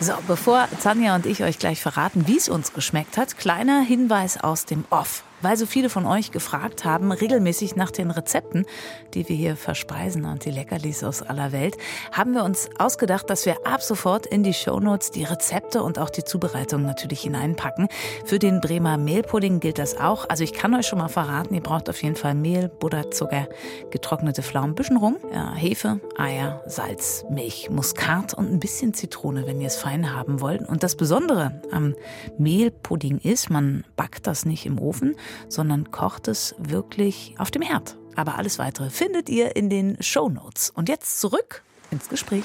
So, 0.00 0.14
bevor 0.26 0.66
Tanja 0.82 1.14
und 1.14 1.26
ich 1.26 1.44
euch 1.44 1.60
gleich 1.60 1.80
verraten, 1.80 2.26
wie 2.26 2.36
es 2.36 2.48
uns 2.48 2.72
geschmeckt 2.72 3.16
hat, 3.16 3.38
kleiner 3.38 3.82
Hinweis 3.82 4.36
aus 4.36 4.64
dem 4.64 4.84
Off 4.90 5.22
weil 5.42 5.56
so 5.56 5.66
viele 5.66 5.90
von 5.90 6.06
euch 6.06 6.30
gefragt 6.30 6.84
haben, 6.84 7.12
regelmäßig 7.12 7.76
nach 7.76 7.90
den 7.90 8.10
Rezepten, 8.10 8.66
die 9.14 9.28
wir 9.28 9.36
hier 9.36 9.56
verspeisen 9.56 10.24
und 10.24 10.44
die 10.44 10.50
Leckerlis 10.50 11.04
aus 11.04 11.22
aller 11.22 11.52
Welt, 11.52 11.76
haben 12.12 12.34
wir 12.34 12.44
uns 12.44 12.70
ausgedacht, 12.78 13.28
dass 13.28 13.46
wir 13.46 13.66
ab 13.66 13.82
sofort 13.82 14.26
in 14.26 14.42
die 14.42 14.54
Shownotes 14.54 15.10
die 15.10 15.24
Rezepte 15.24 15.82
und 15.82 15.98
auch 15.98 16.10
die 16.10 16.24
Zubereitung 16.24 16.82
natürlich 16.82 17.22
hineinpacken. 17.22 17.88
Für 18.24 18.38
den 18.38 18.60
Bremer 18.60 18.96
Mehlpudding 18.96 19.60
gilt 19.60 19.78
das 19.78 19.98
auch. 19.98 20.28
Also 20.28 20.44
ich 20.44 20.52
kann 20.52 20.74
euch 20.74 20.86
schon 20.86 20.98
mal 20.98 21.08
verraten, 21.08 21.54
ihr 21.54 21.60
braucht 21.60 21.88
auf 21.90 22.02
jeden 22.02 22.16
Fall 22.16 22.34
Mehl, 22.34 22.68
Butter, 22.68 23.10
Zucker, 23.10 23.48
getrocknete 23.90 24.42
Pflaumen, 24.42 24.74
bisschen 24.74 24.96
rum, 24.96 25.16
ja, 25.32 25.54
Hefe, 25.54 26.00
Eier, 26.16 26.62
Salz, 26.66 27.24
Milch, 27.30 27.70
Muskat 27.70 28.34
und 28.34 28.50
ein 28.50 28.60
bisschen 28.60 28.94
Zitrone, 28.94 29.46
wenn 29.46 29.60
ihr 29.60 29.66
es 29.66 29.76
fein 29.76 30.14
haben 30.14 30.40
wollt. 30.40 30.68
Und 30.68 30.82
das 30.82 30.96
Besondere 30.96 31.60
am 31.70 31.94
Mehlpudding 32.38 33.18
ist, 33.18 33.50
man 33.50 33.84
backt 33.96 34.26
das 34.26 34.44
nicht 34.44 34.66
im 34.66 34.78
Ofen, 34.78 35.16
sondern 35.48 35.90
kocht 35.90 36.28
es 36.28 36.54
wirklich 36.58 37.34
auf 37.38 37.50
dem 37.50 37.62
Herd. 37.62 37.96
Aber 38.16 38.36
alles 38.36 38.58
weitere 38.58 38.90
findet 38.90 39.28
ihr 39.28 39.56
in 39.56 39.70
den 39.70 40.02
Show 40.02 40.28
Notes. 40.28 40.70
Und 40.70 40.88
jetzt 40.88 41.20
zurück 41.20 41.62
ins 41.90 42.08
Gespräch. 42.08 42.44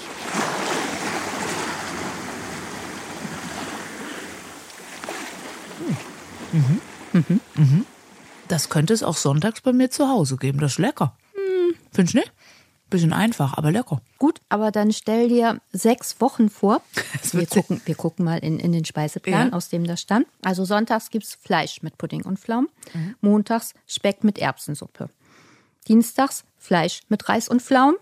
Mhm. 6.51 6.81
Mhm. 7.13 7.41
Mhm. 7.55 7.85
Das 8.47 8.69
könnte 8.69 8.93
es 8.93 9.03
auch 9.03 9.17
sonntags 9.17 9.61
bei 9.61 9.73
mir 9.73 9.89
zu 9.89 10.07
Hause 10.07 10.37
geben. 10.37 10.59
Das 10.59 10.73
ist 10.73 10.77
lecker. 10.79 11.13
Hm. 11.33 11.75
Findest 11.91 12.13
du 12.13 12.19
nicht? 12.19 12.31
Bisschen 12.89 13.11
einfach, 13.11 13.57
aber 13.57 13.71
lecker. 13.71 14.01
Gut, 14.17 14.41
aber 14.47 14.71
dann 14.71 14.93
stell 14.93 15.27
dir 15.27 15.59
sechs 15.71 16.21
Wochen 16.21 16.49
vor. 16.49 16.81
Wir 17.33 17.45
gucken, 17.45 17.81
wir 17.83 17.95
gucken 17.95 18.23
mal 18.23 18.37
in, 18.37 18.59
in 18.59 18.71
den 18.71 18.85
Speiseplan, 18.85 19.49
ja. 19.49 19.53
aus 19.53 19.67
dem 19.67 19.83
das 19.83 19.99
stammt. 19.99 20.27
Also 20.41 20.63
sonntags 20.63 21.09
gibt 21.09 21.25
es 21.25 21.35
Fleisch 21.35 21.81
mit 21.81 21.97
Pudding 21.97 22.23
und 22.23 22.39
Pflaumen. 22.39 22.69
Mhm. 22.93 23.15
Montags 23.19 23.73
Speck 23.85 24.23
mit 24.23 24.39
Erbsensuppe. 24.39 25.09
Dienstags 25.87 26.45
Fleisch 26.57 27.01
mit 27.09 27.27
Reis 27.27 27.49
und 27.49 27.61
Pflaumen. 27.61 27.97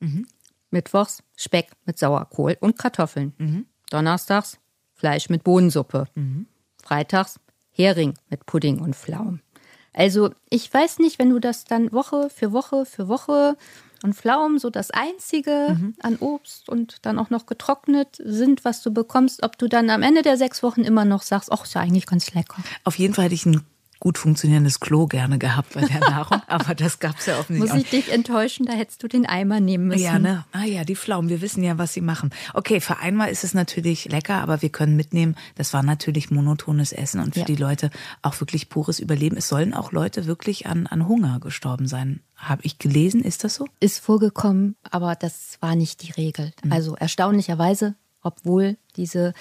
Mhm. 0.00 0.26
Mittwochs 0.70 1.22
Speck 1.36 1.70
mit 1.86 1.98
Sauerkohl 1.98 2.58
und 2.60 2.78
Kartoffeln. 2.78 3.32
Mhm. 3.38 3.66
Donnerstags 3.90 4.58
Fleisch 4.94 5.30
mit 5.30 5.44
Bohnensuppe. 5.44 6.06
Mhm. 6.14 6.46
Freitags 6.82 7.40
Hering 7.70 8.14
mit 8.28 8.46
Pudding 8.46 8.80
und 8.80 8.94
Pflaumen. 8.94 9.42
Also 9.92 10.30
ich 10.50 10.72
weiß 10.72 10.98
nicht, 10.98 11.18
wenn 11.18 11.30
du 11.30 11.38
das 11.38 11.64
dann 11.64 11.92
Woche 11.92 12.28
für 12.28 12.52
Woche 12.52 12.84
für 12.84 13.08
Woche 13.08 13.56
und 14.02 14.14
Pflaumen 14.14 14.58
so 14.58 14.70
das 14.70 14.90
einzige 14.90 15.76
mhm. 15.78 15.94
an 16.00 16.16
Obst 16.16 16.68
und 16.68 16.98
dann 17.02 17.18
auch 17.18 17.30
noch 17.30 17.46
getrocknet 17.46 18.20
sind, 18.22 18.64
was 18.64 18.82
du 18.82 18.92
bekommst, 18.92 19.42
ob 19.42 19.58
du 19.58 19.68
dann 19.68 19.90
am 19.90 20.02
Ende 20.02 20.22
der 20.22 20.36
sechs 20.36 20.62
Wochen 20.62 20.82
immer 20.82 21.04
noch 21.04 21.22
sagst, 21.22 21.52
ach, 21.52 21.64
ist 21.64 21.74
ja 21.74 21.80
eigentlich 21.80 22.06
ganz 22.06 22.32
lecker. 22.34 22.56
Auf 22.84 22.98
jeden 22.98 23.14
Fall 23.14 23.26
hätte 23.26 23.34
ich 23.34 23.46
einen 23.46 23.62
gut 24.00 24.18
funktionierendes 24.18 24.80
Klo 24.80 25.06
gerne 25.06 25.38
gehabt 25.38 25.74
bei 25.74 25.80
der 25.82 26.00
Nahrung, 26.00 26.42
aber 26.46 26.74
das 26.74 26.98
gab 26.98 27.18
es 27.18 27.26
ja 27.26 27.38
offensichtlich 27.38 27.72
Muss 27.72 27.82
ich 27.82 27.90
dich 27.90 28.12
enttäuschen, 28.12 28.66
da 28.66 28.72
hättest 28.72 29.02
du 29.02 29.08
den 29.08 29.26
Eimer 29.26 29.60
nehmen 29.60 29.88
müssen. 29.88 30.02
Ja, 30.02 30.18
ne? 30.18 30.44
Ah 30.52 30.64
ja, 30.64 30.84
die 30.84 30.96
Pflaumen, 30.96 31.30
wir 31.30 31.40
wissen 31.40 31.62
ja, 31.62 31.78
was 31.78 31.92
sie 31.92 32.00
machen. 32.00 32.30
Okay, 32.54 32.80
für 32.80 32.98
einmal 32.98 33.30
ist 33.30 33.44
es 33.44 33.54
natürlich 33.54 34.06
lecker, 34.06 34.36
aber 34.36 34.62
wir 34.62 34.68
können 34.68 34.96
mitnehmen, 34.96 35.36
das 35.54 35.72
war 35.72 35.82
natürlich 35.82 36.30
monotones 36.30 36.92
Essen 36.92 37.20
und 37.20 37.34
für 37.34 37.40
ja. 37.40 37.46
die 37.46 37.56
Leute 37.56 37.90
auch 38.22 38.38
wirklich 38.40 38.68
pures 38.68 39.00
Überleben. 39.00 39.36
Es 39.36 39.48
sollen 39.48 39.74
auch 39.74 39.92
Leute 39.92 40.26
wirklich 40.26 40.66
an, 40.66 40.86
an 40.86 41.08
Hunger 41.08 41.40
gestorben 41.40 41.86
sein. 41.86 42.20
Habe 42.36 42.62
ich 42.64 42.78
gelesen, 42.78 43.22
ist 43.22 43.44
das 43.44 43.54
so? 43.54 43.66
Ist 43.80 43.98
vorgekommen, 43.98 44.76
aber 44.90 45.14
das 45.14 45.56
war 45.60 45.74
nicht 45.74 46.02
die 46.02 46.12
Regel. 46.12 46.52
Mhm. 46.62 46.72
Also 46.72 46.96
erstaunlicherweise, 46.96 47.94
obwohl 48.22 48.76
diese 48.96 49.32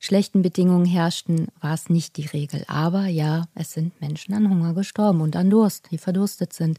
schlechten 0.00 0.42
Bedingungen 0.42 0.84
herrschten, 0.84 1.48
war 1.60 1.74
es 1.74 1.88
nicht 1.88 2.16
die 2.16 2.26
Regel. 2.26 2.64
Aber 2.68 3.06
ja, 3.06 3.46
es 3.54 3.72
sind 3.72 4.00
Menschen 4.00 4.34
an 4.34 4.48
Hunger 4.48 4.74
gestorben 4.74 5.20
und 5.20 5.36
an 5.36 5.50
Durst, 5.50 5.88
die 5.90 5.98
verdurstet 5.98 6.52
sind. 6.52 6.78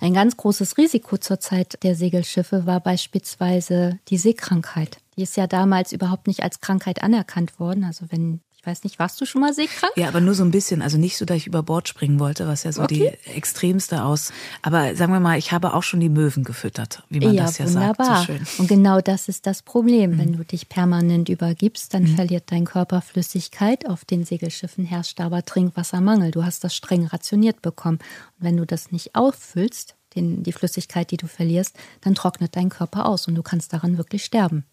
Ein 0.00 0.14
ganz 0.14 0.36
großes 0.36 0.78
Risiko 0.78 1.16
zur 1.16 1.40
Zeit 1.40 1.82
der 1.82 1.94
Segelschiffe 1.94 2.66
war 2.66 2.80
beispielsweise 2.80 3.98
die 4.08 4.18
Seekrankheit. 4.18 4.98
Die 5.16 5.22
ist 5.22 5.36
ja 5.36 5.46
damals 5.46 5.92
überhaupt 5.92 6.26
nicht 6.26 6.42
als 6.42 6.60
Krankheit 6.60 7.02
anerkannt 7.02 7.60
worden. 7.60 7.84
Also 7.84 8.06
wenn 8.10 8.40
ich 8.62 8.66
weiß 8.68 8.84
nicht, 8.84 9.00
warst 9.00 9.20
du 9.20 9.26
schon 9.26 9.40
mal 9.40 9.52
seekrank? 9.52 9.92
Ja, 9.96 10.06
aber 10.06 10.20
nur 10.20 10.34
so 10.34 10.44
ein 10.44 10.52
bisschen. 10.52 10.82
Also 10.82 10.96
nicht 10.96 11.16
so, 11.16 11.24
dass 11.24 11.36
ich 11.36 11.48
über 11.48 11.64
Bord 11.64 11.88
springen 11.88 12.20
wollte, 12.20 12.46
was 12.46 12.62
ja 12.62 12.70
so 12.70 12.82
okay. 12.82 13.18
die 13.26 13.30
extremste 13.32 14.04
aus. 14.04 14.32
Aber 14.62 14.94
sagen 14.94 15.12
wir 15.12 15.18
mal, 15.18 15.36
ich 15.36 15.50
habe 15.50 15.74
auch 15.74 15.82
schon 15.82 15.98
die 15.98 16.08
Möwen 16.08 16.44
gefüttert, 16.44 17.02
wie 17.08 17.18
man 17.18 17.34
ja, 17.34 17.42
das 17.42 17.58
ja 17.58 17.66
wunderbar. 17.66 18.24
sagt. 18.24 18.46
So 18.46 18.62
Und 18.62 18.68
genau 18.68 19.00
das 19.00 19.26
ist 19.26 19.48
das 19.48 19.62
Problem. 19.62 20.12
Mhm. 20.12 20.18
Wenn 20.18 20.32
du 20.34 20.44
dich 20.44 20.68
permanent 20.68 21.28
übergibst, 21.28 21.92
dann 21.92 22.04
mhm. 22.04 22.14
verliert 22.14 22.52
dein 22.52 22.64
Körper 22.64 23.02
Flüssigkeit. 23.02 23.88
Auf 23.88 24.04
den 24.04 24.24
Segelschiffen 24.24 24.84
herrscht 24.84 25.20
aber 25.20 25.44
Trinkwassermangel. 25.44 26.30
Du 26.30 26.44
hast 26.44 26.62
das 26.62 26.76
streng 26.76 27.06
rationiert 27.06 27.62
bekommen. 27.62 27.98
Und 28.38 28.44
wenn 28.44 28.56
du 28.56 28.64
das 28.64 28.92
nicht 28.92 29.16
auffüllst, 29.16 29.96
den, 30.14 30.44
die 30.44 30.52
Flüssigkeit, 30.52 31.10
die 31.10 31.16
du 31.16 31.26
verlierst, 31.26 31.76
dann 32.00 32.14
trocknet 32.14 32.54
dein 32.54 32.68
Körper 32.68 33.06
aus 33.06 33.26
und 33.26 33.34
du 33.34 33.42
kannst 33.42 33.72
daran 33.72 33.98
wirklich 33.98 34.24
sterben. 34.24 34.66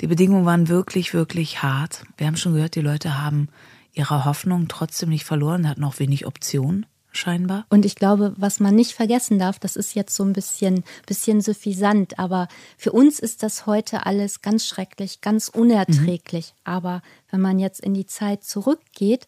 Die 0.00 0.06
Bedingungen 0.06 0.44
waren 0.44 0.68
wirklich, 0.68 1.14
wirklich 1.14 1.62
hart. 1.62 2.04
Wir 2.16 2.26
haben 2.26 2.36
schon 2.36 2.54
gehört, 2.54 2.74
die 2.74 2.80
Leute 2.80 3.22
haben 3.22 3.48
ihre 3.92 4.24
Hoffnung 4.24 4.68
trotzdem 4.68 5.08
nicht 5.08 5.24
verloren, 5.24 5.68
hatten 5.68 5.84
auch 5.84 5.98
wenig 5.98 6.26
Optionen 6.26 6.86
scheinbar. 7.16 7.64
Und 7.68 7.84
ich 7.84 7.94
glaube, 7.94 8.34
was 8.36 8.60
man 8.60 8.74
nicht 8.74 8.92
vergessen 8.92 9.38
darf, 9.38 9.58
das 9.58 9.76
ist 9.76 9.94
jetzt 9.94 10.14
so 10.14 10.24
ein 10.24 10.32
bisschen, 10.32 10.84
bisschen 11.06 11.40
suffisant, 11.40 12.18
aber 12.18 12.48
für 12.76 12.92
uns 12.92 13.18
ist 13.20 13.42
das 13.42 13.66
heute 13.66 14.04
alles 14.06 14.42
ganz 14.42 14.66
schrecklich, 14.66 15.20
ganz 15.20 15.48
unerträglich. 15.48 16.54
Mhm. 16.54 16.60
Aber 16.64 17.02
wenn 17.30 17.40
man 17.40 17.58
jetzt 17.58 17.80
in 17.80 17.94
die 17.94 18.06
Zeit 18.06 18.44
zurückgeht, 18.44 19.26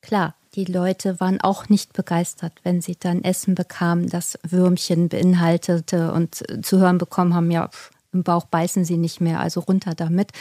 klar, 0.00 0.34
die 0.54 0.64
Leute 0.64 1.20
waren 1.20 1.40
auch 1.40 1.68
nicht 1.68 1.92
begeistert, 1.92 2.54
wenn 2.62 2.80
sie 2.80 2.96
dann 2.98 3.22
Essen 3.22 3.54
bekamen, 3.54 4.08
das 4.08 4.38
Würmchen 4.42 5.08
beinhaltete 5.08 6.12
und 6.12 6.42
zu 6.64 6.78
hören 6.78 6.98
bekommen 6.98 7.34
haben, 7.34 7.50
ja, 7.50 7.68
pff, 7.68 7.90
im 8.12 8.22
Bauch 8.22 8.46
beißen 8.46 8.84
sie 8.84 8.96
nicht 8.96 9.20
mehr, 9.20 9.40
also 9.40 9.60
runter 9.60 9.94
damit. 9.94 10.32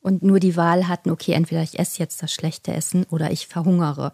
Und 0.00 0.22
nur 0.22 0.40
die 0.40 0.56
Wahl 0.56 0.88
hatten, 0.88 1.10
okay, 1.10 1.32
entweder 1.32 1.62
ich 1.62 1.78
esse 1.78 1.98
jetzt 1.98 2.22
das 2.22 2.32
schlechte 2.32 2.72
Essen 2.74 3.04
oder 3.10 3.30
ich 3.30 3.46
verhungere. 3.46 4.12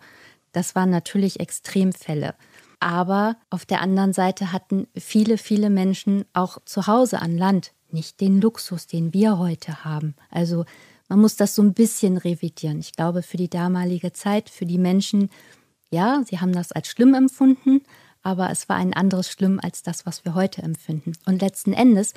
Das 0.52 0.74
waren 0.74 0.90
natürlich 0.90 1.40
Extremfälle. 1.40 2.34
Aber 2.78 3.36
auf 3.50 3.66
der 3.66 3.82
anderen 3.82 4.12
Seite 4.12 4.52
hatten 4.52 4.86
viele, 4.96 5.36
viele 5.36 5.68
Menschen 5.68 6.24
auch 6.32 6.58
zu 6.64 6.86
Hause 6.86 7.20
an 7.20 7.36
Land 7.36 7.72
nicht 7.92 8.20
den 8.20 8.40
Luxus, 8.40 8.86
den 8.86 9.12
wir 9.12 9.38
heute 9.38 9.84
haben. 9.84 10.14
Also 10.30 10.64
man 11.08 11.20
muss 11.20 11.36
das 11.36 11.54
so 11.54 11.62
ein 11.62 11.74
bisschen 11.74 12.16
revidieren. 12.16 12.78
Ich 12.78 12.92
glaube, 12.92 13.22
für 13.22 13.36
die 13.36 13.50
damalige 13.50 14.12
Zeit, 14.12 14.48
für 14.48 14.64
die 14.64 14.78
Menschen, 14.78 15.28
ja, 15.90 16.22
sie 16.24 16.38
haben 16.38 16.52
das 16.52 16.72
als 16.72 16.88
schlimm 16.88 17.14
empfunden, 17.14 17.82
aber 18.22 18.50
es 18.50 18.68
war 18.68 18.76
ein 18.76 18.94
anderes 18.94 19.28
Schlimm 19.30 19.58
als 19.60 19.82
das, 19.82 20.06
was 20.06 20.24
wir 20.24 20.34
heute 20.34 20.62
empfinden. 20.62 21.12
Und 21.26 21.42
letzten 21.42 21.72
Endes 21.72 22.14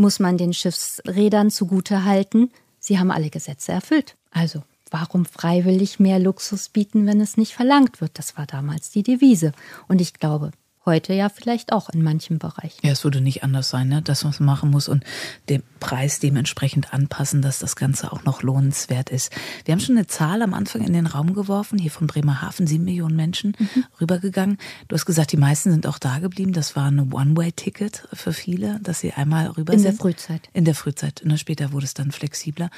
muss 0.00 0.18
man 0.18 0.38
den 0.38 0.52
Schiffsrädern 0.52 1.50
zugute 1.50 2.04
halten, 2.04 2.50
sie 2.78 2.98
haben 2.98 3.10
alle 3.10 3.30
Gesetze 3.30 3.72
erfüllt. 3.72 4.16
Also 4.30 4.62
warum 4.90 5.24
freiwillig 5.24 6.00
mehr 6.00 6.18
Luxus 6.18 6.68
bieten, 6.68 7.06
wenn 7.06 7.20
es 7.20 7.36
nicht 7.36 7.54
verlangt 7.54 8.00
wird? 8.00 8.18
Das 8.18 8.36
war 8.36 8.46
damals 8.46 8.90
die 8.90 9.02
Devise. 9.02 9.52
Und 9.86 10.00
ich 10.00 10.14
glaube, 10.14 10.50
Heute 10.86 11.12
ja 11.12 11.28
vielleicht 11.28 11.72
auch 11.72 11.90
in 11.90 12.02
manchen 12.02 12.38
Bereichen. 12.38 12.78
Ja, 12.82 12.92
es 12.92 13.04
würde 13.04 13.20
nicht 13.20 13.44
anders 13.44 13.68
sein, 13.68 13.88
ne? 13.88 14.00
dass 14.00 14.24
man 14.24 14.32
es 14.32 14.40
machen 14.40 14.70
muss 14.70 14.88
und 14.88 15.04
den 15.50 15.62
Preis 15.78 16.20
dementsprechend 16.20 16.94
anpassen, 16.94 17.42
dass 17.42 17.58
das 17.58 17.76
Ganze 17.76 18.10
auch 18.12 18.24
noch 18.24 18.42
lohnenswert 18.42 19.10
ist. 19.10 19.30
Wir 19.66 19.72
haben 19.72 19.80
schon 19.80 19.98
eine 19.98 20.06
Zahl 20.06 20.40
am 20.40 20.54
Anfang 20.54 20.82
in 20.82 20.94
den 20.94 21.04
Raum 21.04 21.34
geworfen, 21.34 21.78
hier 21.78 21.90
von 21.90 22.06
Bremerhaven, 22.06 22.66
sieben 22.66 22.84
Millionen 22.84 23.14
Menschen 23.14 23.54
mhm. 23.58 23.84
rübergegangen. 24.00 24.56
Du 24.88 24.94
hast 24.94 25.04
gesagt, 25.04 25.32
die 25.32 25.36
meisten 25.36 25.70
sind 25.70 25.86
auch 25.86 25.98
da 25.98 26.18
geblieben. 26.18 26.54
Das 26.54 26.76
war 26.76 26.86
eine 26.86 27.04
One-Way-Ticket 27.12 28.08
für 28.14 28.32
viele, 28.32 28.80
dass 28.80 29.00
sie 29.00 29.12
einmal 29.12 29.48
rüber 29.48 29.74
in 29.74 29.80
sind. 29.80 29.90
In 29.90 29.96
der 29.96 30.00
Frühzeit. 30.00 30.48
In 30.54 30.64
der 30.64 30.74
Frühzeit. 30.74 31.20
Und 31.20 31.38
später 31.38 31.72
wurde 31.72 31.84
es 31.84 31.92
dann 31.92 32.10
flexibler. 32.10 32.70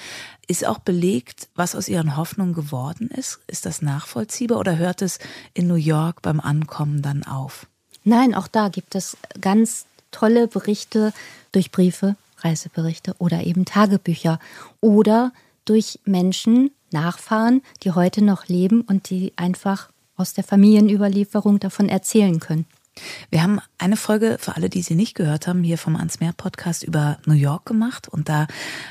Ist 0.48 0.66
auch 0.66 0.80
belegt, 0.80 1.48
was 1.54 1.76
aus 1.76 1.88
ihren 1.88 2.16
Hoffnungen 2.16 2.52
geworden 2.52 3.08
ist? 3.08 3.38
Ist 3.46 3.64
das 3.64 3.80
nachvollziehbar 3.80 4.58
oder 4.58 4.76
hört 4.76 5.02
es 5.02 5.20
in 5.54 5.68
New 5.68 5.76
York 5.76 6.20
beim 6.22 6.40
Ankommen 6.40 7.00
dann 7.00 7.22
auf? 7.22 7.68
Nein, 8.04 8.34
auch 8.34 8.48
da 8.48 8.68
gibt 8.68 8.94
es 8.94 9.16
ganz 9.40 9.86
tolle 10.10 10.48
Berichte 10.48 11.12
durch 11.52 11.70
Briefe, 11.70 12.16
Reiseberichte 12.38 13.14
oder 13.18 13.44
eben 13.44 13.64
Tagebücher 13.64 14.38
oder 14.80 15.32
durch 15.64 16.00
Menschen, 16.04 16.70
Nachfahren, 16.90 17.62
die 17.82 17.92
heute 17.92 18.22
noch 18.22 18.48
leben 18.48 18.82
und 18.82 19.08
die 19.10 19.32
einfach 19.36 19.88
aus 20.16 20.34
der 20.34 20.44
Familienüberlieferung 20.44 21.58
davon 21.58 21.88
erzählen 21.88 22.38
können. 22.38 22.66
Wir 23.30 23.42
haben 23.42 23.60
eine 23.78 23.96
Folge 23.96 24.36
für 24.38 24.56
alle, 24.56 24.68
die 24.68 24.82
sie 24.82 24.94
nicht 24.94 25.14
gehört 25.14 25.46
haben, 25.46 25.62
hier 25.62 25.78
vom 25.78 25.96
Ans 25.96 26.20
Meer 26.20 26.32
Podcast 26.32 26.82
über 26.82 27.18
New 27.24 27.34
York 27.34 27.64
gemacht. 27.64 28.08
Und 28.08 28.28
da 28.28 28.46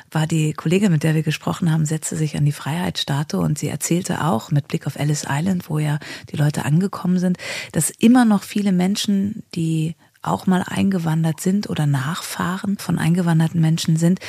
war 0.09 0.27
die 0.27 0.53
Kollegin, 0.53 0.91
mit 0.91 1.03
der 1.03 1.15
wir 1.15 1.23
gesprochen 1.23 1.71
haben, 1.71 1.85
setzte 1.85 2.15
sich 2.15 2.35
an 2.35 2.45
die 2.45 2.51
Freiheitsstatue 2.51 3.39
und 3.39 3.59
sie 3.59 3.67
erzählte 3.67 4.23
auch 4.23 4.51
mit 4.51 4.67
Blick 4.67 4.87
auf 4.87 4.95
Ellis 4.95 5.25
Island, 5.29 5.69
wo 5.69 5.79
ja 5.79 5.99
die 6.31 6.37
Leute 6.37 6.65
angekommen 6.65 7.19
sind, 7.19 7.37
dass 7.71 7.91
immer 7.91 8.25
noch 8.25 8.43
viele 8.43 8.71
Menschen, 8.71 9.43
die 9.53 9.95
auch 10.23 10.47
mal 10.47 10.63
eingewandert 10.65 11.39
sind 11.39 11.69
oder 11.69 11.85
Nachfahren 11.85 12.77
von 12.77 12.99
eingewanderten 12.99 13.61
Menschen 13.61 13.97
sind, 13.97 14.19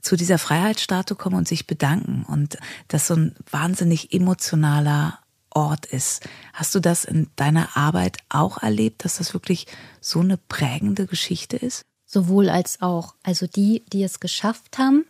zu 0.00 0.16
dieser 0.16 0.38
Freiheitsstatue 0.38 1.16
kommen 1.16 1.36
und 1.36 1.48
sich 1.48 1.66
bedanken. 1.66 2.24
Und 2.26 2.58
das 2.88 3.06
so 3.06 3.14
ein 3.14 3.34
wahnsinnig 3.50 4.12
emotionaler 4.12 5.18
Ort 5.50 5.86
ist. 5.86 6.26
Hast 6.52 6.74
du 6.74 6.80
das 6.80 7.04
in 7.04 7.28
deiner 7.36 7.76
Arbeit 7.76 8.18
auch 8.28 8.62
erlebt, 8.62 9.04
dass 9.04 9.18
das 9.18 9.34
wirklich 9.34 9.66
so 10.00 10.20
eine 10.20 10.36
prägende 10.36 11.06
Geschichte 11.06 11.56
ist? 11.56 11.84
Sowohl 12.04 12.48
als 12.48 12.80
auch. 12.80 13.14
Also 13.22 13.46
die, 13.46 13.84
die 13.92 14.02
es 14.02 14.20
geschafft 14.20 14.78
haben, 14.78 15.04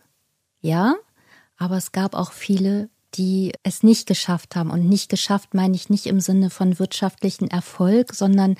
ja, 0.60 0.96
aber 1.56 1.76
es 1.76 1.92
gab 1.92 2.14
auch 2.14 2.32
viele, 2.32 2.88
die 3.14 3.52
es 3.62 3.82
nicht 3.82 4.06
geschafft 4.06 4.56
haben. 4.56 4.70
Und 4.70 4.88
nicht 4.88 5.08
geschafft 5.08 5.54
meine 5.54 5.74
ich 5.74 5.90
nicht 5.90 6.06
im 6.06 6.20
Sinne 6.20 6.50
von 6.50 6.78
wirtschaftlichen 6.78 7.50
Erfolg, 7.50 8.14
sondern 8.14 8.56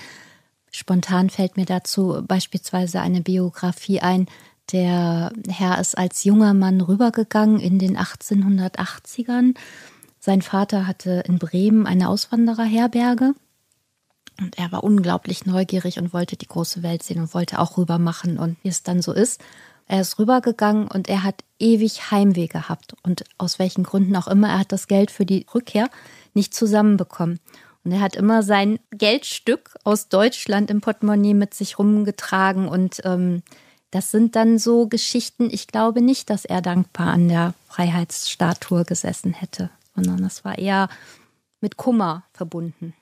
spontan 0.71 1.31
fällt 1.31 1.57
mir 1.57 1.67
dazu 1.67 2.23
beispielsweise 2.27 3.01
eine 3.01 3.21
Biografie 3.21 4.01
ein. 4.01 4.27
Der 4.73 5.33
Herr 5.49 5.81
ist 5.81 5.97
als 5.97 6.25
junger 6.25 6.55
Mann 6.55 6.81
rübergegangen 6.81 7.59
in 7.59 7.79
den 7.79 7.97
1880ern 7.97 9.55
sein 10.29 10.43
Vater 10.43 10.87
hatte 10.87 11.23
in 11.27 11.39
Bremen 11.39 11.87
eine 11.87 12.11
Auswandererherberge 12.11 13.33
Und 14.39 14.59
er 14.59 14.71
war 14.71 14.85
unglaublich 14.85 15.47
neugierig 15.47 15.99
und 15.99 16.13
wollte 16.13 16.37
die 16.37 16.47
große 16.47 16.83
Welt 16.83 17.03
sehen 17.03 17.23
und 17.23 17.33
wollte 17.33 17.59
auch 17.59 17.79
rüber 17.79 17.99
machen 17.99 18.39
und 18.39 18.59
wie 18.63 18.69
es 18.69 18.83
dann 18.83 19.01
so 19.01 19.15
ist. 19.15 19.41
Er 19.87 20.03
ist 20.03 20.19
rübergegangen 20.19 20.87
und 20.87 21.09
er 21.09 21.23
hat 21.23 21.45
ewig 21.59 22.11
Heimweh 22.11 22.47
gehabt. 22.47 22.95
Und 23.03 23.25
aus 23.39 23.59
welchen 23.59 23.85
Gründen 23.85 24.15
auch 24.17 24.29
immer, 24.29 24.49
er 24.49 24.59
hat 24.59 24.71
das 24.71 24.87
Geld 24.87 25.11
für 25.11 25.25
die 25.25 25.47
Rückkehr 25.55 25.89
nicht 26.35 26.53
zusammenbekommen. 26.53 27.41
Und 27.83 27.93
er 27.93 28.01
hat 28.01 28.15
immer 28.15 28.43
sein 28.43 28.81
Geldstück 28.91 29.79
aus 29.83 30.11
Deutschland 30.11 30.71
im 30.71 30.83
Portemonnaie 30.83 31.33
mit 31.33 31.55
sich 31.55 31.79
rumgetragen. 31.79 32.69
Und 32.69 33.01
ähm, 33.05 33.43
das 33.91 34.11
sind 34.11 34.37
dann 34.37 34.59
so 34.59 34.89
Geschichten, 34.89 35.49
ich 35.51 35.69
glaube 35.69 36.03
nicht, 36.03 36.29
dass 36.29 36.45
er 36.45 36.61
dankbar 36.61 37.07
an 37.07 37.29
der 37.29 37.55
Freiheitsstatue 37.69 38.85
gesessen 38.85 39.33
hätte, 39.33 39.71
sondern 40.05 40.23
das 40.23 40.45
war 40.45 40.59
eher 40.59 40.89
mit 41.61 41.77
Kummer 41.77 42.25
verbunden 42.33 42.95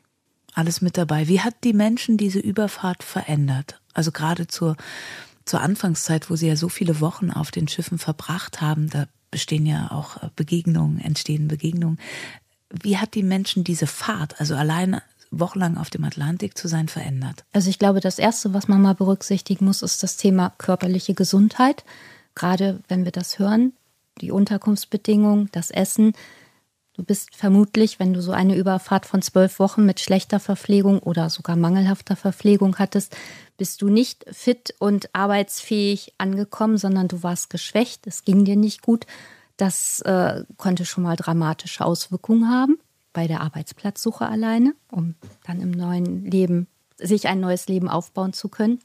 alles 0.57 0.81
mit 0.81 0.97
dabei. 0.97 1.29
Wie 1.29 1.41
hat 1.41 1.55
die 1.65 1.75
Menschen 1.75 2.17
diese 2.17 2.39
Überfahrt 2.39 3.03
verändert? 3.03 3.81
Also 3.93 4.11
gerade 4.11 4.47
zur, 4.47 4.77
zur 5.45 5.61
Anfangszeit, 5.61 6.31
wo 6.31 6.37
sie 6.37 6.49
ja 6.49 6.57
so 6.57 6.69
viele 6.69 7.01
Wochen 7.01 7.31
auf 7.31 7.51
den 7.51 7.69
Schiffen 7.69 7.99
verbracht 7.99 8.61
haben, 8.61 8.89
da 8.89 9.07
bestehen 9.31 9.67
ja 9.67 9.91
auch 9.91 10.17
Begegnungen, 10.35 10.99
entstehen 10.99 11.47
Begegnungen. 11.47 11.99
Wie 12.71 12.97
hat 12.97 13.15
die 13.15 13.23
Menschen 13.23 13.65
diese 13.65 13.87
Fahrt, 13.87 14.41
also 14.41 14.57
alleine 14.57 15.03
wochenlang 15.31 15.77
auf 15.77 15.91
dem 15.91 16.05
Atlantik 16.05 16.57
zu 16.57 16.69
sein, 16.69 16.89
verändert? 16.89 17.45
Also 17.53 17.69
ich 17.69 17.79
glaube, 17.79 18.01
das 18.01 18.19
Erste, 18.19 18.55
was 18.55 18.67
man 18.67 18.81
mal 18.81 18.95
berücksichtigen 18.95 19.67
muss, 19.67 19.83
ist 19.83 20.03
das 20.03 20.17
Thema 20.17 20.55
körperliche 20.57 21.13
Gesundheit. 21.13 21.85
Gerade 22.35 22.81
wenn 22.89 23.05
wir 23.05 23.13
das 23.13 23.39
hören, 23.39 23.75
die 24.23 24.31
Unterkunftsbedingungen, 24.31 25.51
das 25.53 25.71
Essen, 25.71 26.15
Du 26.97 27.05
bist 27.05 27.37
vermutlich, 27.37 28.01
wenn 28.01 28.15
du 28.15 28.23
so 28.23 28.33
eine 28.33 28.57
Überfahrt 28.57 29.05
von 29.05 29.21
zwölf 29.21 29.59
Wochen 29.59 29.85
mit 29.85 30.01
schlechter 30.01 30.41
Verpflegung 30.41 30.99
oder 31.01 31.29
sogar 31.29 31.55
mangelhafter 31.55 32.17
Verpflegung 32.17 32.79
hattest, 32.79 33.15
bist 33.59 33.83
du 33.83 33.91
nicht 33.91 34.25
fit 34.33 34.75
und 34.79 35.15
arbeitsfähig 35.15 36.15
angekommen, 36.17 36.79
sondern 36.79 37.07
du 37.07 37.23
warst 37.23 37.51
geschwächt, 37.51 38.07
es 38.07 38.25
ging 38.25 38.47
dir 38.47 38.57
nicht 38.57 38.81
gut. 38.81 39.07
Das 39.59 40.01
äh, 40.03 40.45
konnte 40.57 40.87
schon 40.87 41.05
mal 41.05 41.17
dramatische 41.17 41.85
Auswirkungen 41.85 42.49
haben 42.49 42.79
bei 43.13 43.27
der 43.27 43.43
Arbeitsplatzsuche 43.43 44.27
alleine, 44.27 44.75
um 44.91 45.17
dann 45.47 45.61
im 45.61 45.73
neuen 45.73 46.25
Leben, 46.25 46.67
sich 46.97 47.29
ein 47.29 47.41
neues 47.41 47.69
Leben 47.69 47.91
aufbauen 47.91 48.33
zu 48.33 48.49
können. 48.49 48.79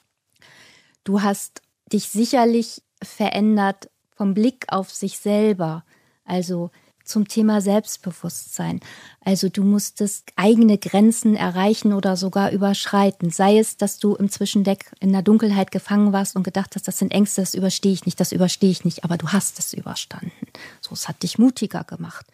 Du 1.05 1.21
hast 1.21 1.61
dich 1.93 2.09
sicherlich 2.09 2.83
verändert 3.01 3.89
vom 4.13 4.33
Blick 4.33 4.65
auf 4.67 4.91
sich 4.91 5.17
selber. 5.17 5.85
Also 6.25 6.71
zum 7.11 7.27
Thema 7.27 7.61
Selbstbewusstsein. 7.61 8.79
Also 9.23 9.49
du 9.49 9.63
musstest 9.63 10.31
eigene 10.35 10.77
Grenzen 10.77 11.35
erreichen 11.35 11.93
oder 11.93 12.15
sogar 12.15 12.51
überschreiten. 12.51 13.29
Sei 13.29 13.59
es, 13.59 13.77
dass 13.77 13.99
du 13.99 14.15
im 14.15 14.29
Zwischendeck 14.29 14.91
in 14.99 15.11
der 15.11 15.21
Dunkelheit 15.21 15.71
gefangen 15.71 16.13
warst 16.13 16.35
und 16.35 16.43
gedacht 16.43 16.75
hast, 16.75 16.87
das 16.87 16.97
sind 16.97 17.11
Ängste, 17.11 17.41
das 17.41 17.53
überstehe 17.53 17.91
ich 17.91 18.05
nicht, 18.05 18.19
das 18.19 18.31
überstehe 18.31 18.71
ich 18.71 18.85
nicht, 18.85 19.03
aber 19.03 19.17
du 19.17 19.27
hast 19.27 19.59
es 19.59 19.73
überstanden. 19.73 20.31
So, 20.79 20.93
es 20.93 21.07
hat 21.07 21.21
dich 21.21 21.37
mutiger 21.37 21.83
gemacht. 21.83 22.25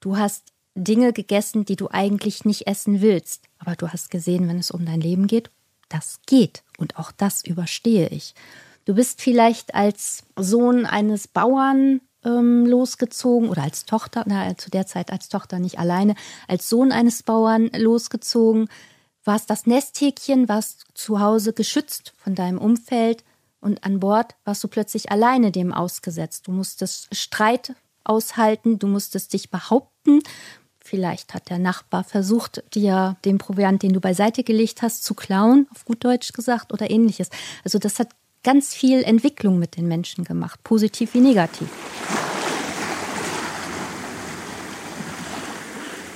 Du 0.00 0.16
hast 0.16 0.52
Dinge 0.74 1.12
gegessen, 1.12 1.64
die 1.64 1.76
du 1.76 1.88
eigentlich 1.90 2.44
nicht 2.44 2.66
essen 2.66 3.00
willst, 3.00 3.44
aber 3.58 3.76
du 3.76 3.88
hast 3.88 4.10
gesehen, 4.10 4.48
wenn 4.48 4.58
es 4.58 4.70
um 4.70 4.86
dein 4.86 5.00
Leben 5.00 5.26
geht, 5.26 5.50
das 5.88 6.20
geht 6.26 6.62
und 6.78 6.98
auch 6.98 7.12
das 7.12 7.44
überstehe 7.44 8.08
ich. 8.08 8.34
Du 8.84 8.94
bist 8.94 9.22
vielleicht 9.22 9.74
als 9.74 10.24
Sohn 10.36 10.84
eines 10.84 11.26
Bauern 11.26 12.00
ähm, 12.24 12.66
losgezogen 12.66 13.48
oder 13.48 13.62
als 13.62 13.84
Tochter, 13.84 14.24
na, 14.26 14.56
zu 14.56 14.70
der 14.70 14.86
Zeit 14.86 15.10
als 15.10 15.28
Tochter 15.28 15.58
nicht 15.58 15.78
alleine, 15.78 16.14
als 16.48 16.68
Sohn 16.68 16.92
eines 16.92 17.22
Bauern 17.22 17.70
losgezogen, 17.76 18.68
warst 19.24 19.50
das 19.50 19.66
Nesthäkchen, 19.66 20.48
warst 20.48 20.84
zu 20.94 21.20
Hause 21.20 21.52
geschützt 21.52 22.12
von 22.16 22.34
deinem 22.34 22.58
Umfeld 22.58 23.24
und 23.60 23.84
an 23.84 24.00
Bord 24.00 24.34
warst 24.44 24.62
du 24.62 24.68
plötzlich 24.68 25.10
alleine 25.10 25.50
dem 25.50 25.72
ausgesetzt. 25.72 26.46
Du 26.46 26.52
musstest 26.52 27.14
Streit 27.14 27.74
aushalten, 28.04 28.78
du 28.78 28.86
musstest 28.86 29.32
dich 29.32 29.50
behaupten. 29.50 30.20
Vielleicht 30.78 31.32
hat 31.32 31.48
der 31.48 31.58
Nachbar 31.58 32.04
versucht, 32.04 32.62
dir 32.74 33.16
den 33.24 33.38
Proviant, 33.38 33.82
den 33.82 33.94
du 33.94 34.00
beiseite 34.00 34.44
gelegt 34.44 34.82
hast, 34.82 35.02
zu 35.02 35.14
klauen, 35.14 35.66
auf 35.74 35.86
gut 35.86 36.04
Deutsch 36.04 36.34
gesagt, 36.34 36.74
oder 36.74 36.90
ähnliches. 36.90 37.30
Also 37.64 37.78
das 37.78 37.98
hat 37.98 38.10
ganz 38.44 38.74
viel 38.74 39.02
Entwicklung 39.02 39.58
mit 39.58 39.76
den 39.76 39.88
Menschen 39.88 40.24
gemacht, 40.24 40.62
positiv 40.62 41.14
wie 41.14 41.20
negativ. 41.20 41.68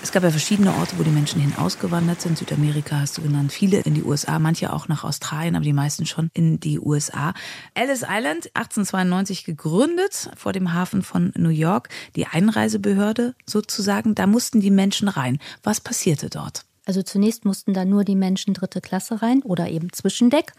Es 0.09 0.13
gab 0.13 0.23
ja 0.23 0.31
verschiedene 0.31 0.73
Orte, 0.73 0.99
wo 0.99 1.03
die 1.03 1.11
Menschen 1.11 1.39
hin 1.39 1.53
ausgewandert 1.59 2.23
sind. 2.23 2.39
Südamerika 2.39 3.01
hast 3.01 3.19
du 3.19 3.23
genannt, 3.23 3.53
viele 3.53 3.81
in 3.81 3.93
die 3.93 4.03
USA, 4.03 4.39
manche 4.39 4.73
auch 4.73 4.89
nach 4.89 5.05
Australien, 5.05 5.55
aber 5.55 5.67
die 5.67 5.75
meisten 5.75 6.07
schon 6.07 6.31
in 6.33 6.59
die 6.61 6.81
USA. 6.81 7.35
Ellis 7.75 8.01
Island, 8.09 8.47
1892 8.55 9.45
gegründet, 9.45 10.31
vor 10.35 10.55
dem 10.55 10.73
Hafen 10.73 11.03
von 11.03 11.35
New 11.37 11.51
York, 11.51 11.91
die 12.17 12.27
Einreisebehörde 12.27 13.35
sozusagen. 13.45 14.15
Da 14.15 14.27
mussten 14.27 14.61
die 14.61 14.71
Menschen 14.71 15.09
rein. 15.09 15.41
Was 15.63 15.83
passierte 15.83 16.31
dort? 16.31 16.65
Also 16.87 17.03
zunächst 17.03 17.45
mussten 17.45 17.75
da 17.75 17.85
nur 17.85 18.03
die 18.03 18.17
Menschen 18.17 18.55
dritte 18.55 18.81
Klasse 18.81 19.21
rein 19.21 19.43
oder 19.43 19.69
eben 19.69 19.93
Zwischendeck 19.93 20.55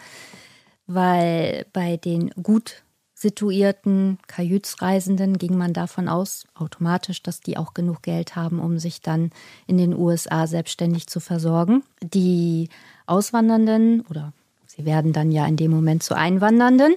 weil 0.89 1.67
bei 1.71 1.97
den 1.97 2.31
gut 2.31 2.81
situierten 3.13 4.17
Kajütsreisenden 4.27 5.37
ging 5.37 5.55
man 5.55 5.71
davon 5.71 6.07
aus, 6.07 6.45
automatisch, 6.55 7.21
dass 7.21 7.41
die 7.41 7.57
auch 7.57 7.73
genug 7.73 8.01
Geld 8.01 8.35
haben, 8.35 8.59
um 8.59 8.79
sich 8.79 9.01
dann 9.01 9.31
in 9.67 9.77
den 9.77 9.95
USA 9.95 10.47
selbstständig 10.47 11.07
zu 11.07 11.19
versorgen. 11.19 11.83
Die 12.01 12.69
Auswandernden 13.05 14.01
oder 14.09 14.33
sie 14.65 14.85
werden 14.85 15.13
dann 15.13 15.31
ja 15.31 15.45
in 15.45 15.57
dem 15.57 15.69
Moment 15.69 16.01
zu 16.01 16.15
Einwandernden, 16.15 16.95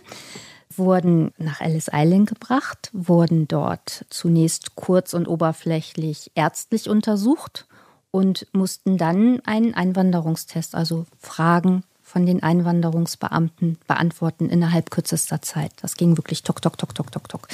wurden 0.75 1.33
nach 1.37 1.61
Ellis 1.61 1.91
Island 1.93 2.31
gebracht, 2.31 2.89
wurden 2.95 3.47
dort 3.47 4.07
zunächst 4.09 4.75
kurz 4.75 5.13
und 5.13 5.29
oberflächlich 5.29 6.31
ärztlich 6.35 6.89
untersucht 6.89 7.67
und 8.11 8.47
mussten 8.53 8.97
dann 8.97 9.41
einen 9.45 9.75
Einwanderungstest, 9.75 10.75
also 10.75 11.05
Fragen 11.19 11.83
von 12.13 12.27
den 12.27 12.43
Einwanderungsbeamten 12.43 13.79
beantworten 13.87 14.51
innerhalb 14.51 14.91
kürzester 14.91 15.41
Zeit. 15.41 15.73
Das 15.81 15.97
ging 15.97 16.19
wirklich 16.19 16.43
tok, 16.43 16.61
tok, 16.61 16.77
tok, 16.77 16.95
tok, 16.95 17.11
tok, 17.11 17.29
tok. 17.29 17.49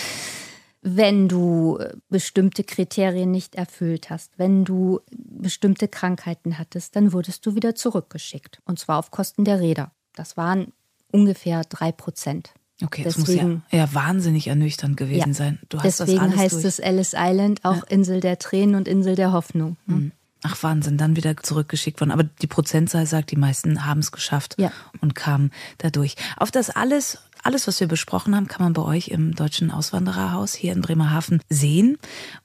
Wenn 0.83 1.29
du 1.29 1.79
äh, 1.79 1.95
bestimmte 2.09 2.65
Kriterien 2.65 3.31
nicht 3.31 3.55
erfüllt 3.55 4.11
hast, 4.11 4.33
wenn 4.37 4.65
du 4.65 5.01
bestimmte 5.11 5.87
Krankheiten 5.87 6.59
hattest, 6.59 6.97
dann 6.97 7.13
wurdest 7.13 7.47
du 7.47 7.55
wieder 7.55 7.77
zurückgeschickt. 7.77 8.61
Und 8.65 8.81
zwar 8.81 8.99
auf 8.99 9.13
Kosten 9.13 9.45
der 9.45 9.61
Räder. 9.61 9.93
Das 10.15 10.37
waren 10.37 10.73
ungefähr 11.13 11.63
drei 11.63 11.93
Prozent. 11.93 12.53
Okay, 12.83 13.03
das 13.05 13.15
deswegen, 13.15 13.53
muss 13.55 13.63
ja, 13.71 13.79
ja 13.79 13.95
wahnsinnig 13.95 14.49
ernüchternd 14.49 14.97
gewesen 14.97 15.29
ja, 15.29 15.35
sein. 15.35 15.59
Du 15.69 15.81
hast 15.81 16.01
deswegen 16.01 16.37
heißt 16.37 16.55
durch. 16.55 16.65
es 16.65 16.79
Ellis 16.81 17.15
Island 17.17 17.65
auch 17.65 17.77
ja. 17.77 17.89
Insel 17.89 18.21
der 18.21 18.39
Tränen 18.39 18.75
und 18.75 18.89
Insel 18.89 19.15
der 19.15 19.33
Hoffnung. 19.33 19.77
Mhm. 19.87 20.13
Ach 20.43 20.63
Wahnsinn, 20.63 20.99
dann 20.99 21.17
wieder 21.17 21.37
zurückgeschickt 21.37 22.01
worden. 22.01 22.13
Aber 22.13 22.23
die 22.23 22.47
Prozentzahl 22.47 23.07
sagt, 23.07 23.33
die 23.33 23.37
meisten 23.37 23.87
haben 23.87 23.99
es 23.99 24.13
geschafft 24.13 24.55
ja. 24.59 24.71
und 25.01 25.15
kamen 25.15 25.51
dadurch. 25.79 26.15
Auf 26.37 26.53
das 26.53 26.71
alles, 26.71 27.19
alles, 27.43 27.67
was 27.67 27.81
wir 27.81 27.89
besprochen 27.89 28.37
haben, 28.37 28.47
kann 28.47 28.63
man 28.63 28.73
bei 28.73 28.83
euch 28.83 29.09
im 29.09 29.35
Deutschen 29.35 29.73
Auswandererhaus 29.73 30.55
hier 30.55 30.73
in 30.73 30.81
Bremerhaven 30.81 31.41
sehen. 31.49 31.99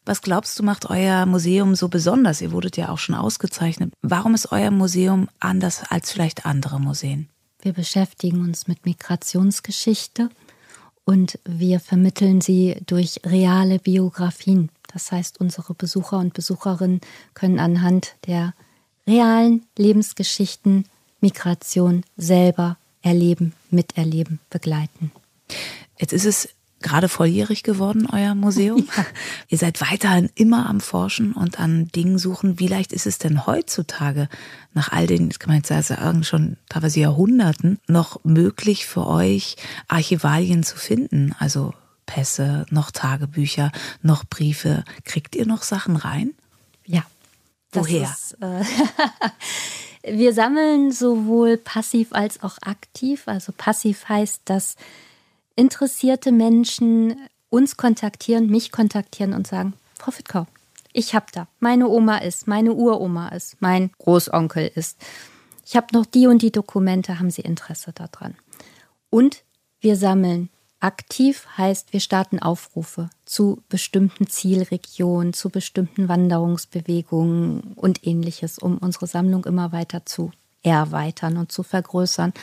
Was 0.06 0.24
glaubst 0.24 0.58
du, 0.58 0.64
macht 0.64 0.90
euer 0.90 1.28
Museum 1.28 1.76
so 1.76 1.88
besonders? 1.88 2.42
Ihr 2.42 2.52
wurdet 2.52 2.78
ja 2.78 2.90
auch 2.90 2.98
schon 2.98 3.16
ausgezeichnet. 3.16 3.94
Warum 4.02 4.34
ist 4.34 4.52
euer 4.52 4.72
Museum 4.72 5.30
anders 5.40 5.84
als 5.90 6.12
vielleicht 6.12 6.48
andere 6.48 6.80
Museen? 6.80 7.30
Wir 7.62 7.74
beschäftigen 7.74 8.42
uns 8.42 8.68
mit 8.68 8.86
Migrationsgeschichte 8.86 10.30
und 11.06 11.40
wir 11.46 11.80
vermitteln 11.80 12.42
sie 12.42 12.78
durch 12.86 13.22
reale 13.26 13.80
Biografien. 13.80 14.70
Das 14.94 15.12
heißt, 15.12 15.40
unsere 15.40 15.74
Besucher 15.74 16.20
und 16.20 16.34
Besucherinnen 16.34 17.02
können 17.34 17.60
anhand 17.60 18.16
der 18.28 18.54
realen 19.08 19.66
Lebensgeschichten 19.78 20.86
Migration 21.20 22.04
selber 22.16 22.78
erleben, 23.02 23.54
miterleben, 23.70 24.40
begleiten. 24.50 25.12
Jetzt 25.98 26.14
ist 26.14 26.26
es 26.26 26.50
gerade 26.84 27.10
volljährig 27.10 27.64
geworden, 27.64 28.08
euer 28.12 28.36
Museum. 28.36 28.88
Ja. 28.98 29.06
Ihr 29.48 29.58
seid 29.58 29.82
weiterhin 29.82 30.30
immer 30.36 30.70
am 30.70 30.80
Forschen 30.80 31.34
und 31.34 31.60
an 31.60 31.88
Dingen 31.90 32.18
suchen. 32.18 32.60
Wie 32.60 32.68
leicht 32.68 32.92
ist 32.92 33.08
es 33.08 33.18
denn 33.18 33.46
heutzutage, 33.46 34.28
nach 34.74 34.92
all 34.92 35.08
den, 35.08 35.30
das 35.30 35.40
kann 35.40 35.50
man 35.50 35.62
jetzt 35.64 35.88
sagen, 35.88 36.24
schon 36.24 36.58
teilweise 36.70 37.00
Jahrhunderten, 37.00 37.80
noch 37.88 38.24
möglich 38.24 38.86
für 38.86 39.08
euch, 39.08 39.56
Archivalien 39.88 40.64
zu 40.64 40.78
finden? 40.78 41.36
Also 41.40 41.74
Pässe, 42.06 42.66
noch 42.70 42.92
Tagebücher, 42.92 43.72
noch 44.02 44.26
Briefe. 44.26 44.84
Kriegt 45.06 45.36
ihr 45.36 45.46
noch 45.46 45.64
Sachen 45.64 45.96
rein? 45.96 46.34
Ja. 46.86 47.04
Woher? 47.72 48.04
Ist, 48.04 48.38
äh, 48.42 48.64
wir 50.18 50.34
sammeln 50.34 50.92
sowohl 50.92 51.58
passiv 51.58 52.14
als 52.14 52.44
auch 52.44 52.58
aktiv. 52.62 53.24
Also 53.28 53.52
passiv 53.56 54.08
heißt, 54.10 54.42
dass 54.46 54.76
interessierte 55.56 56.32
Menschen 56.32 57.16
uns 57.50 57.78
kontaktieren, 57.78 58.48
mich 58.48 58.72
kontaktieren 58.72 59.34
und 59.34 59.48
sagen, 59.48 59.74
Frau 59.98 60.12
Fittkau, 60.12 60.48
ich 60.92 61.16
hab 61.16 61.32
da, 61.32 61.48
meine 61.60 61.88
Oma 61.88 62.18
ist, 62.18 62.48
meine 62.48 62.74
Uroma 62.74 63.30
ist, 63.30 63.58
mein 63.60 63.92
Großonkel 64.00 64.72
ist. 64.76 64.98
ich 65.66 65.76
habe 65.76 65.88
noch 65.94 66.06
die 66.06 66.28
und 66.28 66.42
die 66.42 66.52
Dokumente, 66.52 67.20
haben 67.20 67.32
Sie 67.32 67.42
Interesse 67.42 67.94
daran? 67.94 68.36
Und 69.10 69.44
wir 69.80 69.96
sammeln 69.96 70.50
aktiv, 70.84 71.48
heißt 71.58 71.94
wir 71.94 72.02
starten 72.02 72.40
Aufrufe 72.40 73.10
zu 73.26 73.64
bestimmten 73.70 74.28
Zielregionen, 74.28 75.34
zu 75.34 75.50
bestimmten 75.50 76.10
Wanderungsbewegungen 76.10 77.74
und 77.76 78.06
ähnliches, 78.06 78.60
um 78.60 78.78
unsere 78.78 79.08
Sammlung 79.08 79.46
immer 79.46 79.72
weiter 79.72 80.06
zu 80.06 80.32
erweitern 80.62 81.38
und 81.38 81.52
zu 81.52 81.64
vergrößern. 81.64 82.34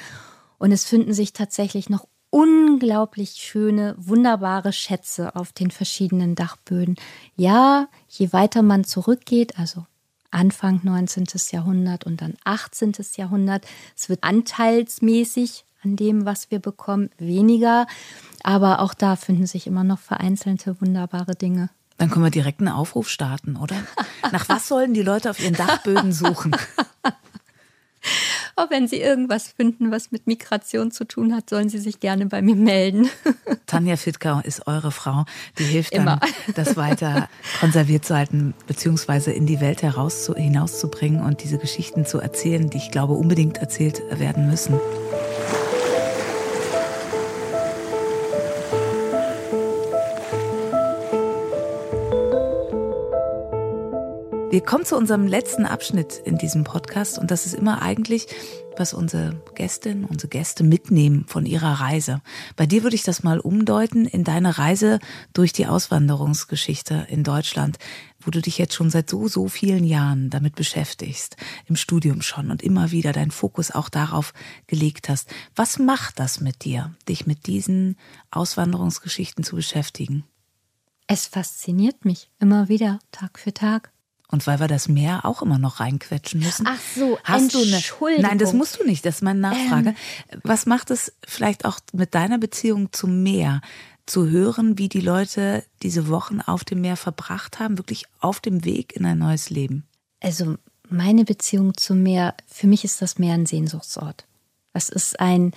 Und 0.58 0.72
es 0.72 0.84
finden 0.84 1.12
sich 1.12 1.32
tatsächlich 1.32 1.90
noch 1.90 2.06
unglaublich 2.30 3.32
schöne, 3.32 3.94
wunderbare 3.98 4.72
Schätze 4.72 5.34
auf 5.36 5.52
den 5.52 5.70
verschiedenen 5.70 6.34
Dachböden. 6.34 6.96
Ja, 7.36 7.88
je 8.08 8.32
weiter 8.32 8.62
man 8.62 8.84
zurückgeht, 8.84 9.58
also 9.58 9.84
Anfang 10.30 10.80
19. 10.82 11.26
Jahrhundert 11.50 12.04
und 12.04 12.22
dann 12.22 12.34
18. 12.44 12.92
Jahrhundert, 13.16 13.66
es 13.96 14.08
wird 14.08 14.22
anteilsmäßig 14.22 15.64
an 15.82 15.96
dem, 15.96 16.24
was 16.24 16.50
wir 16.50 16.58
bekommen, 16.58 17.10
weniger. 17.18 17.86
Aber 18.42 18.80
auch 18.80 18.94
da 18.94 19.16
finden 19.16 19.46
sich 19.46 19.66
immer 19.66 19.84
noch 19.84 19.98
vereinzelte 19.98 20.80
wunderbare 20.80 21.34
Dinge. 21.34 21.70
Dann 21.98 22.10
können 22.10 22.24
wir 22.24 22.30
direkt 22.30 22.60
einen 22.60 22.68
Aufruf 22.68 23.08
starten, 23.10 23.56
oder? 23.56 23.76
Nach 24.32 24.48
was 24.48 24.68
sollen 24.68 24.94
die 24.94 25.02
Leute 25.02 25.28
auf 25.30 25.38
ihren 25.38 25.54
Dachböden 25.54 26.12
suchen? 26.12 26.56
Auch 28.56 28.70
wenn 28.70 28.88
Sie 28.88 29.00
irgendwas 29.00 29.48
finden, 29.48 29.90
was 29.90 30.10
mit 30.10 30.26
Migration 30.26 30.90
zu 30.90 31.04
tun 31.04 31.34
hat, 31.34 31.48
sollen 31.48 31.68
Sie 31.68 31.78
sich 31.78 32.00
gerne 32.00 32.26
bei 32.26 32.42
mir 32.42 32.56
melden. 32.56 33.08
Tanja 33.66 33.96
Fittgau 33.96 34.40
ist 34.40 34.66
eure 34.66 34.92
Frau, 34.92 35.24
die 35.58 35.64
hilft 35.64 35.94
dann, 35.94 36.02
Immer. 36.02 36.20
das 36.54 36.76
weiter 36.76 37.28
konserviert 37.60 38.04
zu 38.04 38.14
halten, 38.14 38.54
beziehungsweise 38.66 39.32
in 39.32 39.46
die 39.46 39.60
Welt 39.60 39.82
heraus 39.82 40.24
zu, 40.24 40.34
hinauszubringen 40.34 41.22
und 41.22 41.42
diese 41.42 41.58
Geschichten 41.58 42.04
zu 42.04 42.18
erzählen, 42.18 42.68
die 42.68 42.78
ich 42.78 42.90
glaube 42.90 43.14
unbedingt 43.14 43.58
erzählt 43.58 44.02
werden 44.10 44.46
müssen. 44.48 44.78
Wir 54.50 54.62
kommen 54.62 54.84
zu 54.84 54.96
unserem 54.96 55.28
letzten 55.28 55.64
Abschnitt 55.64 56.20
in 56.24 56.36
diesem 56.36 56.64
Podcast 56.64 57.20
und 57.20 57.30
das 57.30 57.46
ist 57.46 57.54
immer 57.54 57.82
eigentlich, 57.82 58.26
was 58.76 58.92
unsere 58.94 59.40
Gästinnen, 59.54 60.04
unsere 60.04 60.28
Gäste 60.28 60.64
mitnehmen 60.64 61.24
von 61.28 61.46
ihrer 61.46 61.74
Reise. 61.74 62.20
Bei 62.56 62.66
dir 62.66 62.82
würde 62.82 62.96
ich 62.96 63.04
das 63.04 63.22
mal 63.22 63.38
umdeuten 63.38 64.06
in 64.06 64.24
deine 64.24 64.58
Reise 64.58 64.98
durch 65.34 65.52
die 65.52 65.68
Auswanderungsgeschichte 65.68 67.06
in 67.08 67.22
Deutschland, 67.22 67.78
wo 68.18 68.32
du 68.32 68.42
dich 68.42 68.58
jetzt 68.58 68.74
schon 68.74 68.90
seit 68.90 69.08
so, 69.08 69.28
so 69.28 69.46
vielen 69.46 69.84
Jahren 69.84 70.30
damit 70.30 70.56
beschäftigst, 70.56 71.36
im 71.66 71.76
Studium 71.76 72.20
schon 72.20 72.50
und 72.50 72.60
immer 72.60 72.90
wieder 72.90 73.12
deinen 73.12 73.30
Fokus 73.30 73.70
auch 73.70 73.88
darauf 73.88 74.32
gelegt 74.66 75.08
hast. 75.08 75.28
Was 75.54 75.78
macht 75.78 76.18
das 76.18 76.40
mit 76.40 76.64
dir, 76.64 76.92
dich 77.08 77.24
mit 77.24 77.46
diesen 77.46 77.96
Auswanderungsgeschichten 78.32 79.44
zu 79.44 79.54
beschäftigen? 79.54 80.24
Es 81.06 81.28
fasziniert 81.28 82.04
mich 82.04 82.30
immer 82.40 82.68
wieder, 82.68 82.98
Tag 83.12 83.38
für 83.38 83.54
Tag. 83.54 83.92
Und 84.30 84.46
weil 84.46 84.60
wir 84.60 84.68
das 84.68 84.88
Meer 84.88 85.24
auch 85.24 85.42
immer 85.42 85.58
noch 85.58 85.80
reinquetschen 85.80 86.40
müssen. 86.40 86.66
Ach 86.68 86.78
so, 86.96 87.18
hast 87.24 87.52
du 87.54 87.58
eine, 87.62 88.22
Nein, 88.22 88.38
das 88.38 88.52
musst 88.52 88.78
du 88.78 88.84
nicht, 88.84 89.04
das 89.04 89.16
ist 89.16 89.22
meine 89.22 89.40
Nachfrage. 89.40 89.94
Ähm. 90.28 90.40
Was 90.44 90.66
macht 90.66 90.90
es 90.90 91.12
vielleicht 91.26 91.64
auch 91.64 91.80
mit 91.92 92.14
deiner 92.14 92.38
Beziehung 92.38 92.92
zum 92.92 93.22
Meer? 93.22 93.60
Zu 94.06 94.28
hören, 94.28 94.76
wie 94.76 94.88
die 94.88 95.02
Leute 95.02 95.62
diese 95.82 96.08
Wochen 96.08 96.40
auf 96.40 96.64
dem 96.64 96.80
Meer 96.80 96.96
verbracht 96.96 97.60
haben, 97.60 97.78
wirklich 97.78 98.06
auf 98.18 98.40
dem 98.40 98.64
Weg 98.64 98.96
in 98.96 99.06
ein 99.06 99.18
neues 99.18 99.50
Leben. 99.50 99.86
Also 100.20 100.56
meine 100.88 101.24
Beziehung 101.24 101.76
zum 101.76 102.02
Meer, 102.02 102.34
für 102.46 102.66
mich 102.66 102.82
ist 102.82 103.00
das 103.00 103.18
Meer 103.18 103.34
ein 103.34 103.46
Sehnsuchtsort. 103.46 104.26
Das 104.72 104.88
ist 104.88 105.20
ein, 105.20 105.52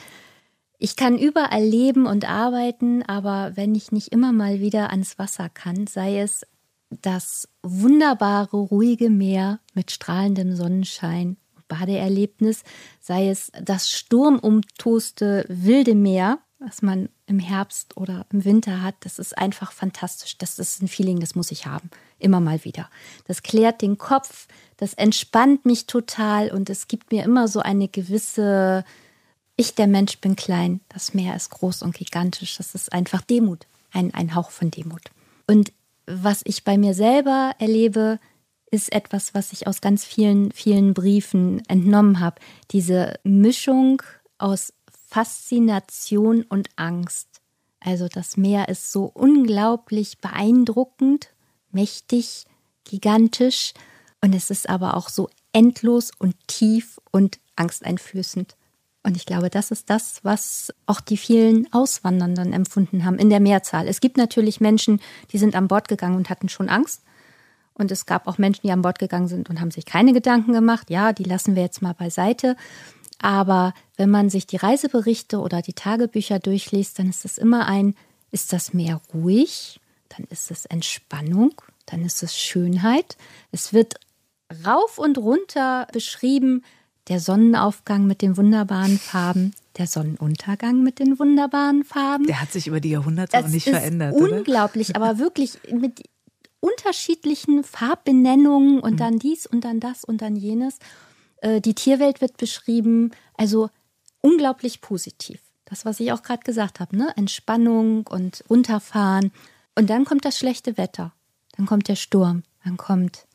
ich 0.78 0.96
kann 0.96 1.18
überall 1.18 1.64
leben 1.64 2.06
und 2.06 2.30
arbeiten, 2.30 3.04
aber 3.04 3.54
wenn 3.56 3.74
ich 3.74 3.92
nicht 3.92 4.10
immer 4.10 4.32
mal 4.32 4.60
wieder 4.60 4.92
ans 4.92 5.18
Wasser 5.18 5.50
kann, 5.50 5.88
sei 5.88 6.20
es 6.20 6.46
das 7.02 7.48
wunderbare, 7.62 8.58
ruhige 8.58 9.10
Meer 9.10 9.60
mit 9.74 9.92
strahlendem 9.92 10.56
Sonnenschein, 10.56 11.38
Badeerlebnis, 11.68 12.64
sei 13.00 13.30
es 13.30 13.52
das 13.62 13.90
sturmumtoste 13.90 15.46
wilde 15.48 15.96
Meer, 15.96 16.40
was 16.60 16.82
man 16.82 17.10
im 17.26 17.40
Herbst 17.40 17.98
oder 17.98 18.26
im 18.32 18.46
Winter 18.46 18.82
hat, 18.82 18.96
das 19.02 19.20
ist 19.20 19.38
einfach 19.38 19.72
fantastisch. 19.72 20.38
Das 20.38 20.60
ist 20.60 20.82
ein 20.82 20.88
Feeling, 20.88 21.20
das 21.20 21.36
muss 21.36 21.52
ich 21.52 21.66
haben. 21.66 21.90
Immer 22.20 22.40
mal 22.40 22.64
wieder. 22.64 22.90
Das 23.26 23.44
klärt 23.44 23.82
den 23.82 23.98
Kopf, 23.98 24.48
das 24.78 24.94
entspannt 24.94 25.66
mich 25.66 25.88
total 25.88 26.52
und 26.52 26.70
es 26.70 26.88
gibt 26.88 27.12
mir 27.12 27.24
immer 27.24 27.48
so 27.48 27.60
eine 27.60 27.88
gewisse, 27.88 28.86
ich 29.56 29.76
der 29.76 29.88
Mensch 29.88 30.20
bin 30.20 30.36
klein, 30.36 30.80
das 30.90 31.14
Meer 31.14 31.36
ist 31.36 31.50
groß 31.50 31.82
und 31.82 31.96
gigantisch. 31.96 32.58
Das 32.58 32.76
ist 32.76 32.94
einfach 32.94 33.22
Demut, 33.22 33.66
ein, 33.92 34.14
ein 34.14 34.36
Hauch 34.36 34.52
von 34.52 34.72
Demut. 34.72 35.12
Und 35.48 35.74
was 36.06 36.42
ich 36.46 36.64
bei 36.64 36.78
mir 36.78 36.94
selber 36.94 37.54
erlebe, 37.60 38.20
ist 38.72 38.92
etwas, 38.92 39.34
was 39.34 39.54
ich 39.54 39.68
aus 39.68 39.82
ganz 39.82 40.04
vielen, 40.04 40.52
vielen 40.52 40.94
Briefen 40.94 41.62
entnommen 41.68 42.20
habe. 42.20 42.42
Diese 42.72 43.20
Mischung 43.24 44.02
aus 44.38 44.74
Faszination 45.08 46.44
und 46.44 46.70
Angst. 46.76 47.28
Also 47.80 48.08
das 48.08 48.36
Meer 48.38 48.70
ist 48.70 48.92
so 48.92 49.06
unglaublich 49.14 50.20
beeindruckend, 50.20 51.30
mächtig, 51.72 52.46
gigantisch 52.84 53.74
und 54.22 54.34
es 54.34 54.50
ist 54.50 54.70
aber 54.70 54.98
auch 54.98 55.10
so 55.10 55.30
endlos 55.52 56.12
und 56.18 56.36
tief 56.48 57.00
und 57.12 57.40
angsteinflößend. 57.56 58.56
Und 59.04 59.18
ich 59.18 59.26
glaube, 59.26 59.50
das 59.50 59.70
ist 59.70 59.90
das, 59.90 60.24
was 60.24 60.74
auch 60.86 61.02
die 61.02 61.18
vielen 61.18 61.72
Auswandernden 61.74 62.54
empfunden 62.54 63.04
haben, 63.04 63.20
in 63.20 63.30
der 63.30 63.42
Mehrzahl. 63.42 63.88
Es 63.88 64.00
gibt 64.00 64.16
natürlich 64.16 64.62
Menschen, 64.62 65.02
die 65.32 65.38
sind 65.38 65.56
an 65.56 65.68
Bord 65.68 65.90
gegangen 65.90 66.16
und 66.16 66.30
hatten 66.30 66.48
schon 66.48 66.70
Angst. 66.70 67.02
Und 67.74 67.92
es 67.92 68.06
gab 68.06 68.28
auch 68.28 68.38
Menschen, 68.38 68.62
die 68.64 68.72
an 68.72 68.82
Bord 68.82 69.00
gegangen 69.00 69.28
sind 69.28 69.50
und 69.50 69.60
haben 69.60 69.72
sich 69.72 69.86
keine 69.86 70.14
Gedanken 70.14 70.54
gemacht. 70.54 70.90
Ja, 70.90 71.12
die 71.12 71.24
lassen 71.24 71.56
wir 71.56 71.64
jetzt 71.64 71.82
mal 71.82 71.94
beiseite. 71.94 72.56
Aber 73.20 73.74
wenn 73.98 74.10
man 74.10 74.30
sich 74.30 74.48
die 74.48 74.58
Reiseberichte 74.58 75.40
oder 75.40 75.62
die 75.62 75.74
Tagebücher 75.74 76.40
durchliest, 76.40 77.00
dann 77.00 77.10
ist 77.10 77.26
es 77.26 77.38
immer 77.38 77.68
ein, 77.68 77.96
ist 78.32 78.54
das 78.54 78.74
Meer 78.74 79.02
ruhig? 79.14 79.80
Dann 80.10 80.26
ist 80.30 80.52
es 80.52 80.66
Entspannung, 80.66 81.54
dann 81.86 82.06
ist 82.06 82.22
es 82.22 82.38
Schönheit. 82.38 83.18
Es 83.52 83.74
wird 83.74 83.96
rauf 84.66 85.00
und 85.00 85.18
runter 85.18 85.88
beschrieben, 85.92 86.64
der 87.08 87.20
Sonnenaufgang 87.20 88.08
mit 88.08 88.22
den 88.22 88.38
wunderbaren 88.38 88.98
Farben, 88.98 89.54
der 89.78 89.88
Sonnenuntergang 89.88 90.84
mit 90.84 91.00
den 91.00 91.20
wunderbaren 91.20 91.84
Farben. 91.84 92.26
Der 92.28 92.42
hat 92.42 92.52
sich 92.52 92.68
über 92.68 92.80
die 92.80 92.92
Jahrhunderte 92.92 93.38
auch 93.38 93.48
nicht 93.48 93.68
verändert. 93.70 94.16
Unglaublich, 94.16 94.92
oder? 94.92 94.96
aber 95.02 95.20
wirklich 95.20 95.60
mit 95.72 96.04
unterschiedlichen 96.60 97.64
Farbbenennungen 97.64 98.80
und 98.80 98.94
mhm. 98.94 98.98
dann 98.98 99.20
dies 99.20 99.46
und 99.46 99.66
dann 99.66 99.80
das 99.80 100.06
und 100.06 100.22
dann 100.22 100.36
jenes. 100.36 100.80
Äh, 101.42 101.60
die 101.60 101.74
Tierwelt 101.74 102.22
wird 102.22 102.38
beschrieben, 102.38 103.12
also 103.36 103.70
unglaublich 104.22 104.80
positiv. 104.80 105.42
Das, 105.66 105.86
was 105.86 106.00
ich 106.00 106.14
auch 106.14 106.24
gerade 106.24 106.44
gesagt 106.44 106.80
habe, 106.80 106.96
ne? 106.96 107.12
Entspannung 107.18 108.08
und 108.08 108.44
runterfahren. 108.50 109.32
Und 109.76 109.90
dann 109.90 110.06
kommt 110.06 110.24
das 110.24 110.38
schlechte 110.38 110.78
Wetter. 110.78 111.14
Dann 111.58 111.66
kommt 111.66 111.88
der 111.88 111.96
Sturm. 111.96 112.44
Dann 112.64 112.78
kommt 112.78 113.28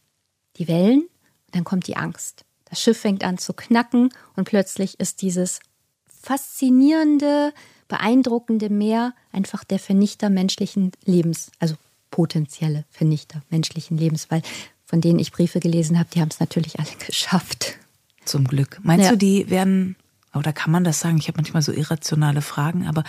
die 0.56 0.68
Wellen. 0.68 1.08
Dann 1.50 1.64
kommt 1.64 1.86
die 1.86 1.96
Angst. 1.96 2.44
Das 2.68 2.80
Schiff 2.80 2.98
fängt 2.98 3.24
an 3.24 3.38
zu 3.38 3.52
knacken 3.52 4.10
und 4.36 4.44
plötzlich 4.44 5.00
ist 5.00 5.22
dieses 5.22 5.60
faszinierende, 6.08 7.52
beeindruckende 7.88 8.68
Meer 8.68 9.14
einfach 9.32 9.64
der 9.64 9.78
Vernichter 9.78 10.30
menschlichen 10.30 10.92
Lebens, 11.04 11.50
also 11.58 11.76
potenzielle 12.10 12.84
Vernichter 12.90 13.42
menschlichen 13.50 13.96
Lebens, 13.96 14.30
weil 14.30 14.42
von 14.84 15.00
denen 15.00 15.18
ich 15.18 15.32
Briefe 15.32 15.60
gelesen 15.60 15.98
habe, 15.98 16.08
die 16.12 16.20
haben 16.20 16.30
es 16.30 16.40
natürlich 16.40 16.78
alle 16.78 16.88
geschafft. 17.06 17.78
Zum 18.24 18.44
Glück. 18.44 18.78
Meinst 18.82 19.04
ja. 19.04 19.10
du, 19.12 19.18
die 19.18 19.48
werden, 19.50 19.96
oder 20.34 20.52
kann 20.52 20.70
man 20.70 20.84
das 20.84 21.00
sagen? 21.00 21.18
Ich 21.18 21.28
habe 21.28 21.38
manchmal 21.38 21.62
so 21.62 21.72
irrationale 21.72 22.42
Fragen, 22.42 22.86
aber 22.86 23.04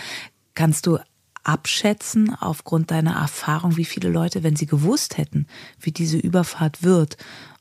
kannst 0.54 0.86
du 0.86 0.98
abschätzen 1.42 2.34
aufgrund 2.38 2.90
deiner 2.90 3.16
Erfahrung, 3.16 3.76
wie 3.76 3.84
viele 3.84 4.08
Leute, 4.10 4.42
wenn 4.42 4.56
sie 4.56 4.66
gewusst 4.66 5.16
hätten, 5.16 5.46
wie 5.78 5.92
diese 5.92 6.18
Überfahrt 6.18 6.82
wird, 6.82 7.16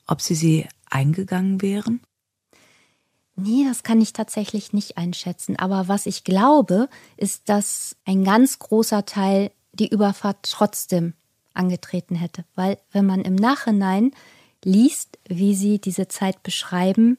ob 0.06 0.22
sie 0.22 0.36
sie 0.36 0.68
eingegangen 0.90 1.62
wären? 1.62 2.02
Nee, 3.36 3.66
das 3.66 3.84
kann 3.84 4.02
ich 4.02 4.14
tatsächlich 4.14 4.74
nicht 4.74 4.98
einschätzen. 4.98 5.56
Aber 5.58 5.88
was 5.88 6.06
ich 6.06 6.24
glaube, 6.24 6.90
ist, 7.16 7.48
dass 7.48 7.96
ein 8.06 8.24
ganz 8.24 8.60
großer 8.60 9.06
Teil 9.06 9.52
die 9.72 9.88
Überfahrt 9.88 10.38
trotzdem 10.44 11.14
angetreten 11.54 12.16
hätte. 12.16 12.44
Weil 12.56 12.78
wenn 12.92 13.06
man 13.06 13.22
im 13.22 13.36
Nachhinein 13.36 14.12
liest, 14.64 15.18
wie 15.28 15.56
sie 15.56 15.80
diese 15.80 16.08
Zeit 16.08 16.44
beschreiben 16.44 17.18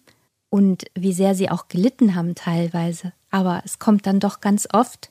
und 0.51 0.85
wie 0.95 1.13
sehr 1.13 1.35
sie 1.35 1.51
auch 1.51 1.69
gelitten 1.69 2.15
haben 2.15 2.35
teilweise, 2.35 3.13
aber 3.31 3.63
es 3.65 3.79
kommt 3.79 4.07
dann 4.07 4.21
doch 4.21 4.41
ganz 4.41 4.69
oft, 4.73 5.11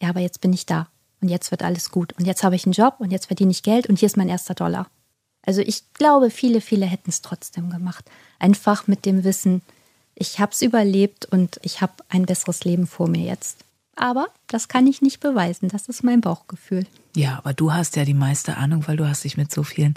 ja, 0.00 0.10
aber 0.10 0.20
jetzt 0.20 0.40
bin 0.40 0.52
ich 0.52 0.66
da 0.66 0.88
und 1.20 1.28
jetzt 1.28 1.50
wird 1.50 1.62
alles 1.62 1.90
gut 1.90 2.12
und 2.18 2.26
jetzt 2.26 2.44
habe 2.44 2.54
ich 2.54 2.66
einen 2.66 2.74
Job 2.74 2.96
und 2.98 3.10
jetzt 3.10 3.26
verdiene 3.26 3.50
ich 3.50 3.62
Geld 3.62 3.88
und 3.88 3.98
hier 3.98 4.06
ist 4.06 4.16
mein 4.16 4.28
erster 4.28 4.54
Dollar. 4.54 4.88
Also 5.46 5.60
ich 5.60 5.82
glaube, 5.94 6.30
viele, 6.30 6.60
viele 6.60 6.86
hätten 6.86 7.10
es 7.10 7.22
trotzdem 7.22 7.70
gemacht. 7.70 8.10
Einfach 8.38 8.86
mit 8.86 9.04
dem 9.04 9.24
Wissen, 9.24 9.62
Ich 10.16 10.38
habe 10.38 10.52
es 10.52 10.62
überlebt 10.62 11.26
und 11.26 11.58
ich 11.62 11.80
habe 11.80 11.94
ein 12.08 12.24
besseres 12.24 12.64
Leben 12.64 12.86
vor 12.86 13.08
mir 13.08 13.24
jetzt. 13.26 13.64
Aber 13.96 14.28
das 14.46 14.68
kann 14.68 14.86
ich 14.86 15.02
nicht 15.02 15.20
beweisen. 15.20 15.68
Das 15.68 15.88
ist 15.88 16.04
mein 16.04 16.20
Bauchgefühl. 16.20 16.86
Ja, 17.16 17.38
aber 17.38 17.52
du 17.52 17.72
hast 17.72 17.96
ja 17.96 18.04
die 18.04 18.14
meiste 18.14 18.56
Ahnung, 18.56 18.84
weil 18.86 18.96
du 18.96 19.06
hast 19.08 19.24
dich 19.24 19.36
mit 19.36 19.52
so 19.52 19.62
vielen 19.62 19.94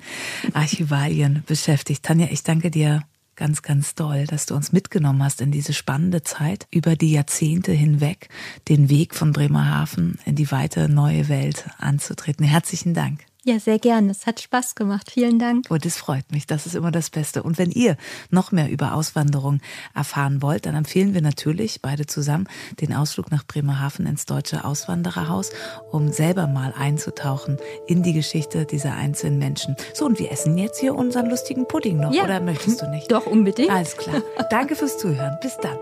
Archivalien 0.53 1.43
beschäftigt. 1.47 2.03
Tanja, 2.03 2.27
ich 2.29 2.43
danke 2.43 2.71
dir 2.71 3.03
ganz, 3.35 3.61
ganz 3.61 3.95
doll, 3.95 4.25
dass 4.25 4.47
du 4.47 4.55
uns 4.55 4.71
mitgenommen 4.71 5.23
hast 5.23 5.41
in 5.41 5.51
diese 5.51 5.73
spannende 5.73 6.23
Zeit, 6.23 6.67
über 6.71 6.95
die 6.95 7.11
Jahrzehnte 7.11 7.71
hinweg 7.71 8.29
den 8.67 8.89
Weg 8.89 9.15
von 9.15 9.31
Bremerhaven 9.31 10.19
in 10.25 10.35
die 10.35 10.51
weite 10.51 10.89
neue 10.89 11.29
Welt 11.29 11.69
anzutreten. 11.77 12.45
Herzlichen 12.45 12.93
Dank. 12.93 13.21
Ja, 13.47 13.61
sehr 13.61 13.79
gerne. 13.79 14.11
Es 14.11 14.25
hat 14.25 14.41
Spaß 14.41 14.75
gemacht. 14.75 15.09
Vielen 15.09 15.39
Dank. 15.39 15.71
Und 15.71 15.77
oh, 15.77 15.79
das 15.81 15.95
freut 15.95 16.33
mich. 16.33 16.47
Das 16.47 16.65
ist 16.65 16.75
immer 16.75 16.91
das 16.91 17.09
Beste. 17.09 17.43
Und 17.43 17.57
wenn 17.57 17.71
ihr 17.71 17.95
noch 18.29 18.51
mehr 18.51 18.69
über 18.69 18.93
Auswanderung 18.93 19.61
erfahren 19.95 20.41
wollt, 20.41 20.65
dann 20.65 20.75
empfehlen 20.75 21.13
wir 21.13 21.21
natürlich 21.21 21.81
beide 21.81 22.05
zusammen 22.05 22.49
den 22.81 22.93
Ausflug 22.93 23.31
nach 23.31 23.45
Bremerhaven 23.45 24.05
ins 24.05 24.25
Deutsche 24.25 24.65
Auswandererhaus, 24.65 25.51
um 25.93 26.11
selber 26.11 26.47
mal 26.47 26.73
einzutauchen 26.77 27.55
in 27.87 28.03
die 28.03 28.11
Geschichte 28.11 28.65
dieser 28.65 28.95
einzelnen 28.95 29.39
Menschen. 29.39 29.77
So, 29.93 30.05
und 30.05 30.19
wir 30.19 30.29
essen 30.29 30.57
jetzt 30.57 30.81
hier 30.81 30.93
unseren 30.93 31.29
lustigen 31.29 31.69
Pudding 31.69 32.01
noch. 32.01 32.13
Ja. 32.13 32.25
Oder 32.25 32.41
möchtest 32.41 32.81
du 32.81 32.89
nicht? 32.89 33.09
Doch, 33.09 33.27
unbedingt. 33.27 33.69
Alles 33.71 33.95
klar. 33.95 34.23
Danke 34.49 34.75
fürs 34.75 34.97
Zuhören. 34.97 35.37
Bis 35.41 35.55
dann. 35.55 35.77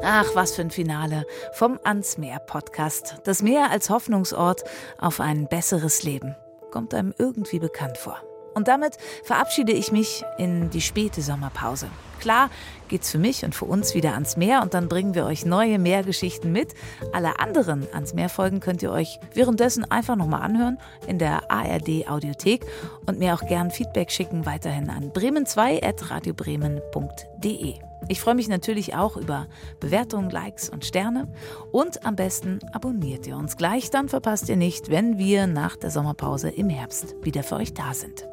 Ach, 0.02 0.34
was 0.34 0.52
für 0.52 0.62
ein 0.62 0.70
Finale 0.70 1.26
vom 1.52 1.78
Ans 1.84 2.16
Meer 2.16 2.38
Podcast. 2.38 3.16
Das 3.24 3.42
Meer 3.42 3.70
als 3.70 3.90
Hoffnungsort 3.90 4.64
auf 4.98 5.20
ein 5.20 5.46
besseres 5.46 6.02
Leben. 6.02 6.34
Kommt 6.70 6.94
einem 6.94 7.12
irgendwie 7.18 7.58
bekannt 7.58 7.98
vor. 7.98 8.16
Und 8.54 8.68
damit 8.68 8.96
verabschiede 9.24 9.72
ich 9.72 9.92
mich 9.92 10.24
in 10.38 10.70
die 10.70 10.80
späte 10.80 11.20
Sommerpause. 11.20 11.88
Klar 12.18 12.48
geht's 12.88 13.10
für 13.10 13.18
mich 13.18 13.44
und 13.44 13.54
für 13.54 13.66
uns 13.66 13.94
wieder 13.94 14.14
ans 14.14 14.38
Meer 14.38 14.62
und 14.62 14.72
dann 14.74 14.88
bringen 14.88 15.14
wir 15.14 15.26
euch 15.26 15.44
neue 15.44 15.78
Meergeschichten 15.78 16.50
mit. 16.50 16.72
Alle 17.12 17.38
anderen 17.38 17.86
ans 17.92 18.14
Meer 18.14 18.30
Folgen 18.30 18.60
könnt 18.60 18.82
ihr 18.82 18.92
euch 18.92 19.20
währenddessen 19.34 19.84
einfach 19.90 20.16
nochmal 20.16 20.40
anhören 20.42 20.78
in 21.06 21.18
der 21.18 21.50
ARD 21.50 22.08
Audiothek 22.08 22.64
und 23.06 23.18
mir 23.18 23.34
auch 23.34 23.46
gern 23.46 23.70
Feedback 23.70 24.10
schicken 24.10 24.46
weiterhin 24.46 24.88
an 24.90 25.12
bremen2@radiobremen.de. 25.12 27.89
Ich 28.08 28.20
freue 28.20 28.34
mich 28.34 28.48
natürlich 28.48 28.94
auch 28.94 29.16
über 29.16 29.46
Bewertungen, 29.78 30.30
Likes 30.30 30.68
und 30.68 30.84
Sterne. 30.84 31.28
Und 31.70 32.04
am 32.04 32.16
besten 32.16 32.58
abonniert 32.72 33.26
ihr 33.26 33.36
uns 33.36 33.56
gleich, 33.56 33.90
dann 33.90 34.08
verpasst 34.08 34.48
ihr 34.48 34.56
nicht, 34.56 34.90
wenn 34.90 35.18
wir 35.18 35.46
nach 35.46 35.76
der 35.76 35.90
Sommerpause 35.90 36.48
im 36.48 36.68
Herbst 36.68 37.14
wieder 37.22 37.42
für 37.42 37.56
euch 37.56 37.74
da 37.74 37.94
sind. 37.94 38.26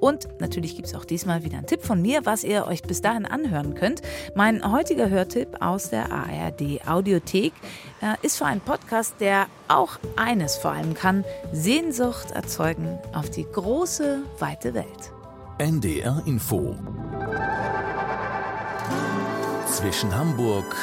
Und 0.00 0.28
natürlich 0.40 0.74
gibt 0.74 0.88
es 0.88 0.94
auch 0.94 1.04
diesmal 1.04 1.44
wieder 1.44 1.58
einen 1.58 1.66
Tipp 1.66 1.82
von 1.82 2.02
mir, 2.02 2.26
was 2.26 2.44
ihr 2.44 2.66
euch 2.66 2.82
bis 2.82 3.00
dahin 3.00 3.24
anhören 3.24 3.74
könnt. 3.74 4.02
Mein 4.34 4.70
heutiger 4.72 5.08
Hörtipp 5.08 5.60
aus 5.60 5.90
der 5.90 6.10
ARD 6.10 6.86
Audiothek 6.86 7.52
äh, 8.00 8.14
ist 8.22 8.38
für 8.38 8.46
einen 8.46 8.60
Podcast, 8.60 9.14
der 9.20 9.46
auch 9.68 9.98
eines 10.16 10.56
vor 10.56 10.72
allem 10.72 10.94
kann, 10.94 11.24
Sehnsucht 11.52 12.32
erzeugen 12.32 12.98
auf 13.12 13.30
die 13.30 13.44
große, 13.44 14.22
weite 14.38 14.74
Welt. 14.74 15.12
NDR 15.58 16.22
Info 16.26 16.74
zwischen 19.82 20.16
Hamburg 20.16 20.76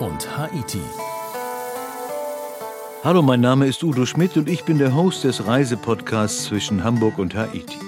und 0.00 0.36
Haiti. 0.36 0.80
Hallo, 3.04 3.22
mein 3.22 3.40
Name 3.40 3.66
ist 3.66 3.84
Udo 3.84 4.04
Schmidt 4.04 4.36
und 4.36 4.48
ich 4.48 4.64
bin 4.64 4.78
der 4.78 4.96
Host 4.96 5.22
des 5.22 5.46
Reisepodcasts 5.46 6.46
zwischen 6.46 6.82
Hamburg 6.82 7.18
und 7.18 7.36
Haiti. 7.36 7.78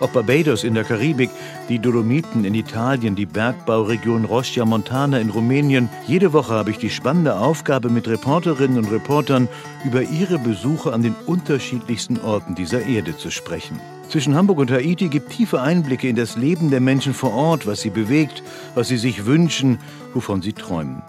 Ob 0.00 0.14
Barbados 0.14 0.64
in 0.64 0.72
der 0.72 0.84
Karibik, 0.84 1.28
die 1.68 1.78
Dolomiten 1.78 2.46
in 2.46 2.54
Italien, 2.54 3.14
die 3.14 3.26
Bergbauregion 3.26 4.24
Roscia 4.24 4.64
Montana 4.64 5.18
in 5.18 5.28
Rumänien. 5.28 5.90
Jede 6.06 6.32
Woche 6.32 6.54
habe 6.54 6.70
ich 6.70 6.78
die 6.78 6.88
spannende 6.88 7.36
Aufgabe, 7.36 7.90
mit 7.90 8.08
Reporterinnen 8.08 8.78
und 8.78 8.90
Reportern 8.90 9.46
über 9.84 10.00
ihre 10.00 10.38
Besuche 10.38 10.94
an 10.94 11.02
den 11.02 11.14
unterschiedlichsten 11.26 12.18
Orten 12.18 12.54
dieser 12.54 12.86
Erde 12.86 13.14
zu 13.14 13.30
sprechen. 13.30 13.78
Zwischen 14.08 14.34
Hamburg 14.34 14.58
und 14.58 14.70
Haiti 14.70 15.08
gibt 15.08 15.30
tiefe 15.30 15.60
Einblicke 15.60 16.08
in 16.08 16.16
das 16.16 16.36
Leben 16.36 16.70
der 16.70 16.80
Menschen 16.80 17.14
vor 17.14 17.32
Ort, 17.32 17.66
was 17.66 17.80
sie 17.80 17.90
bewegt, 17.90 18.42
was 18.74 18.88
sie 18.88 18.98
sich 18.98 19.26
wünschen, 19.26 19.78
wovon 20.12 20.42
sie 20.42 20.52
träumen. 20.52 21.02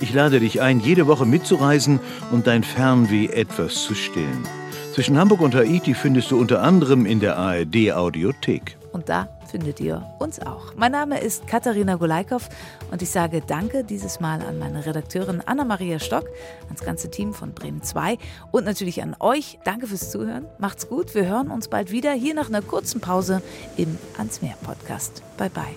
Ich 0.00 0.14
lade 0.14 0.40
dich 0.40 0.60
ein, 0.60 0.80
jede 0.80 1.06
Woche 1.06 1.26
mitzureisen 1.26 2.00
und 2.30 2.46
dein 2.46 2.62
Fernweh 2.64 3.26
etwas 3.26 3.82
zu 3.82 3.94
stillen. 3.94 4.44
Zwischen 4.94 5.18
Hamburg 5.18 5.40
und 5.40 5.54
Haiti 5.54 5.94
findest 5.94 6.30
du 6.30 6.40
unter 6.40 6.62
anderem 6.62 7.06
in 7.06 7.20
der 7.20 7.36
ARD 7.36 7.92
Audiothek. 7.92 8.77
Und 8.92 9.08
da 9.08 9.28
findet 9.50 9.80
ihr 9.80 10.02
uns 10.18 10.40
auch. 10.40 10.74
Mein 10.76 10.92
Name 10.92 11.20
ist 11.20 11.46
Katharina 11.46 11.96
Golaikow 11.96 12.48
und 12.90 13.02
ich 13.02 13.10
sage 13.10 13.42
Danke 13.46 13.84
dieses 13.84 14.20
Mal 14.20 14.42
an 14.42 14.58
meine 14.58 14.84
Redakteurin 14.86 15.42
Anna-Maria 15.44 15.98
Stock, 15.98 16.24
ans 16.66 16.80
ganze 16.80 17.10
Team 17.10 17.32
von 17.34 17.52
Bremen 17.52 17.82
2 17.82 18.18
und 18.50 18.64
natürlich 18.64 19.02
an 19.02 19.16
euch. 19.20 19.58
Danke 19.64 19.86
fürs 19.86 20.10
Zuhören. 20.10 20.46
Macht's 20.58 20.88
gut. 20.88 21.14
Wir 21.14 21.26
hören 21.26 21.50
uns 21.50 21.68
bald 21.68 21.90
wieder 21.90 22.12
hier 22.12 22.34
nach 22.34 22.48
einer 22.48 22.62
kurzen 22.62 23.00
Pause 23.00 23.42
im 23.76 23.98
Ans 24.16 24.42
Meer 24.42 24.56
Podcast. 24.62 25.22
Bye 25.36 25.50
bye. 25.50 25.76